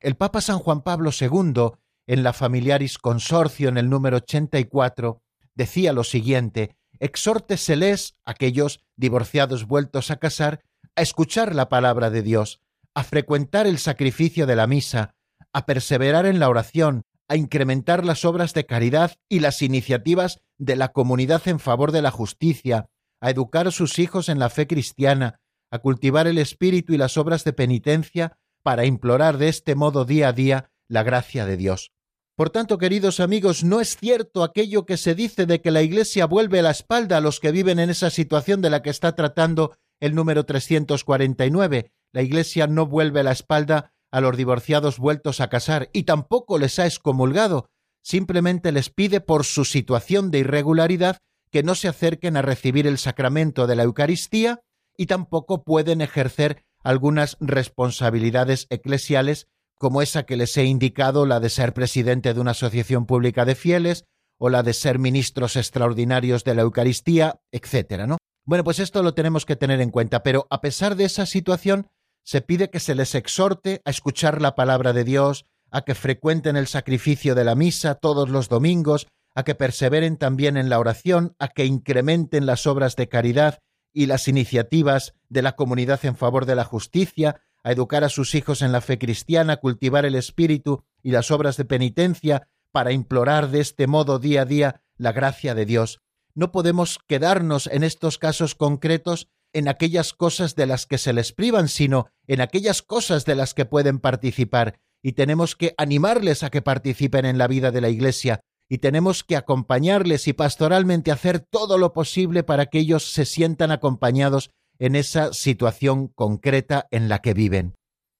El 0.00 0.16
Papa 0.16 0.40
San 0.40 0.60
Juan 0.60 0.82
Pablo 0.82 1.10
II, 1.18 1.72
en 2.06 2.22
la 2.22 2.32
Familiaris 2.32 2.98
Consorcio 2.98 3.68
en 3.68 3.76
el 3.76 3.90
número 3.90 4.18
84, 4.18 5.22
decía 5.54 5.92
lo 5.92 6.04
siguiente, 6.04 6.77
exhórteseles, 7.00 8.14
aquellos 8.24 8.80
divorciados 8.96 9.66
vueltos 9.66 10.10
a 10.10 10.16
casar, 10.16 10.62
a 10.96 11.02
escuchar 11.02 11.54
la 11.54 11.68
palabra 11.68 12.10
de 12.10 12.22
Dios, 12.22 12.60
a 12.94 13.04
frecuentar 13.04 13.66
el 13.66 13.78
sacrificio 13.78 14.46
de 14.46 14.56
la 14.56 14.66
misa, 14.66 15.14
a 15.52 15.66
perseverar 15.66 16.26
en 16.26 16.40
la 16.40 16.48
oración, 16.48 17.02
a 17.28 17.36
incrementar 17.36 18.04
las 18.04 18.24
obras 18.24 18.54
de 18.54 18.66
caridad 18.66 19.16
y 19.28 19.40
las 19.40 19.62
iniciativas 19.62 20.40
de 20.56 20.76
la 20.76 20.88
comunidad 20.88 21.46
en 21.46 21.60
favor 21.60 21.92
de 21.92 22.02
la 22.02 22.10
justicia, 22.10 22.88
a 23.20 23.30
educar 23.30 23.68
a 23.68 23.70
sus 23.70 23.98
hijos 23.98 24.28
en 24.28 24.38
la 24.38 24.50
fe 24.50 24.66
cristiana, 24.66 25.40
a 25.70 25.78
cultivar 25.78 26.26
el 26.26 26.38
espíritu 26.38 26.94
y 26.94 26.98
las 26.98 27.16
obras 27.16 27.44
de 27.44 27.52
penitencia 27.52 28.38
para 28.62 28.86
implorar 28.86 29.38
de 29.38 29.48
este 29.48 29.74
modo 29.74 30.04
día 30.04 30.28
a 30.28 30.32
día 30.32 30.70
la 30.88 31.02
gracia 31.02 31.44
de 31.44 31.56
Dios. 31.56 31.92
Por 32.38 32.50
tanto, 32.50 32.78
queridos 32.78 33.18
amigos, 33.18 33.64
no 33.64 33.80
es 33.80 33.96
cierto 33.96 34.44
aquello 34.44 34.86
que 34.86 34.96
se 34.96 35.16
dice 35.16 35.44
de 35.44 35.60
que 35.60 35.72
la 35.72 35.82
Iglesia 35.82 36.24
vuelve 36.24 36.62
la 36.62 36.70
espalda 36.70 37.16
a 37.16 37.20
los 37.20 37.40
que 37.40 37.50
viven 37.50 37.80
en 37.80 37.90
esa 37.90 38.10
situación 38.10 38.62
de 38.62 38.70
la 38.70 38.80
que 38.80 38.90
está 38.90 39.16
tratando 39.16 39.76
el 39.98 40.14
número 40.14 40.46
349. 40.46 41.90
La 42.12 42.22
Iglesia 42.22 42.68
no 42.68 42.86
vuelve 42.86 43.24
la 43.24 43.32
espalda 43.32 43.92
a 44.12 44.20
los 44.20 44.36
divorciados 44.36 44.98
vueltos 45.00 45.40
a 45.40 45.48
casar 45.48 45.90
y 45.92 46.04
tampoco 46.04 46.58
les 46.58 46.78
ha 46.78 46.86
excomulgado, 46.86 47.70
simplemente 48.04 48.70
les 48.70 48.88
pide 48.88 49.20
por 49.20 49.44
su 49.44 49.64
situación 49.64 50.30
de 50.30 50.38
irregularidad 50.38 51.18
que 51.50 51.64
no 51.64 51.74
se 51.74 51.88
acerquen 51.88 52.36
a 52.36 52.42
recibir 52.42 52.86
el 52.86 52.98
sacramento 52.98 53.66
de 53.66 53.74
la 53.74 53.82
Eucaristía 53.82 54.60
y 54.96 55.06
tampoco 55.06 55.64
pueden 55.64 56.02
ejercer 56.02 56.64
algunas 56.84 57.36
responsabilidades 57.40 58.68
eclesiales 58.70 59.48
como 59.78 60.02
esa 60.02 60.24
que 60.24 60.36
les 60.36 60.56
he 60.56 60.64
indicado, 60.64 61.24
la 61.24 61.40
de 61.40 61.48
ser 61.48 61.72
presidente 61.72 62.34
de 62.34 62.40
una 62.40 62.50
asociación 62.50 63.06
pública 63.06 63.44
de 63.44 63.54
fieles, 63.54 64.04
o 64.38 64.50
la 64.50 64.62
de 64.62 64.72
ser 64.72 64.98
ministros 64.98 65.56
extraordinarios 65.56 66.44
de 66.44 66.54
la 66.54 66.62
Eucaristía, 66.62 67.40
etcétera, 67.52 68.06
¿no? 68.06 68.18
Bueno, 68.44 68.64
pues 68.64 68.78
esto 68.78 69.02
lo 69.02 69.14
tenemos 69.14 69.44
que 69.44 69.56
tener 69.56 69.80
en 69.80 69.90
cuenta, 69.90 70.22
pero 70.22 70.46
a 70.50 70.60
pesar 70.60 70.96
de 70.96 71.04
esa 71.04 71.26
situación, 71.26 71.88
se 72.24 72.40
pide 72.40 72.70
que 72.70 72.80
se 72.80 72.94
les 72.94 73.14
exhorte 73.14 73.80
a 73.84 73.90
escuchar 73.90 74.40
la 74.40 74.54
palabra 74.54 74.92
de 74.92 75.04
Dios, 75.04 75.46
a 75.70 75.82
que 75.82 75.94
frecuenten 75.94 76.56
el 76.56 76.66
sacrificio 76.66 77.34
de 77.34 77.44
la 77.44 77.54
misa 77.54 77.94
todos 77.94 78.28
los 78.28 78.48
domingos, 78.48 79.06
a 79.34 79.44
que 79.44 79.54
perseveren 79.54 80.16
también 80.16 80.56
en 80.56 80.68
la 80.68 80.78
oración, 80.78 81.34
a 81.38 81.48
que 81.48 81.64
incrementen 81.64 82.46
las 82.46 82.66
obras 82.66 82.96
de 82.96 83.08
caridad 83.08 83.58
y 83.92 84.06
las 84.06 84.28
iniciativas 84.28 85.14
de 85.28 85.42
la 85.42 85.52
comunidad 85.52 86.04
en 86.04 86.16
favor 86.16 86.46
de 86.46 86.54
la 86.54 86.64
justicia, 86.64 87.40
a 87.68 87.72
educar 87.72 88.02
a 88.02 88.08
sus 88.08 88.34
hijos 88.34 88.62
en 88.62 88.72
la 88.72 88.80
fe 88.80 88.98
cristiana, 88.98 89.58
cultivar 89.58 90.06
el 90.06 90.14
espíritu 90.14 90.84
y 91.02 91.10
las 91.10 91.30
obras 91.30 91.58
de 91.58 91.66
penitencia, 91.66 92.48
para 92.72 92.92
implorar 92.92 93.50
de 93.50 93.60
este 93.60 93.86
modo 93.86 94.18
día 94.18 94.42
a 94.42 94.44
día 94.46 94.82
la 94.96 95.12
gracia 95.12 95.54
de 95.54 95.66
Dios. 95.66 96.00
No 96.34 96.50
podemos 96.50 96.98
quedarnos 97.06 97.66
en 97.66 97.84
estos 97.84 98.16
casos 98.16 98.54
concretos 98.54 99.28
en 99.52 99.68
aquellas 99.68 100.14
cosas 100.14 100.54
de 100.54 100.66
las 100.66 100.86
que 100.86 100.96
se 100.96 101.12
les 101.12 101.32
privan, 101.32 101.68
sino 101.68 102.06
en 102.26 102.40
aquellas 102.40 102.80
cosas 102.80 103.26
de 103.26 103.34
las 103.34 103.52
que 103.52 103.66
pueden 103.66 103.98
participar, 103.98 104.80
y 105.02 105.12
tenemos 105.12 105.54
que 105.54 105.74
animarles 105.76 106.42
a 106.42 106.50
que 106.50 106.62
participen 106.62 107.26
en 107.26 107.36
la 107.36 107.48
vida 107.48 107.70
de 107.70 107.82
la 107.82 107.90
Iglesia, 107.90 108.40
y 108.70 108.78
tenemos 108.78 109.24
que 109.24 109.36
acompañarles 109.36 110.26
y 110.26 110.32
pastoralmente 110.32 111.12
hacer 111.12 111.40
todo 111.40 111.76
lo 111.76 111.92
posible 111.92 112.44
para 112.44 112.66
que 112.66 112.78
ellos 112.78 113.12
se 113.12 113.26
sientan 113.26 113.70
acompañados 113.72 114.50
en 114.78 114.96
esa 114.96 115.32
situación 115.32 116.08
concreta 116.08 116.86
en 116.90 117.08
la 117.08 117.20
que 117.20 117.34
viven. 117.34 117.74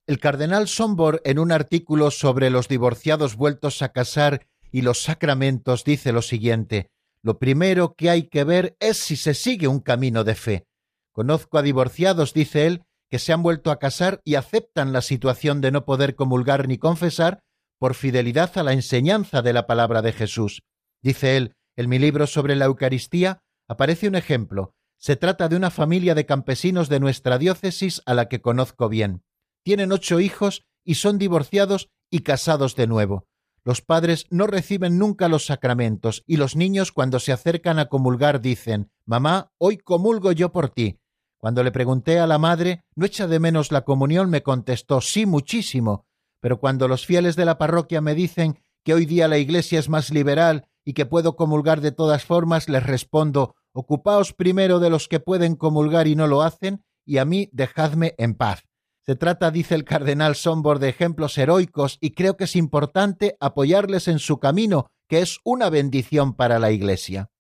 El 0.07 0.19
cardenal 0.19 0.69
Sombor, 0.69 1.21
en 1.25 1.39
un 1.39 1.53
artículo 1.53 2.11
sobre 2.11 2.51
los 2.51 2.69
divorciados 2.69 3.37
vueltos 3.37 3.83
a 3.83 3.91
casar 3.91 4.47
y 4.73 4.83
los 4.83 5.03
sacramentos, 5.03 5.85
dice 5.85 6.13
lo 6.13 6.23
siguiente 6.23 6.91
Lo 7.23 7.39
primero 7.39 7.95
que 7.95 8.11
hay 8.11 8.29
que 8.29 8.45
ver 8.45 8.77
es 8.81 8.97
si 8.97 9.17
se 9.17 9.35
sigue 9.35 9.69
un 9.69 9.81
camino 9.81 10.25
de 10.25 10.35
fe. 10.35 10.67
Conozco 11.13 11.59
a 11.59 11.63
divorciados, 11.63 12.33
dice 12.33 12.67
él, 12.67 12.85
que 13.11 13.19
se 13.19 13.33
han 13.33 13.43
vuelto 13.43 13.71
a 13.71 13.79
casar 13.79 14.21
y 14.25 14.37
aceptan 14.37 14.93
la 14.93 15.03
situación 15.03 15.61
de 15.61 15.73
no 15.73 15.85
poder 15.85 16.15
comulgar 16.15 16.69
ni 16.69 16.79
confesar 16.79 17.41
por 17.79 17.95
fidelidad 17.95 18.57
a 18.59 18.63
la 18.63 18.73
enseñanza 18.73 19.43
de 19.43 19.53
la 19.53 19.67
palabra 19.67 20.03
de 20.03 20.13
Jesús. 20.13 20.63
Dice 21.03 21.37
él, 21.37 21.55
en 21.77 21.89
mi 21.89 21.99
libro 21.99 22.27
sobre 22.27 22.57
la 22.57 22.67
Eucaristía 22.67 23.41
aparece 23.69 24.09
un 24.09 24.15
ejemplo. 24.15 24.75
Se 24.99 25.15
trata 25.15 25.49
de 25.49 25.57
una 25.57 25.71
familia 25.71 26.15
de 26.17 26.27
campesinos 26.27 26.89
de 26.89 26.99
nuestra 26.99 27.39
diócesis 27.39 28.03
a 28.05 28.15
la 28.15 28.29
que 28.29 28.41
conozco 28.41 28.89
bien. 28.89 29.23
Tienen 29.63 29.93
ocho 29.93 30.19
hijos 30.19 30.67
y 30.85 30.97
son 30.97 31.19
divorciados 31.19 31.91
y 32.11 32.21
casados 32.21 32.75
de 32.75 32.89
nuevo. 32.89 33.27
Los 33.65 33.81
padres 33.81 34.27
no 34.31 34.47
reciben 34.47 34.99
nunca 34.99 35.29
los 35.29 35.47
sacramentos 35.47 36.25
y 36.27 36.37
los 36.37 36.57
niños 36.57 36.91
cuando 36.91 37.21
se 37.21 37.33
acercan 37.33 37.79
a 37.79 37.87
comulgar 37.87 38.41
dicen 38.41 38.91
Mamá, 39.05 39.53
hoy 39.59 39.79
comulgo 39.79 40.33
yo 40.33 40.51
por 40.51 40.71
ti. 40.71 40.99
Cuando 41.37 41.63
le 41.63 41.71
pregunté 41.71 42.19
a 42.19 42.27
la 42.27 42.39
madre 42.39 42.83
¿No 42.97 43.07
echa 43.07 43.29
de 43.29 43.39
menos 43.39 43.71
la 43.71 43.83
comunión? 43.83 44.31
me 44.31 44.43
contestó 44.43 45.01
Sí, 45.01 45.27
muchísimo. 45.27 46.07
Pero 46.41 46.59
cuando 46.59 46.89
los 46.89 47.07
fieles 47.07 47.37
de 47.37 47.45
la 47.45 47.59
parroquia 47.59 48.01
me 48.01 48.15
dicen 48.15 48.59
que 48.85 48.95
hoy 48.95 49.07
día 49.07 49.29
la 49.29 49.39
Iglesia 49.39 49.79
es 49.79 49.89
más 49.89 50.11
liberal 50.11 50.67
y 50.85 50.95
que 50.95 51.07
puedo 51.07 51.37
comulgar 51.37 51.81
de 51.83 51.93
todas 51.93 52.25
formas, 52.25 52.69
les 52.69 52.83
respondo 52.83 53.55
Ocupaos 53.81 54.33
primero 54.33 54.81
de 54.81 54.91
los 54.91 55.07
que 55.07 55.21
pueden 55.21 55.55
comulgar 55.55 56.09
y 56.09 56.17
no 56.17 56.27
lo 56.27 56.43
hacen, 56.43 56.83
y 57.07 57.19
a 57.19 57.25
mí 57.25 57.49
dejadme 57.53 58.17
en 58.19 58.35
paz. 58.35 58.65
Se 59.07 59.15
trata, 59.15 59.53
dice 59.53 59.77
el 59.77 59.85
cardenal 59.85 60.35
Sombor, 60.35 60.81
de 60.81 60.89
ejemplos 60.89 61.39
heroicos 61.39 61.97
y 62.01 62.11
creo 62.11 62.37
que 62.37 62.45
es 62.45 62.57
importante 62.57 63.37
apoyarles 63.39 64.09
en 64.09 64.19
su 64.19 64.41
camino, 64.41 64.91
que 65.09 65.21
es 65.21 65.39
una 65.45 65.71
bendición 65.71 66.35
para 66.35 66.59
la 66.59 66.73
Iglesia. 66.73 67.31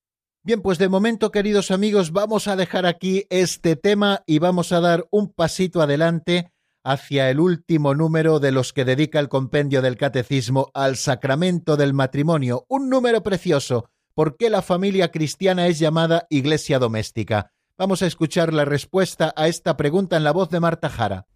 Bien, 0.44 0.62
pues 0.62 0.78
de 0.78 0.88
momento, 0.88 1.32
queridos 1.32 1.72
amigos, 1.72 2.12
vamos 2.12 2.46
a 2.46 2.54
dejar 2.54 2.86
aquí 2.86 3.26
este 3.30 3.74
tema 3.74 4.22
y 4.24 4.38
vamos 4.38 4.70
a 4.70 4.78
dar 4.78 5.08
un 5.10 5.32
pasito 5.32 5.82
adelante 5.82 6.52
hacia 6.84 7.30
el 7.30 7.40
último 7.40 7.96
número 7.96 8.38
de 8.38 8.52
los 8.52 8.72
que 8.72 8.84
dedica 8.84 9.18
el 9.18 9.28
compendio 9.28 9.82
del 9.82 9.96
Catecismo 9.96 10.70
al 10.72 10.94
sacramento 10.94 11.76
del 11.76 11.94
matrimonio, 11.94 12.64
un 12.68 12.88
número 12.88 13.24
precioso, 13.24 13.90
¿Por 14.18 14.36
qué 14.36 14.50
la 14.50 14.62
familia 14.62 15.12
cristiana 15.12 15.68
es 15.68 15.78
llamada 15.78 16.26
iglesia 16.28 16.80
doméstica? 16.80 17.52
Vamos 17.78 18.02
a 18.02 18.08
escuchar 18.08 18.52
la 18.52 18.64
respuesta 18.64 19.32
a 19.36 19.46
esta 19.46 19.76
pregunta 19.76 20.16
en 20.16 20.24
la 20.24 20.32
voz 20.32 20.50
de 20.50 20.58
Marta 20.58 20.88
Jara. 20.88 21.28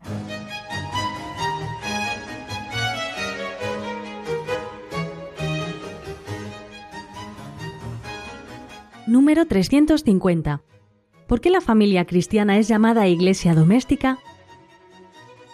Número 9.06 9.46
350. 9.46 10.62
¿Por 11.28 11.40
qué 11.40 11.50
la 11.50 11.60
familia 11.60 12.04
cristiana 12.04 12.58
es 12.58 12.66
llamada 12.66 13.06
iglesia 13.06 13.54
doméstica? 13.54 14.18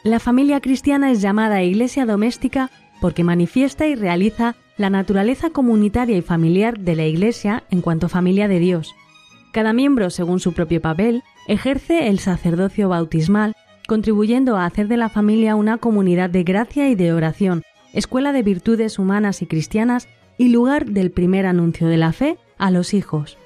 La 0.03 0.19
familia 0.19 0.63
cristiana 0.63 1.11
es 1.11 1.21
llamada 1.21 1.63
iglesia 1.63 2.07
doméstica 2.07 2.71
porque 3.03 3.23
manifiesta 3.23 3.87
y 3.87 3.97
realiza 3.97 4.57
la 4.79 4.91
naturaleza 4.91 5.51
comunitaria 5.51 6.17
y 6.17 6.23
familiar 6.23 6.79
de 6.79 6.95
la 6.95 7.05
Iglesia 7.05 7.65
en 7.71 7.83
cuanto 7.83 8.09
familia 8.09 8.47
de 8.47 8.61
Dios. 8.61 8.95
Cada 9.53 9.73
miembro, 9.73 10.09
según 10.09 10.39
su 10.39 10.53
propio 10.53 10.81
papel, 10.81 11.25
ejerce 11.49 12.07
el 12.07 12.21
sacerdocio 12.21 12.89
bautismal, 12.89 13.55
contribuyendo 13.89 14.57
a 14.57 14.67
hacer 14.67 14.87
de 14.87 14.97
la 14.97 15.09
familia 15.09 15.57
una 15.57 15.79
comunidad 15.79 16.31
de 16.31 16.45
gracia 16.45 16.89
y 16.89 16.95
de 16.95 17.13
oración, 17.13 17.65
escuela 17.93 18.33
de 18.33 18.43
virtudes 18.43 18.99
humanas 19.01 19.43
y 19.43 19.47
cristianas 19.47 20.09
y 20.39 20.49
lugar 20.49 20.87
del 20.87 21.11
primer 21.11 21.47
anuncio 21.47 21.89
de 21.89 21.97
la 21.97 22.13
fe 22.13 22.39
a 22.57 22.71
los 22.71 22.95
hijos. 22.95 23.37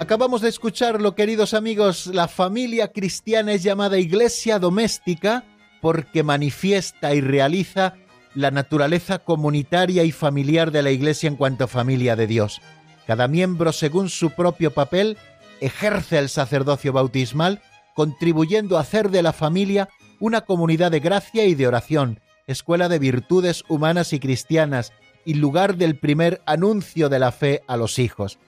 Acabamos 0.00 0.40
de 0.40 0.48
escucharlo, 0.48 1.14
queridos 1.14 1.54
amigos, 1.54 2.06
la 2.08 2.26
familia 2.26 2.88
cristiana 2.88 3.52
es 3.52 3.62
llamada 3.62 3.98
iglesia 3.98 4.58
doméstica 4.58 5.44
porque 5.80 6.22
manifiesta 6.22 7.14
y 7.14 7.20
realiza 7.20 7.94
la 8.34 8.50
naturaleza 8.50 9.18
comunitaria 9.18 10.04
y 10.04 10.12
familiar 10.12 10.70
de 10.70 10.82
la 10.82 10.90
Iglesia 10.90 11.28
en 11.28 11.36
cuanto 11.36 11.64
a 11.64 11.68
familia 11.68 12.16
de 12.16 12.26
Dios. 12.26 12.60
Cada 13.06 13.26
miembro, 13.26 13.72
según 13.72 14.10
su 14.10 14.30
propio 14.30 14.72
papel, 14.72 15.16
ejerce 15.60 16.18
el 16.18 16.28
sacerdocio 16.28 16.92
bautismal, 16.92 17.62
contribuyendo 17.94 18.76
a 18.76 18.82
hacer 18.82 19.10
de 19.10 19.22
la 19.22 19.32
familia 19.32 19.88
una 20.20 20.42
comunidad 20.42 20.90
de 20.90 21.00
gracia 21.00 21.44
y 21.46 21.54
de 21.54 21.66
oración, 21.66 22.20
escuela 22.46 22.88
de 22.88 22.98
virtudes 22.98 23.64
humanas 23.68 24.12
y 24.12 24.20
cristianas, 24.20 24.92
y 25.24 25.34
lugar 25.34 25.76
del 25.76 25.98
primer 25.98 26.40
anuncio 26.46 27.08
de 27.08 27.18
la 27.18 27.32
fe 27.32 27.62
a 27.66 27.76
los 27.76 27.98
hijos. 27.98 28.38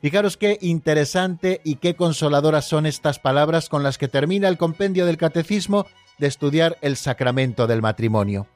Fijaros 0.00 0.36
qué 0.36 0.58
interesante 0.60 1.60
y 1.64 1.76
qué 1.76 1.96
consoladoras 1.96 2.66
son 2.66 2.86
estas 2.86 3.18
palabras 3.18 3.68
con 3.68 3.82
las 3.82 3.98
que 3.98 4.08
termina 4.08 4.48
el 4.48 4.58
compendio 4.58 5.06
del 5.06 5.16
catecismo 5.16 5.86
de 6.18 6.26
estudiar 6.26 6.78
el 6.80 6.96
sacramento 6.96 7.66
del 7.66 7.82
matrimonio. 7.82 8.46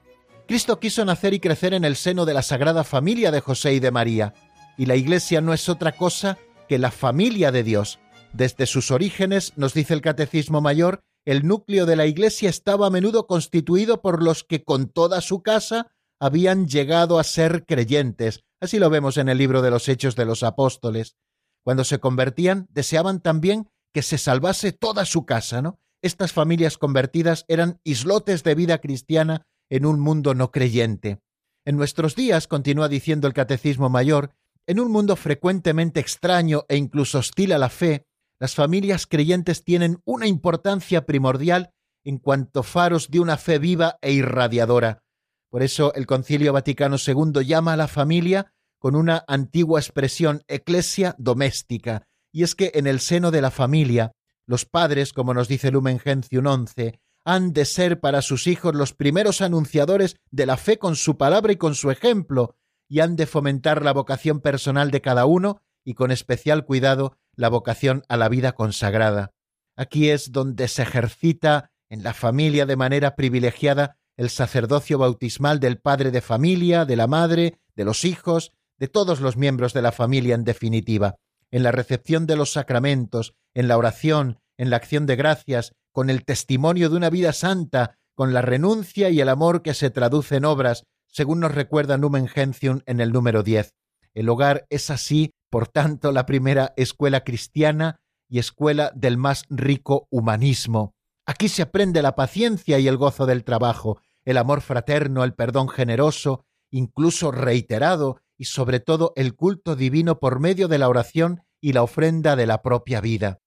Cristo 0.47 0.81
quiso 0.81 1.05
nacer 1.05 1.35
y 1.35 1.41
crecer 1.41 1.75
en 1.75 1.85
el 1.85 1.97
seno 1.97 2.25
de 2.25 2.35
la 2.35 2.43
Sagrada 2.43 2.85
Familia 2.85 3.31
de 3.31 3.41
José 3.41 3.75
y 3.75 3.81
de 3.81 3.91
María, 3.91 4.35
y 4.77 4.87
la 4.87 4.97
Iglesia 4.97 5.41
no 5.41 5.53
es 5.53 5.69
otra 5.69 5.93
cosa 5.93 6.39
que 6.69 6.79
la 6.79 6.91
familia 6.91 7.53
de 7.53 7.63
Dios. 7.63 7.99
Desde 8.33 8.67
sus 8.67 8.91
orígenes, 8.91 9.53
nos 9.57 9.75
dice 9.75 9.95
el 9.95 10.01
Catecismo 10.01 10.61
Mayor, 10.61 11.01
el 11.25 11.47
núcleo 11.47 11.85
de 11.85 11.97
la 11.97 12.07
Iglesia 12.07 12.49
estaba 12.49 12.87
a 12.87 12.91
menudo 12.91 13.27
constituido 13.27 14.01
por 14.01 14.23
los 14.23 14.45
que 14.45 14.65
con 14.65 14.89
toda 14.89 15.21
su 15.21 15.43
casa 15.43 15.89
habían 16.21 16.67
llegado 16.67 17.19
a 17.19 17.25
ser 17.25 17.67
creyentes. 17.67 18.45
Así 18.61 18.79
lo 18.79 18.91
vemos 18.91 19.19
en 19.19 19.29
el 19.29 19.39
libro 19.39 19.63
de 19.63 19.71
los 19.71 19.89
Hechos 19.89 20.17
de 20.17 20.25
los 20.25 20.43
Apóstoles. 20.43 21.17
Cuando 21.65 21.85
se 21.85 21.99
convertían, 21.99 22.67
deseaban 22.71 23.21
también 23.21 23.69
que 23.93 24.03
se 24.03 24.17
salvase 24.17 24.73
toda 24.73 25.05
su 25.05 25.27
casa, 25.27 25.61
¿no? 25.61 25.79
Estas 26.03 26.33
familias 26.33 26.79
convertidas 26.79 27.45
eran 27.49 27.81
islotes 27.85 28.45
de 28.45 28.55
vida 28.55 28.79
cristiana 28.79 29.47
en 29.71 29.85
un 29.87 30.01
mundo 30.01 30.35
no 30.35 30.51
creyente. 30.51 31.21
En 31.65 31.77
nuestros 31.77 32.15
días, 32.15 32.47
continúa 32.47 32.89
diciendo 32.89 33.27
el 33.27 33.35
Catecismo 33.35 33.89
Mayor, 33.91 34.35
en 34.67 34.81
un 34.81 34.91
mundo 34.91 35.17
frecuentemente 35.17 36.01
extraño 36.01 36.65
e 36.69 36.77
incluso 36.77 37.19
hostil 37.19 37.53
a 37.53 37.59
la 37.59 37.69
fe, 37.69 38.07
las 38.41 38.55
familias 38.55 39.07
creyentes 39.07 39.65
tienen 39.65 40.01
una 40.05 40.27
importancia 40.27 41.05
primordial 41.07 41.73
en 42.05 42.19
cuanto 42.19 42.63
faros 42.63 43.11
de 43.11 43.21
una 43.21 43.37
fe 43.37 43.59
viva 43.59 43.99
e 44.01 44.13
irradiadora. 44.13 45.03
Por 45.51 45.63
eso 45.63 45.93
el 45.95 46.07
Concilio 46.07 46.53
Vaticano 46.53 46.97
II 47.05 47.45
llama 47.45 47.73
a 47.73 47.77
la 47.77 47.89
familia 47.89 48.53
con 48.79 48.95
una 48.95 49.25
antigua 49.27 49.81
expresión 49.81 50.43
eclesia 50.47 51.15
doméstica, 51.19 52.07
y 52.33 52.45
es 52.45 52.55
que 52.55 52.71
en 52.75 52.87
el 52.87 53.01
seno 53.01 53.31
de 53.31 53.43
la 53.43 53.51
familia, 53.51 54.13
los 54.49 54.65
padres, 54.65 55.13
como 55.13 55.35
nos 55.35 55.47
dice 55.47 55.71
Lumen 55.71 55.99
Gentium 55.99 56.47
11, 56.47 56.99
han 57.25 57.53
de 57.53 57.67
ser 57.67 58.01
para 58.01 58.23
sus 58.23 58.47
hijos 58.47 58.75
los 58.75 58.95
primeros 58.95 59.43
anunciadores 59.43 60.17
de 60.31 60.47
la 60.47 60.57
fe 60.57 60.79
con 60.79 60.97
su 60.97 61.19
palabra 61.19 61.53
y 61.53 61.57
con 61.57 61.75
su 61.75 61.91
ejemplo, 61.91 62.57
y 62.89 63.01
han 63.01 63.15
de 63.15 63.27
fomentar 63.27 63.85
la 63.85 63.93
vocación 63.93 64.41
personal 64.41 64.91
de 64.91 65.03
cada 65.03 65.27
uno 65.27 65.61
y 65.85 65.93
con 65.93 66.11
especial 66.11 66.65
cuidado 66.65 67.19
la 67.37 67.51
vocación 67.51 68.05
a 68.09 68.17
la 68.17 68.31
vida 68.31 68.53
consagrada. 68.53 69.35
Aquí 69.77 70.09
es 70.09 70.33
donde 70.33 70.67
se 70.69 70.83
ejercita 70.83 71.71
en 71.91 72.03
la 72.03 72.15
familia 72.15 72.65
de 72.65 72.77
manera 72.77 73.17
privilegiada 73.17 73.99
el 74.17 74.31
sacerdocio 74.31 74.97
bautismal 74.97 75.61
del 75.61 75.79
padre 75.79 76.11
de 76.11 76.23
familia, 76.23 76.87
de 76.87 76.97
la 76.97 77.07
madre, 77.07 77.61
de 77.77 77.85
los 77.85 78.07
hijos, 78.07 78.53
de 78.79 78.89
todos 78.89 79.21
los 79.21 79.37
miembros 79.37 79.75
de 79.75 79.83
la 79.83 79.93
familia 79.93 80.35
en 80.35 80.45
definitiva, 80.45 81.17
en 81.51 81.63
la 81.63 81.73
recepción 81.73 82.27
de 82.27 82.37
los 82.37 82.53
sacramentos, 82.53 83.35
en 83.55 83.69
la 83.69 83.77
oración, 83.77 84.39
en 84.57 84.71
la 84.71 84.77
acción 84.77 85.07
de 85.07 85.17
gracias, 85.17 85.73
con 85.93 86.11
el 86.11 86.25
testimonio 86.25 86.91
de 86.91 86.97
una 86.97 87.11
vida 87.11 87.33
santa, 87.33 87.99
con 88.15 88.35
la 88.35 88.43
renuncia 88.43 89.11
y 89.11 89.21
el 89.21 89.29
amor 89.29 89.63
que 89.63 89.75
se 89.75 89.91
traduce 89.91 90.37
en 90.37 90.45
obras, 90.45 90.85
según 91.07 91.41
nos 91.41 91.55
recuerda 91.55 91.97
Numen 91.97 92.29
Gentium 92.29 92.81
en 92.87 93.01
el 93.01 93.13
número 93.13 93.43
10. 93.43 93.75
El 94.15 94.29
hogar 94.29 94.67
es 94.71 94.91
así, 94.91 95.33
por 95.51 95.69
tanto, 95.69 96.13
la 96.13 96.27
primera 96.27 96.75
escuela 96.77 97.25
cristiana 97.25 98.01
y 98.29 98.39
escuela 98.39 98.93
del 98.95 99.17
más 99.17 99.45
rico 99.49 100.07
humanismo. 100.11 100.93
Aquí 101.27 101.49
se 101.49 101.63
aprende 101.63 102.03
la 102.03 102.15
paciencia 102.15 102.79
y 102.79 102.89
el 102.89 102.97
gozo 102.97 103.27
del 103.27 103.45
trabajo, 103.45 104.01
el 104.25 104.37
amor 104.37 104.61
fraterno, 104.61 105.25
el 105.25 105.35
perdón 105.35 105.69
generoso, 105.69 106.45
incluso 106.71 107.31
reiterado, 107.31 108.21
y 108.39 108.45
sobre 108.45 108.81
todo 108.81 109.13
el 109.17 109.35
culto 109.35 109.77
divino 109.77 110.21
por 110.21 110.41
medio 110.41 110.69
de 110.69 110.79
la 110.79 110.89
oración 110.89 111.43
y 111.61 111.73
la 111.73 111.83
ofrenda 111.83 112.37
de 112.37 112.47
la 112.47 112.63
propia 112.63 113.01
vida. 113.01 113.41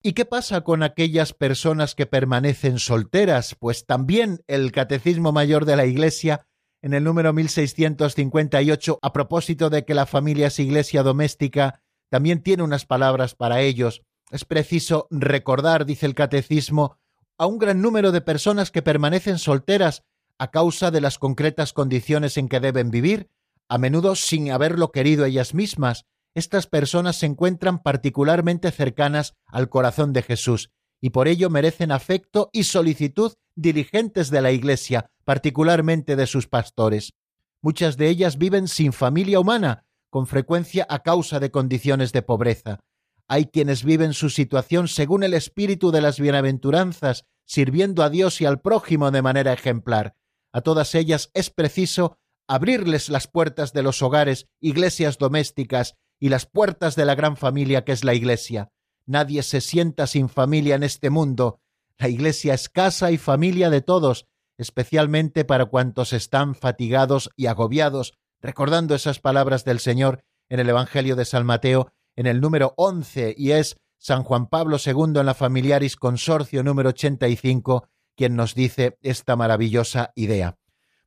¿Y 0.00 0.12
qué 0.12 0.24
pasa 0.24 0.60
con 0.60 0.84
aquellas 0.84 1.32
personas 1.32 1.96
que 1.96 2.06
permanecen 2.06 2.78
solteras? 2.78 3.56
Pues 3.58 3.84
también 3.84 4.44
el 4.46 4.70
Catecismo 4.70 5.32
Mayor 5.32 5.64
de 5.64 5.74
la 5.74 5.86
Iglesia, 5.86 6.46
en 6.82 6.94
el 6.94 7.02
número 7.02 7.32
1658, 7.32 9.00
a 9.02 9.12
propósito 9.12 9.70
de 9.70 9.84
que 9.84 9.94
la 9.94 10.06
familia 10.06 10.46
es 10.46 10.60
iglesia 10.60 11.02
doméstica, 11.02 11.82
también 12.10 12.42
tiene 12.42 12.62
unas 12.62 12.86
palabras 12.86 13.34
para 13.34 13.60
ellos. 13.60 14.02
Es 14.30 14.44
preciso 14.44 15.08
recordar, 15.10 15.84
dice 15.84 16.06
el 16.06 16.14
Catecismo, 16.14 16.96
a 17.36 17.46
un 17.46 17.58
gran 17.58 17.80
número 17.80 18.12
de 18.12 18.20
personas 18.20 18.70
que 18.70 18.82
permanecen 18.82 19.38
solteras 19.38 20.04
a 20.38 20.50
causa 20.52 20.92
de 20.92 21.00
las 21.00 21.18
concretas 21.18 21.72
condiciones 21.72 22.36
en 22.36 22.48
que 22.48 22.60
deben 22.60 22.90
vivir, 22.90 23.30
a 23.68 23.78
menudo 23.78 24.14
sin 24.14 24.50
haberlo 24.50 24.90
querido 24.92 25.24
ellas 25.24 25.54
mismas, 25.54 26.06
estas 26.34 26.66
personas 26.66 27.16
se 27.16 27.26
encuentran 27.26 27.82
particularmente 27.82 28.70
cercanas 28.70 29.34
al 29.46 29.68
corazón 29.68 30.12
de 30.12 30.22
Jesús 30.22 30.70
y 31.00 31.10
por 31.10 31.28
ello 31.28 31.50
merecen 31.50 31.92
afecto 31.92 32.50
y 32.52 32.64
solicitud 32.64 33.34
dirigentes 33.54 34.30
de 34.30 34.40
la 34.40 34.52
Iglesia, 34.52 35.10
particularmente 35.24 36.16
de 36.16 36.26
sus 36.26 36.48
pastores. 36.48 37.12
Muchas 37.60 37.96
de 37.96 38.08
ellas 38.08 38.38
viven 38.38 38.68
sin 38.68 38.92
familia 38.92 39.40
humana, 39.40 39.84
con 40.10 40.26
frecuencia 40.26 40.86
a 40.88 41.00
causa 41.00 41.38
de 41.40 41.50
condiciones 41.50 42.12
de 42.12 42.22
pobreza. 42.22 42.80
Hay 43.26 43.46
quienes 43.46 43.84
viven 43.84 44.14
su 44.14 44.30
situación 44.30 44.88
según 44.88 45.22
el 45.22 45.34
espíritu 45.34 45.90
de 45.90 46.00
las 46.00 46.18
bienaventuranzas, 46.18 47.26
sirviendo 47.44 48.02
a 48.02 48.10
Dios 48.10 48.40
y 48.40 48.46
al 48.46 48.60
prójimo 48.60 49.10
de 49.10 49.22
manera 49.22 49.52
ejemplar. 49.52 50.14
A 50.52 50.62
todas 50.62 50.94
ellas 50.94 51.30
es 51.34 51.50
preciso 51.50 52.16
abrirles 52.48 53.10
las 53.10 53.28
puertas 53.28 53.72
de 53.72 53.82
los 53.82 54.02
hogares, 54.02 54.46
iglesias 54.60 55.18
domésticas 55.18 55.94
y 56.18 56.30
las 56.30 56.46
puertas 56.46 56.96
de 56.96 57.04
la 57.04 57.14
gran 57.14 57.36
familia 57.36 57.84
que 57.84 57.92
es 57.92 58.02
la 58.02 58.14
Iglesia. 58.14 58.70
Nadie 59.06 59.42
se 59.42 59.60
sienta 59.60 60.06
sin 60.06 60.28
familia 60.28 60.74
en 60.74 60.82
este 60.82 61.10
mundo. 61.10 61.60
La 61.98 62.08
Iglesia 62.08 62.54
es 62.54 62.68
casa 62.68 63.10
y 63.10 63.18
familia 63.18 63.70
de 63.70 63.82
todos, 63.82 64.26
especialmente 64.56 65.44
para 65.44 65.66
cuantos 65.66 66.12
están 66.12 66.54
fatigados 66.54 67.30
y 67.36 67.46
agobiados, 67.46 68.14
recordando 68.40 68.94
esas 68.94 69.20
palabras 69.20 69.64
del 69.64 69.78
Señor 69.78 70.24
en 70.48 70.60
el 70.60 70.68
Evangelio 70.68 71.16
de 71.16 71.24
San 71.24 71.46
Mateo, 71.46 71.92
en 72.16 72.26
el 72.26 72.40
número 72.40 72.74
once, 72.76 73.34
y 73.36 73.52
es 73.52 73.76
San 73.98 74.22
Juan 74.24 74.48
Pablo 74.48 74.78
II 74.84 75.20
en 75.20 75.26
la 75.26 75.34
Familiaris 75.34 75.96
Consorcio 75.96 76.62
número 76.62 76.90
85, 76.90 77.88
quien 78.16 78.36
nos 78.36 78.54
dice 78.54 78.98
esta 79.02 79.36
maravillosa 79.36 80.12
idea. 80.14 80.57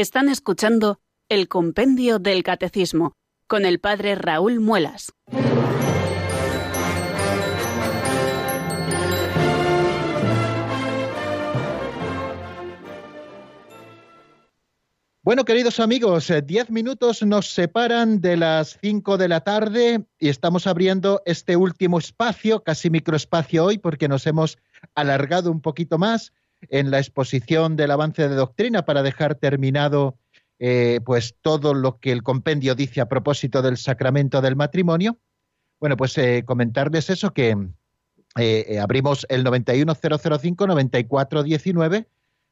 Están 0.00 0.30
escuchando 0.30 0.98
el 1.28 1.46
Compendio 1.46 2.18
del 2.18 2.42
Catecismo 2.42 3.12
con 3.46 3.66
el 3.66 3.80
Padre 3.80 4.14
Raúl 4.14 4.58
Muelas. 4.58 5.12
Bueno, 15.20 15.44
queridos 15.44 15.78
amigos, 15.80 16.30
eh, 16.30 16.40
diez 16.40 16.70
minutos 16.70 17.22
nos 17.22 17.52
separan 17.52 18.22
de 18.22 18.38
las 18.38 18.78
cinco 18.80 19.18
de 19.18 19.28
la 19.28 19.42
tarde 19.42 20.06
y 20.18 20.30
estamos 20.30 20.66
abriendo 20.66 21.20
este 21.26 21.56
último 21.56 21.98
espacio, 21.98 22.64
casi 22.64 22.88
microespacio 22.88 23.66
hoy, 23.66 23.76
porque 23.76 24.08
nos 24.08 24.26
hemos 24.26 24.56
alargado 24.94 25.50
un 25.50 25.60
poquito 25.60 25.98
más 25.98 26.32
en 26.68 26.90
la 26.90 26.98
exposición 26.98 27.76
del 27.76 27.90
avance 27.90 28.28
de 28.28 28.34
doctrina 28.34 28.84
para 28.84 29.02
dejar 29.02 29.34
terminado 29.34 30.18
eh, 30.58 31.00
pues 31.04 31.34
todo 31.40 31.72
lo 31.72 32.00
que 32.00 32.12
el 32.12 32.22
compendio 32.22 32.74
dice 32.74 33.00
a 33.00 33.08
propósito 33.08 33.62
del 33.62 33.78
sacramento 33.78 34.42
del 34.42 34.56
matrimonio. 34.56 35.18
Bueno, 35.80 35.96
pues 35.96 36.18
eh, 36.18 36.42
comentarles 36.44 37.08
eso 37.08 37.32
que 37.32 37.56
eh, 38.38 38.78
abrimos 38.78 39.26
el 39.30 39.42
91005-9419 39.44 42.06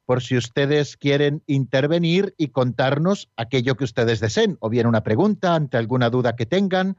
por 0.06 0.22
si 0.22 0.38
ustedes 0.38 0.96
quieren 0.96 1.42
intervenir 1.46 2.34
y 2.38 2.48
contarnos 2.48 3.28
aquello 3.36 3.74
que 3.74 3.84
ustedes 3.84 4.20
deseen, 4.20 4.56
o 4.60 4.70
bien 4.70 4.86
una 4.86 5.02
pregunta 5.02 5.54
ante 5.54 5.76
alguna 5.76 6.08
duda 6.08 6.34
que 6.34 6.46
tengan, 6.46 6.96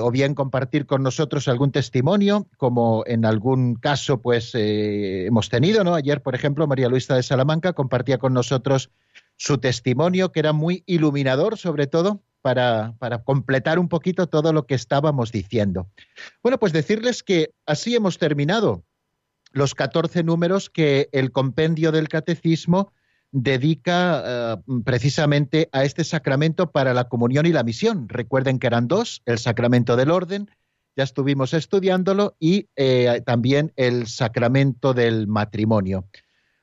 o 0.00 0.10
bien 0.12 0.34
compartir 0.34 0.86
con 0.86 1.02
nosotros 1.02 1.48
algún 1.48 1.72
testimonio, 1.72 2.46
como 2.56 3.02
en 3.06 3.24
algún 3.24 3.74
caso 3.74 4.20
pues 4.20 4.52
hemos 4.54 5.48
tenido, 5.48 5.82
¿no? 5.82 5.94
Ayer, 5.94 6.22
por 6.22 6.36
ejemplo, 6.36 6.66
María 6.68 6.88
Luisa 6.88 7.16
de 7.16 7.22
Salamanca 7.24 7.72
compartía 7.72 8.18
con 8.18 8.32
nosotros 8.32 8.90
su 9.36 9.58
testimonio, 9.58 10.30
que 10.30 10.40
era 10.40 10.52
muy 10.52 10.84
iluminador, 10.86 11.58
sobre 11.58 11.88
todo 11.88 12.22
para, 12.42 12.94
para, 12.98 13.22
completar 13.24 13.78
un 13.78 13.88
poquito 13.88 14.28
todo 14.28 14.52
lo 14.52 14.66
que 14.66 14.74
estábamos 14.74 15.32
diciendo. 15.32 15.88
Bueno, 16.42 16.58
pues 16.58 16.72
decirles 16.72 17.22
que 17.22 17.52
así 17.66 17.94
hemos 17.94 18.18
terminado 18.18 18.84
los 19.52 19.74
14 19.74 20.22
números 20.24 20.70
que 20.70 21.08
el 21.12 21.30
compendio 21.30 21.92
del 21.92 22.08
catecismo 22.08 22.92
dedica 23.32 24.22
eh, 24.24 24.56
precisamente 24.84 25.68
a 25.72 25.84
este 25.84 26.04
sacramento 26.04 26.70
para 26.70 26.94
la 26.94 27.08
comunión 27.08 27.46
y 27.46 27.52
la 27.52 27.64
misión. 27.64 28.08
Recuerden 28.08 28.58
que 28.58 28.66
eran 28.68 28.86
dos, 28.86 29.22
el 29.24 29.38
sacramento 29.38 29.96
del 29.96 30.10
orden, 30.10 30.50
ya 30.94 31.04
estuvimos 31.04 31.54
estudiándolo, 31.54 32.36
y 32.38 32.68
eh, 32.76 33.22
también 33.24 33.72
el 33.76 34.06
sacramento 34.06 34.92
del 34.92 35.26
matrimonio. 35.26 36.06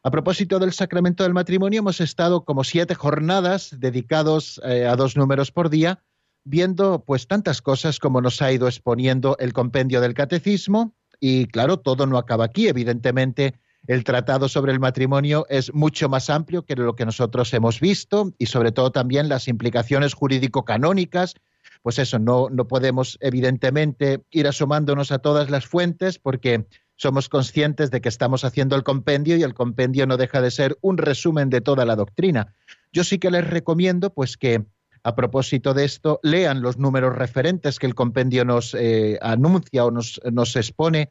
A 0.03 0.11
propósito 0.11 0.59
del 0.59 0.71
sacramento 0.71 1.23
del 1.23 1.33
matrimonio, 1.33 1.79
hemos 1.79 1.99
estado 1.99 2.45
como 2.45 2.63
siete 2.63 2.95
jornadas 2.95 3.75
dedicados 3.79 4.61
eh, 4.63 4.85
a 4.85 4.95
dos 4.95 5.17
números 5.17 5.51
por 5.51 5.69
día, 5.69 6.03
viendo 6.45 7.03
pues 7.03 7.27
tantas 7.27 7.61
cosas 7.61 7.99
como 7.99 8.21
nos 8.21 8.41
ha 8.41 8.51
ido 8.51 8.67
exponiendo 8.67 9.35
el 9.39 9.51
compendio 9.51 9.99
del 9.99 10.13
catecismo. 10.13 10.95
Y 11.19 11.47
claro, 11.47 11.79
todo 11.79 12.05
no 12.05 12.17
acaba 12.17 12.45
aquí. 12.45 12.69
Evidentemente, 12.69 13.59
el 13.89 14.03
tratado 14.03 14.47
sobre 14.47 14.71
el 14.71 14.79
matrimonio 14.79 15.47
es 15.49 15.73
mucho 15.73 16.09
más 16.09 16.29
amplio 16.29 16.63
que 16.63 16.75
lo 16.75 16.95
que 16.95 17.07
nosotros 17.07 17.51
hemos 17.55 17.79
visto 17.79 18.31
y 18.37 18.45
sobre 18.45 18.71
todo 18.71 18.91
también 18.91 19.29
las 19.29 19.47
implicaciones 19.47 20.13
jurídico-canónicas. 20.13 21.33
Pues 21.81 21.97
eso, 21.97 22.19
no, 22.19 22.49
no 22.51 22.67
podemos 22.67 23.17
evidentemente 23.19 24.21
ir 24.29 24.47
asomándonos 24.47 25.11
a 25.11 25.17
todas 25.17 25.49
las 25.49 25.65
fuentes 25.65 26.19
porque 26.19 26.67
somos 26.97 27.29
conscientes 27.29 27.89
de 27.89 27.99
que 27.99 28.09
estamos 28.09 28.43
haciendo 28.43 28.75
el 28.75 28.83
compendio 28.83 29.37
y 29.37 29.41
el 29.41 29.55
compendio 29.55 30.05
no 30.05 30.17
deja 30.17 30.39
de 30.39 30.51
ser 30.51 30.77
un 30.81 30.99
resumen 30.99 31.49
de 31.49 31.61
toda 31.61 31.83
la 31.83 31.95
doctrina. 31.95 32.53
Yo 32.93 33.03
sí 33.03 33.17
que 33.17 33.31
les 33.31 33.49
recomiendo 33.49 34.13
pues 34.13 34.37
que 34.37 34.65
a 35.01 35.15
propósito 35.15 35.73
de 35.73 35.85
esto 35.85 36.19
lean 36.21 36.61
los 36.61 36.77
números 36.77 37.15
referentes 37.15 37.79
que 37.79 37.87
el 37.87 37.95
compendio 37.95 38.45
nos 38.45 38.75
eh, 38.75 39.17
anuncia 39.23 39.83
o 39.83 39.89
nos, 39.89 40.21
nos 40.31 40.55
expone 40.55 41.09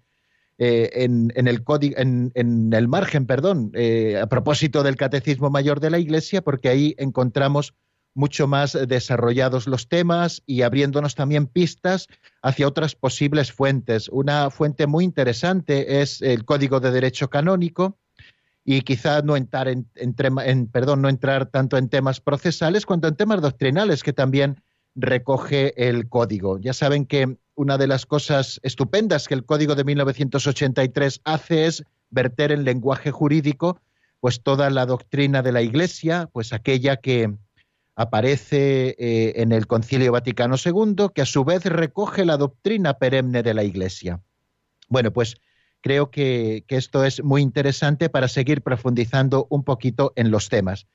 eh, 0.59 0.91
en, 1.05 1.31
el 1.37 1.63
en, 1.97 2.33
en, 2.35 2.73
el 2.73 2.89
margen, 2.89 3.27
perdón, 3.27 3.71
eh, 3.75 4.19
a 4.21 4.27
propósito 4.27 4.83
del 4.83 4.97
Catecismo 4.97 5.51
Mayor 5.51 5.79
de 5.79 5.91
la 5.91 6.01
Iglesia, 6.01 6.43
porque 6.43 6.69
ahí 6.69 6.95
encontramos 6.99 7.75
mucho 8.15 8.49
más 8.49 8.77
desarrollados 8.89 9.69
los 9.69 9.89
temas 9.89 10.43
y 10.45 10.63
abriéndonos 10.63 11.15
también 11.15 11.47
pistas 11.47 12.09
hacia 12.43 12.67
otras 12.67 12.97
posibles 12.97 13.53
fuentes. 13.53 14.09
Una 14.09 14.51
fuente 14.51 14.89
muy 14.89 15.05
interesante 15.05 16.01
es 16.01 16.21
el 16.23 16.45
Código 16.45 16.81
de 16.81 16.91
Derecho 16.91 17.31
Canónico 17.31 17.97
y 18.65 18.81
quizá 18.81 19.23
no 19.23 19.37
entrar, 19.37 19.69
en, 19.69 20.67
perdón, 20.73 21.03
no 21.03 21.09
entrar 21.09 21.47
tanto 21.47 21.79
en 21.79 21.89
temas 21.89 22.21
procesales 22.21 22.85
cuanto 22.85 23.07
en 23.07 23.15
temas 23.15 23.41
doctrinales 23.41 24.03
que 24.03 24.13
también 24.13 24.61
recoge 24.97 25.89
el 25.89 26.09
código. 26.09 26.59
Ya 26.59 26.73
saben 26.73 27.07
que 27.07 27.39
una 27.59 27.77
de 27.77 27.87
las 27.87 28.07
cosas 28.07 28.61
estupendas 28.63 29.29
que 29.29 29.35
el 29.35 29.45
código 29.45 29.75
de 29.75 29.85
1983 29.85 31.21
hace 31.25 31.67
es 31.67 31.85
verter 32.09 32.53
en 32.53 32.65
lenguaje 32.65 33.11
jurídico 33.11 33.81
pues 34.21 34.43
toda 34.43 34.71
la 34.71 34.87
doctrina 34.87 35.43
de 35.43 35.53
la 35.53 35.63
Iglesia, 35.63 36.29
pues 36.33 36.53
aquella 36.53 36.97
que, 36.97 37.33
aparece 37.99 38.95
eh, 38.97 39.43
en 39.43 39.51
el 39.51 39.67
Concilio 39.67 40.13
Vaticano 40.13 40.55
II, 40.65 41.09
que 41.13 41.23
a 41.23 41.27
su 41.27 41.45
vez 41.45 41.65
recoge 41.65 42.25
la 42.25 42.37
doctrina 42.37 42.95
perenne 42.95 43.43
de 43.43 43.55
la 43.55 43.65
Iglesia. 43.65 44.21
Bueno, 44.89 45.13
pues 45.13 45.35
creo 45.81 46.09
que, 46.09 46.65
esto 46.69 47.05
es 47.05 47.25
muy 47.25 47.43
interesante 47.43 48.09
para 48.09 48.29
seguir 48.29 48.63
profundizando 48.63 49.49
un 49.51 49.65
poquito 49.65 50.13
en 50.15 50.31
los 50.31 50.49
temas. 50.49 50.87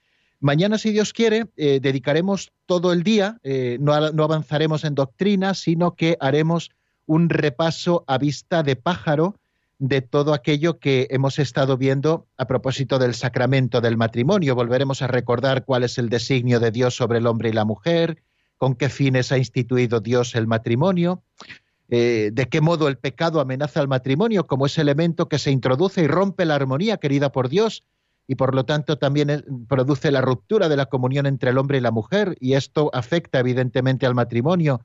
Mañana, 0.43 0.77
si 0.77 0.91
Dios 0.91 1.13
quiere, 1.13 1.45
eh, 1.55 1.79
dedicaremos 1.81 2.51
todo 2.65 2.91
el 2.91 3.03
día, 3.03 3.37
eh, 3.43 3.77
no, 3.79 3.93
avanzaremos 3.93 4.83
en 4.83 4.93
doctrina, 4.93 5.53
sino 5.53 5.95
que 5.95 6.17
haremos 6.19 6.69
un 7.05 7.29
repaso 7.29 8.03
a 8.07 8.17
vista 8.17 8.61
de 8.61 8.75
pájaro 8.75 9.39
de 9.79 10.01
todo 10.01 10.33
aquello 10.33 10.79
que 10.79 11.07
hemos 11.11 11.39
estado 11.39 11.77
viendo 11.77 12.27
a 12.35 12.45
propósito 12.45 12.99
del 12.99 13.13
sacramento 13.15 13.79
del 13.79 13.95
matrimonio. 13.95 14.53
Volveremos 14.53 15.01
a 15.01 15.07
recordar 15.07 15.63
cuál 15.63 15.83
es 15.83 15.97
el 15.97 16.09
designio 16.09 16.59
de 16.59 16.71
Dios 16.71 16.93
sobre 16.93 17.19
el 17.19 17.27
hombre 17.27 17.47
y 17.47 17.53
la 17.53 17.63
mujer, 17.63 18.21
con 18.57 18.75
qué 18.75 18.89
fines 18.89 19.31
ha 19.31 19.37
instituido 19.37 20.01
Dios 20.01 20.35
el 20.35 20.45
matrimonio, 20.45 21.23
eh, 21.87 22.31
de 22.33 22.49
qué 22.49 22.59
modo 22.59 22.89
el 22.89 22.97
pecado 22.97 23.39
amenaza 23.39 23.79
al 23.79 23.87
matrimonio 23.87 24.45
como 24.45 24.65
ese 24.65 24.81
elemento 24.81 25.29
que 25.29 25.39
se 25.39 25.51
introduce 25.51 26.01
y 26.01 26.07
rompe 26.07 26.43
la 26.43 26.55
armonía 26.55 26.97
querida 26.97 27.31
por 27.31 27.47
Dios 27.47 27.85
y 28.27 28.35
por 28.35 28.55
lo 28.55 28.65
tanto 28.65 28.97
también 28.97 29.43
produce 29.67 30.11
la 30.11 30.21
ruptura 30.21 30.69
de 30.69 30.77
la 30.77 30.85
comunión 30.85 31.25
entre 31.25 31.49
el 31.49 31.57
hombre 31.57 31.77
y 31.77 31.81
la 31.81 31.91
mujer 31.91 32.35
y 32.39 32.53
esto 32.53 32.89
afecta 32.93 33.39
evidentemente 33.39 34.05
al 34.05 34.15
matrimonio 34.15 34.81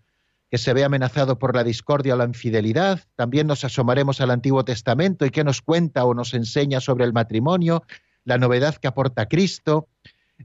que 0.51 0.59
se 0.59 0.73
ve 0.73 0.85
amenazado 0.85 1.39
por 1.39 1.55
la 1.55 1.63
discordia 1.63 2.15
o 2.15 2.17
la 2.17 2.25
infidelidad. 2.25 3.01
También 3.17 3.47
nos 3.47 3.65
asomaremos 3.65 4.21
al 4.21 4.31
Antiguo 4.31 4.65
Testamento 4.65 5.27
y 5.27 5.31
qué 5.31 5.45
nos 5.45 5.61
cuenta 5.61 6.05
o 6.05 6.15
nos 6.15 6.35
enseña 6.35 6.81
sobre 6.81 7.05
el 7.05 7.13
matrimonio, 7.13 7.85
la 8.25 8.39
novedad 8.39 8.77
que 8.77 8.89
aporta 8.89 9.27
Cristo. 9.27 9.89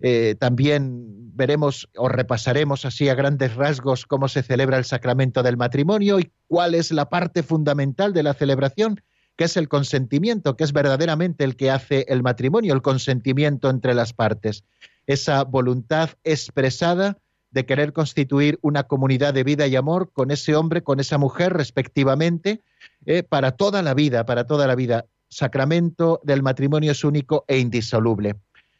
Eh, 0.02 0.36
también 0.40 1.36
veremos 1.36 1.88
o 1.96 2.10
repasaremos 2.10 2.84
así 2.86 3.10
a 3.10 3.16
grandes 3.16 3.56
rasgos 3.56 4.06
cómo 4.06 4.28
se 4.28 4.44
celebra 4.44 4.78
el 4.78 4.86
sacramento 4.86 5.44
del 5.44 5.56
matrimonio 5.56 6.20
y 6.20 6.32
cuál 6.48 6.76
es 6.76 6.92
la 6.92 7.10
parte 7.10 7.44
fundamental 7.44 8.12
de 8.12 8.24
la 8.24 8.34
celebración, 8.34 9.02
que 9.36 9.46
es 9.46 9.58
el 9.58 9.68
consentimiento, 9.68 10.56
que 10.56 10.64
es 10.64 10.74
verdaderamente 10.74 11.44
el 11.44 11.56
que 11.56 11.72
hace 11.72 12.06
el 12.08 12.24
matrimonio, 12.24 12.74
el 12.74 12.82
consentimiento 12.82 13.70
entre 13.70 13.94
las 13.94 14.14
partes. 14.14 14.64
Esa 15.08 15.44
voluntad 15.44 16.12
expresada 16.24 17.18
de 17.52 17.66
querer 17.66 17.94
constituir 17.94 18.58
una 18.62 18.84
comunidad 18.84 19.34
de 19.34 19.44
vida 19.44 19.68
y 19.68 19.76
amor 19.76 20.12
con 20.12 20.32
ese 20.32 20.56
hombre, 20.56 20.82
con 20.82 21.00
esa 21.00 21.18
mujer, 21.18 21.54
respectivamente, 21.54 22.62
eh, 23.06 23.24
para 23.24 23.52
toda 23.52 23.82
la 23.84 23.94
vida, 23.94 24.26
para 24.26 24.46
toda 24.46 24.66
la 24.66 24.76
vida. 24.76 25.06
Sacramento 25.30 26.20
del 26.24 26.42
matrimonio 26.42 26.92
es 26.92 27.04
único 27.04 27.46
e 27.48 27.60
indisoluble. 27.60 28.36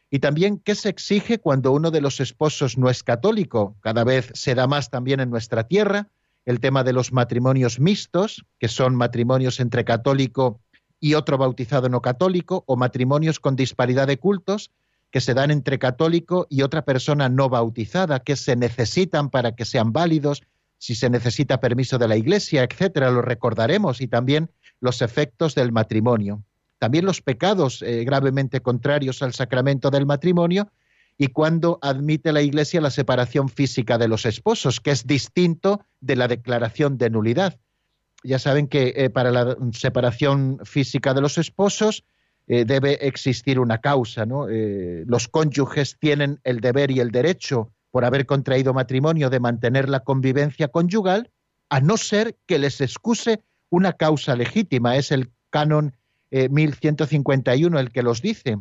Y 0.10 0.20
también, 0.20 0.60
¿qué 0.60 0.76
se 0.76 0.90
exige 0.90 1.40
cuando 1.40 1.72
uno 1.72 1.90
de 1.90 2.02
los 2.02 2.20
esposos 2.20 2.78
no 2.78 2.90
es 2.90 3.04
católico? 3.04 3.76
Cada 3.82 4.04
vez 4.04 4.30
se 4.34 4.54
da 4.54 4.68
más 4.68 4.90
también 4.90 5.20
en 5.20 5.30
nuestra 5.30 5.68
tierra 5.68 6.08
el 6.46 6.60
tema 6.60 6.84
de 6.84 6.94
los 6.94 7.14
matrimonios 7.14 7.80
mixtos, 7.80 8.46
que 8.60 8.68
son 8.68 8.96
matrimonios 8.96 9.60
entre 9.60 9.86
católico 9.86 10.60
y 11.00 11.16
otro 11.16 11.38
bautizado 11.38 11.90
no 11.90 12.02
católico, 12.02 12.64
o 12.68 12.76
matrimonios 12.76 13.40
con 13.40 13.56
disparidad 13.56 14.08
de 14.08 14.18
cultos, 14.18 14.72
que 15.12 15.22
se 15.22 15.34
dan 15.34 15.52
entre 15.52 15.78
católico 15.78 16.48
y 16.50 16.64
otra 16.64 16.86
persona 16.86 17.30
no 17.30 17.50
bautizada, 17.50 18.20
que 18.20 18.36
se 18.36 18.56
necesitan 18.56 19.30
para 19.30 19.56
que 19.56 19.66
sean 19.66 19.94
válidos, 19.94 20.44
si 20.78 20.96
se 20.96 21.10
necesita 21.10 21.60
permiso 21.60 21.98
de 21.98 22.08
la 22.08 22.18
Iglesia, 22.18 22.64
etcétera, 22.64 23.12
lo 23.12 23.22
recordaremos, 23.22 24.02
y 24.02 24.08
también 24.08 24.50
los 24.82 25.02
efectos 25.02 25.56
del 25.56 25.72
matrimonio. 25.72 26.44
También 26.80 27.06
los 27.06 27.22
pecados 27.22 27.82
eh, 27.82 28.04
gravemente 28.04 28.62
contrarios 28.62 29.22
al 29.22 29.34
sacramento 29.34 29.90
del 29.92 30.06
matrimonio 30.06 30.70
y 31.18 31.28
cuando 31.28 31.80
admite 31.82 32.32
la 32.32 32.42
Iglesia 32.42 32.82
la 32.82 32.90
separación 32.90 33.50
física 33.50 33.98
de 33.98 34.08
los 34.08 34.26
esposos, 34.26 34.80
que 34.80 34.92
es 34.92 35.06
distinto 35.06 35.86
de 36.02 36.16
la 36.16 36.28
declaración 36.28 36.98
de 36.98 37.10
nulidad. 37.10 37.60
Ya 38.24 38.40
saben 38.40 38.68
que 38.68 38.94
eh, 38.96 39.10
para 39.10 39.32
la 39.32 39.58
separación 39.74 40.60
física 40.64 41.14
de 41.14 41.22
los 41.22 41.38
esposos 41.38 42.04
eh, 42.48 42.66
debe 42.66 43.06
existir 43.08 43.60
una 43.60 43.80
causa. 43.80 44.26
¿no? 44.26 44.50
Eh, 44.50 45.04
los 45.08 45.28
cónyuges 45.28 45.98
tienen 46.00 46.40
el 46.44 46.60
deber 46.60 46.92
y 46.92 47.00
el 47.00 47.12
derecho, 47.12 47.72
por 47.92 48.06
haber 48.06 48.26
contraído 48.26 48.74
matrimonio, 48.74 49.30
de 49.30 49.40
mantener 49.40 49.88
la 49.88 50.02
convivencia 50.02 50.68
conyugal, 50.68 51.32
a 51.70 51.80
no 51.80 51.98
ser 51.98 52.36
que 52.46 52.60
les 52.60 52.82
excuse 52.82 53.42
una 53.70 53.94
causa 53.94 54.36
legítima. 54.36 54.98
Es 54.98 55.12
el 55.12 55.32
canon 55.50 55.96
1151 56.32 57.78
eh, 57.78 57.82
el 57.82 57.92
que 57.92 58.04
los 58.04 58.22
dice. 58.22 58.58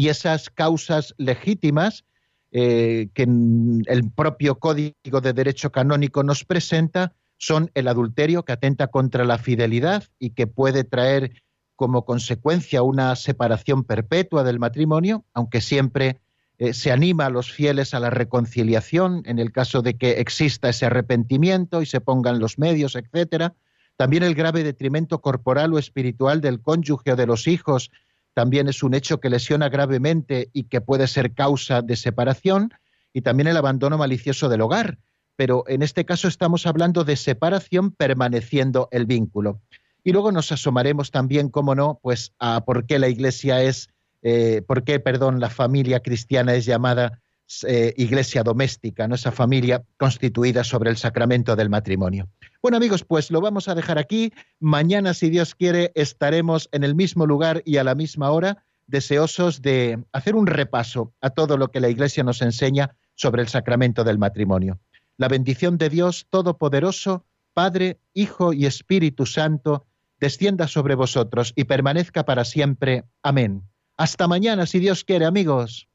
Y 0.00 0.08
esas 0.08 0.48
causas 0.48 1.14
legítimas 1.18 2.06
que 2.50 3.08
el 3.18 4.10
propio 4.16 4.58
Código 4.58 5.20
de 5.20 5.34
Derecho 5.34 5.70
Canónico 5.70 6.22
nos 6.22 6.46
presenta 6.46 7.12
son 7.36 7.70
el 7.74 7.86
adulterio 7.86 8.42
que 8.42 8.52
atenta 8.52 8.86
contra 8.86 9.26
la 9.26 9.36
fidelidad 9.36 10.04
y 10.18 10.30
que 10.30 10.46
puede 10.46 10.84
traer 10.84 11.42
como 11.76 12.06
consecuencia 12.06 12.80
una 12.80 13.14
separación 13.14 13.84
perpetua 13.84 14.42
del 14.42 14.58
matrimonio, 14.58 15.26
aunque 15.34 15.60
siempre 15.60 16.22
eh, 16.56 16.72
se 16.72 16.92
anima 16.92 17.26
a 17.26 17.30
los 17.30 17.52
fieles 17.52 17.92
a 17.92 18.00
la 18.00 18.08
reconciliación 18.08 19.20
en 19.26 19.38
el 19.38 19.52
caso 19.52 19.82
de 19.82 19.98
que 19.98 20.12
exista 20.12 20.70
ese 20.70 20.86
arrepentimiento 20.86 21.82
y 21.82 21.86
se 21.86 22.00
pongan 22.00 22.38
los 22.38 22.58
medios, 22.58 22.96
etcétera. 22.96 23.52
También 23.98 24.22
el 24.22 24.34
grave 24.34 24.64
detrimento 24.64 25.20
corporal 25.20 25.74
o 25.74 25.78
espiritual 25.78 26.40
del 26.40 26.62
cónyuge 26.62 27.12
o 27.12 27.16
de 27.16 27.26
los 27.26 27.46
hijos 27.46 27.90
también 28.34 28.68
es 28.68 28.82
un 28.82 28.94
hecho 28.94 29.20
que 29.20 29.30
lesiona 29.30 29.68
gravemente 29.68 30.50
y 30.52 30.64
que 30.64 30.80
puede 30.80 31.06
ser 31.06 31.34
causa 31.34 31.82
de 31.82 31.96
separación. 31.96 32.72
Y 33.12 33.22
también 33.22 33.48
el 33.48 33.56
abandono 33.56 33.98
malicioso 33.98 34.48
del 34.48 34.60
hogar. 34.60 34.98
Pero 35.36 35.64
en 35.66 35.82
este 35.82 36.04
caso 36.04 36.28
estamos 36.28 36.66
hablando 36.66 37.04
de 37.04 37.16
separación 37.16 37.90
permaneciendo 37.90 38.88
el 38.92 39.06
vínculo. 39.06 39.60
Y 40.04 40.12
luego 40.12 40.32
nos 40.32 40.52
asomaremos 40.52 41.10
también, 41.10 41.48
cómo 41.48 41.74
no, 41.74 41.98
pues 42.02 42.32
a 42.38 42.64
por 42.64 42.86
qué 42.86 42.98
la 42.98 43.08
Iglesia 43.08 43.62
es 43.62 43.88
eh, 44.22 44.62
por 44.66 44.84
qué, 44.84 45.00
perdón, 45.00 45.40
la 45.40 45.50
familia 45.50 46.00
cristiana 46.00 46.54
es 46.54 46.66
llamada 46.66 47.20
eh, 47.66 47.94
iglesia 47.96 48.42
doméstica, 48.42 49.08
¿no? 49.08 49.14
esa 49.14 49.32
familia 49.32 49.82
constituida 49.96 50.64
sobre 50.64 50.90
el 50.90 50.96
sacramento 50.96 51.56
del 51.56 51.68
matrimonio. 51.68 52.28
Bueno 52.62 52.76
amigos, 52.76 53.04
pues 53.04 53.30
lo 53.30 53.40
vamos 53.40 53.68
a 53.68 53.74
dejar 53.74 53.98
aquí. 53.98 54.32
Mañana, 54.58 55.14
si 55.14 55.30
Dios 55.30 55.54
quiere, 55.54 55.92
estaremos 55.94 56.68
en 56.72 56.84
el 56.84 56.94
mismo 56.94 57.26
lugar 57.26 57.62
y 57.64 57.78
a 57.78 57.84
la 57.84 57.94
misma 57.94 58.30
hora, 58.30 58.64
deseosos 58.86 59.62
de 59.62 60.02
hacer 60.12 60.34
un 60.34 60.46
repaso 60.46 61.12
a 61.20 61.30
todo 61.30 61.56
lo 61.56 61.70
que 61.70 61.80
la 61.80 61.88
Iglesia 61.88 62.24
nos 62.24 62.42
enseña 62.42 62.96
sobre 63.14 63.42
el 63.42 63.48
sacramento 63.48 64.04
del 64.04 64.18
matrimonio. 64.18 64.80
La 65.16 65.28
bendición 65.28 65.76
de 65.76 65.90
Dios 65.90 66.26
Todopoderoso, 66.30 67.26
Padre, 67.52 68.00
Hijo 68.14 68.52
y 68.52 68.66
Espíritu 68.66 69.26
Santo, 69.26 69.86
descienda 70.18 70.68
sobre 70.68 70.94
vosotros 70.94 71.52
y 71.56 71.64
permanezca 71.64 72.24
para 72.24 72.44
siempre. 72.44 73.04
Amén. 73.22 73.64
Hasta 73.96 74.28
mañana, 74.28 74.66
si 74.66 74.78
Dios 74.78 75.04
quiere, 75.04 75.26
amigos. 75.26 75.89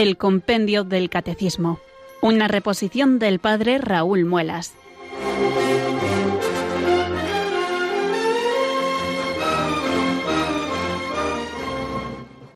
El 0.00 0.16
Compendio 0.16 0.82
del 0.82 1.10
Catecismo. 1.10 1.78
Una 2.22 2.48
reposición 2.48 3.18
del 3.18 3.38
padre 3.38 3.76
Raúl 3.76 4.24
Muelas. 4.24 4.72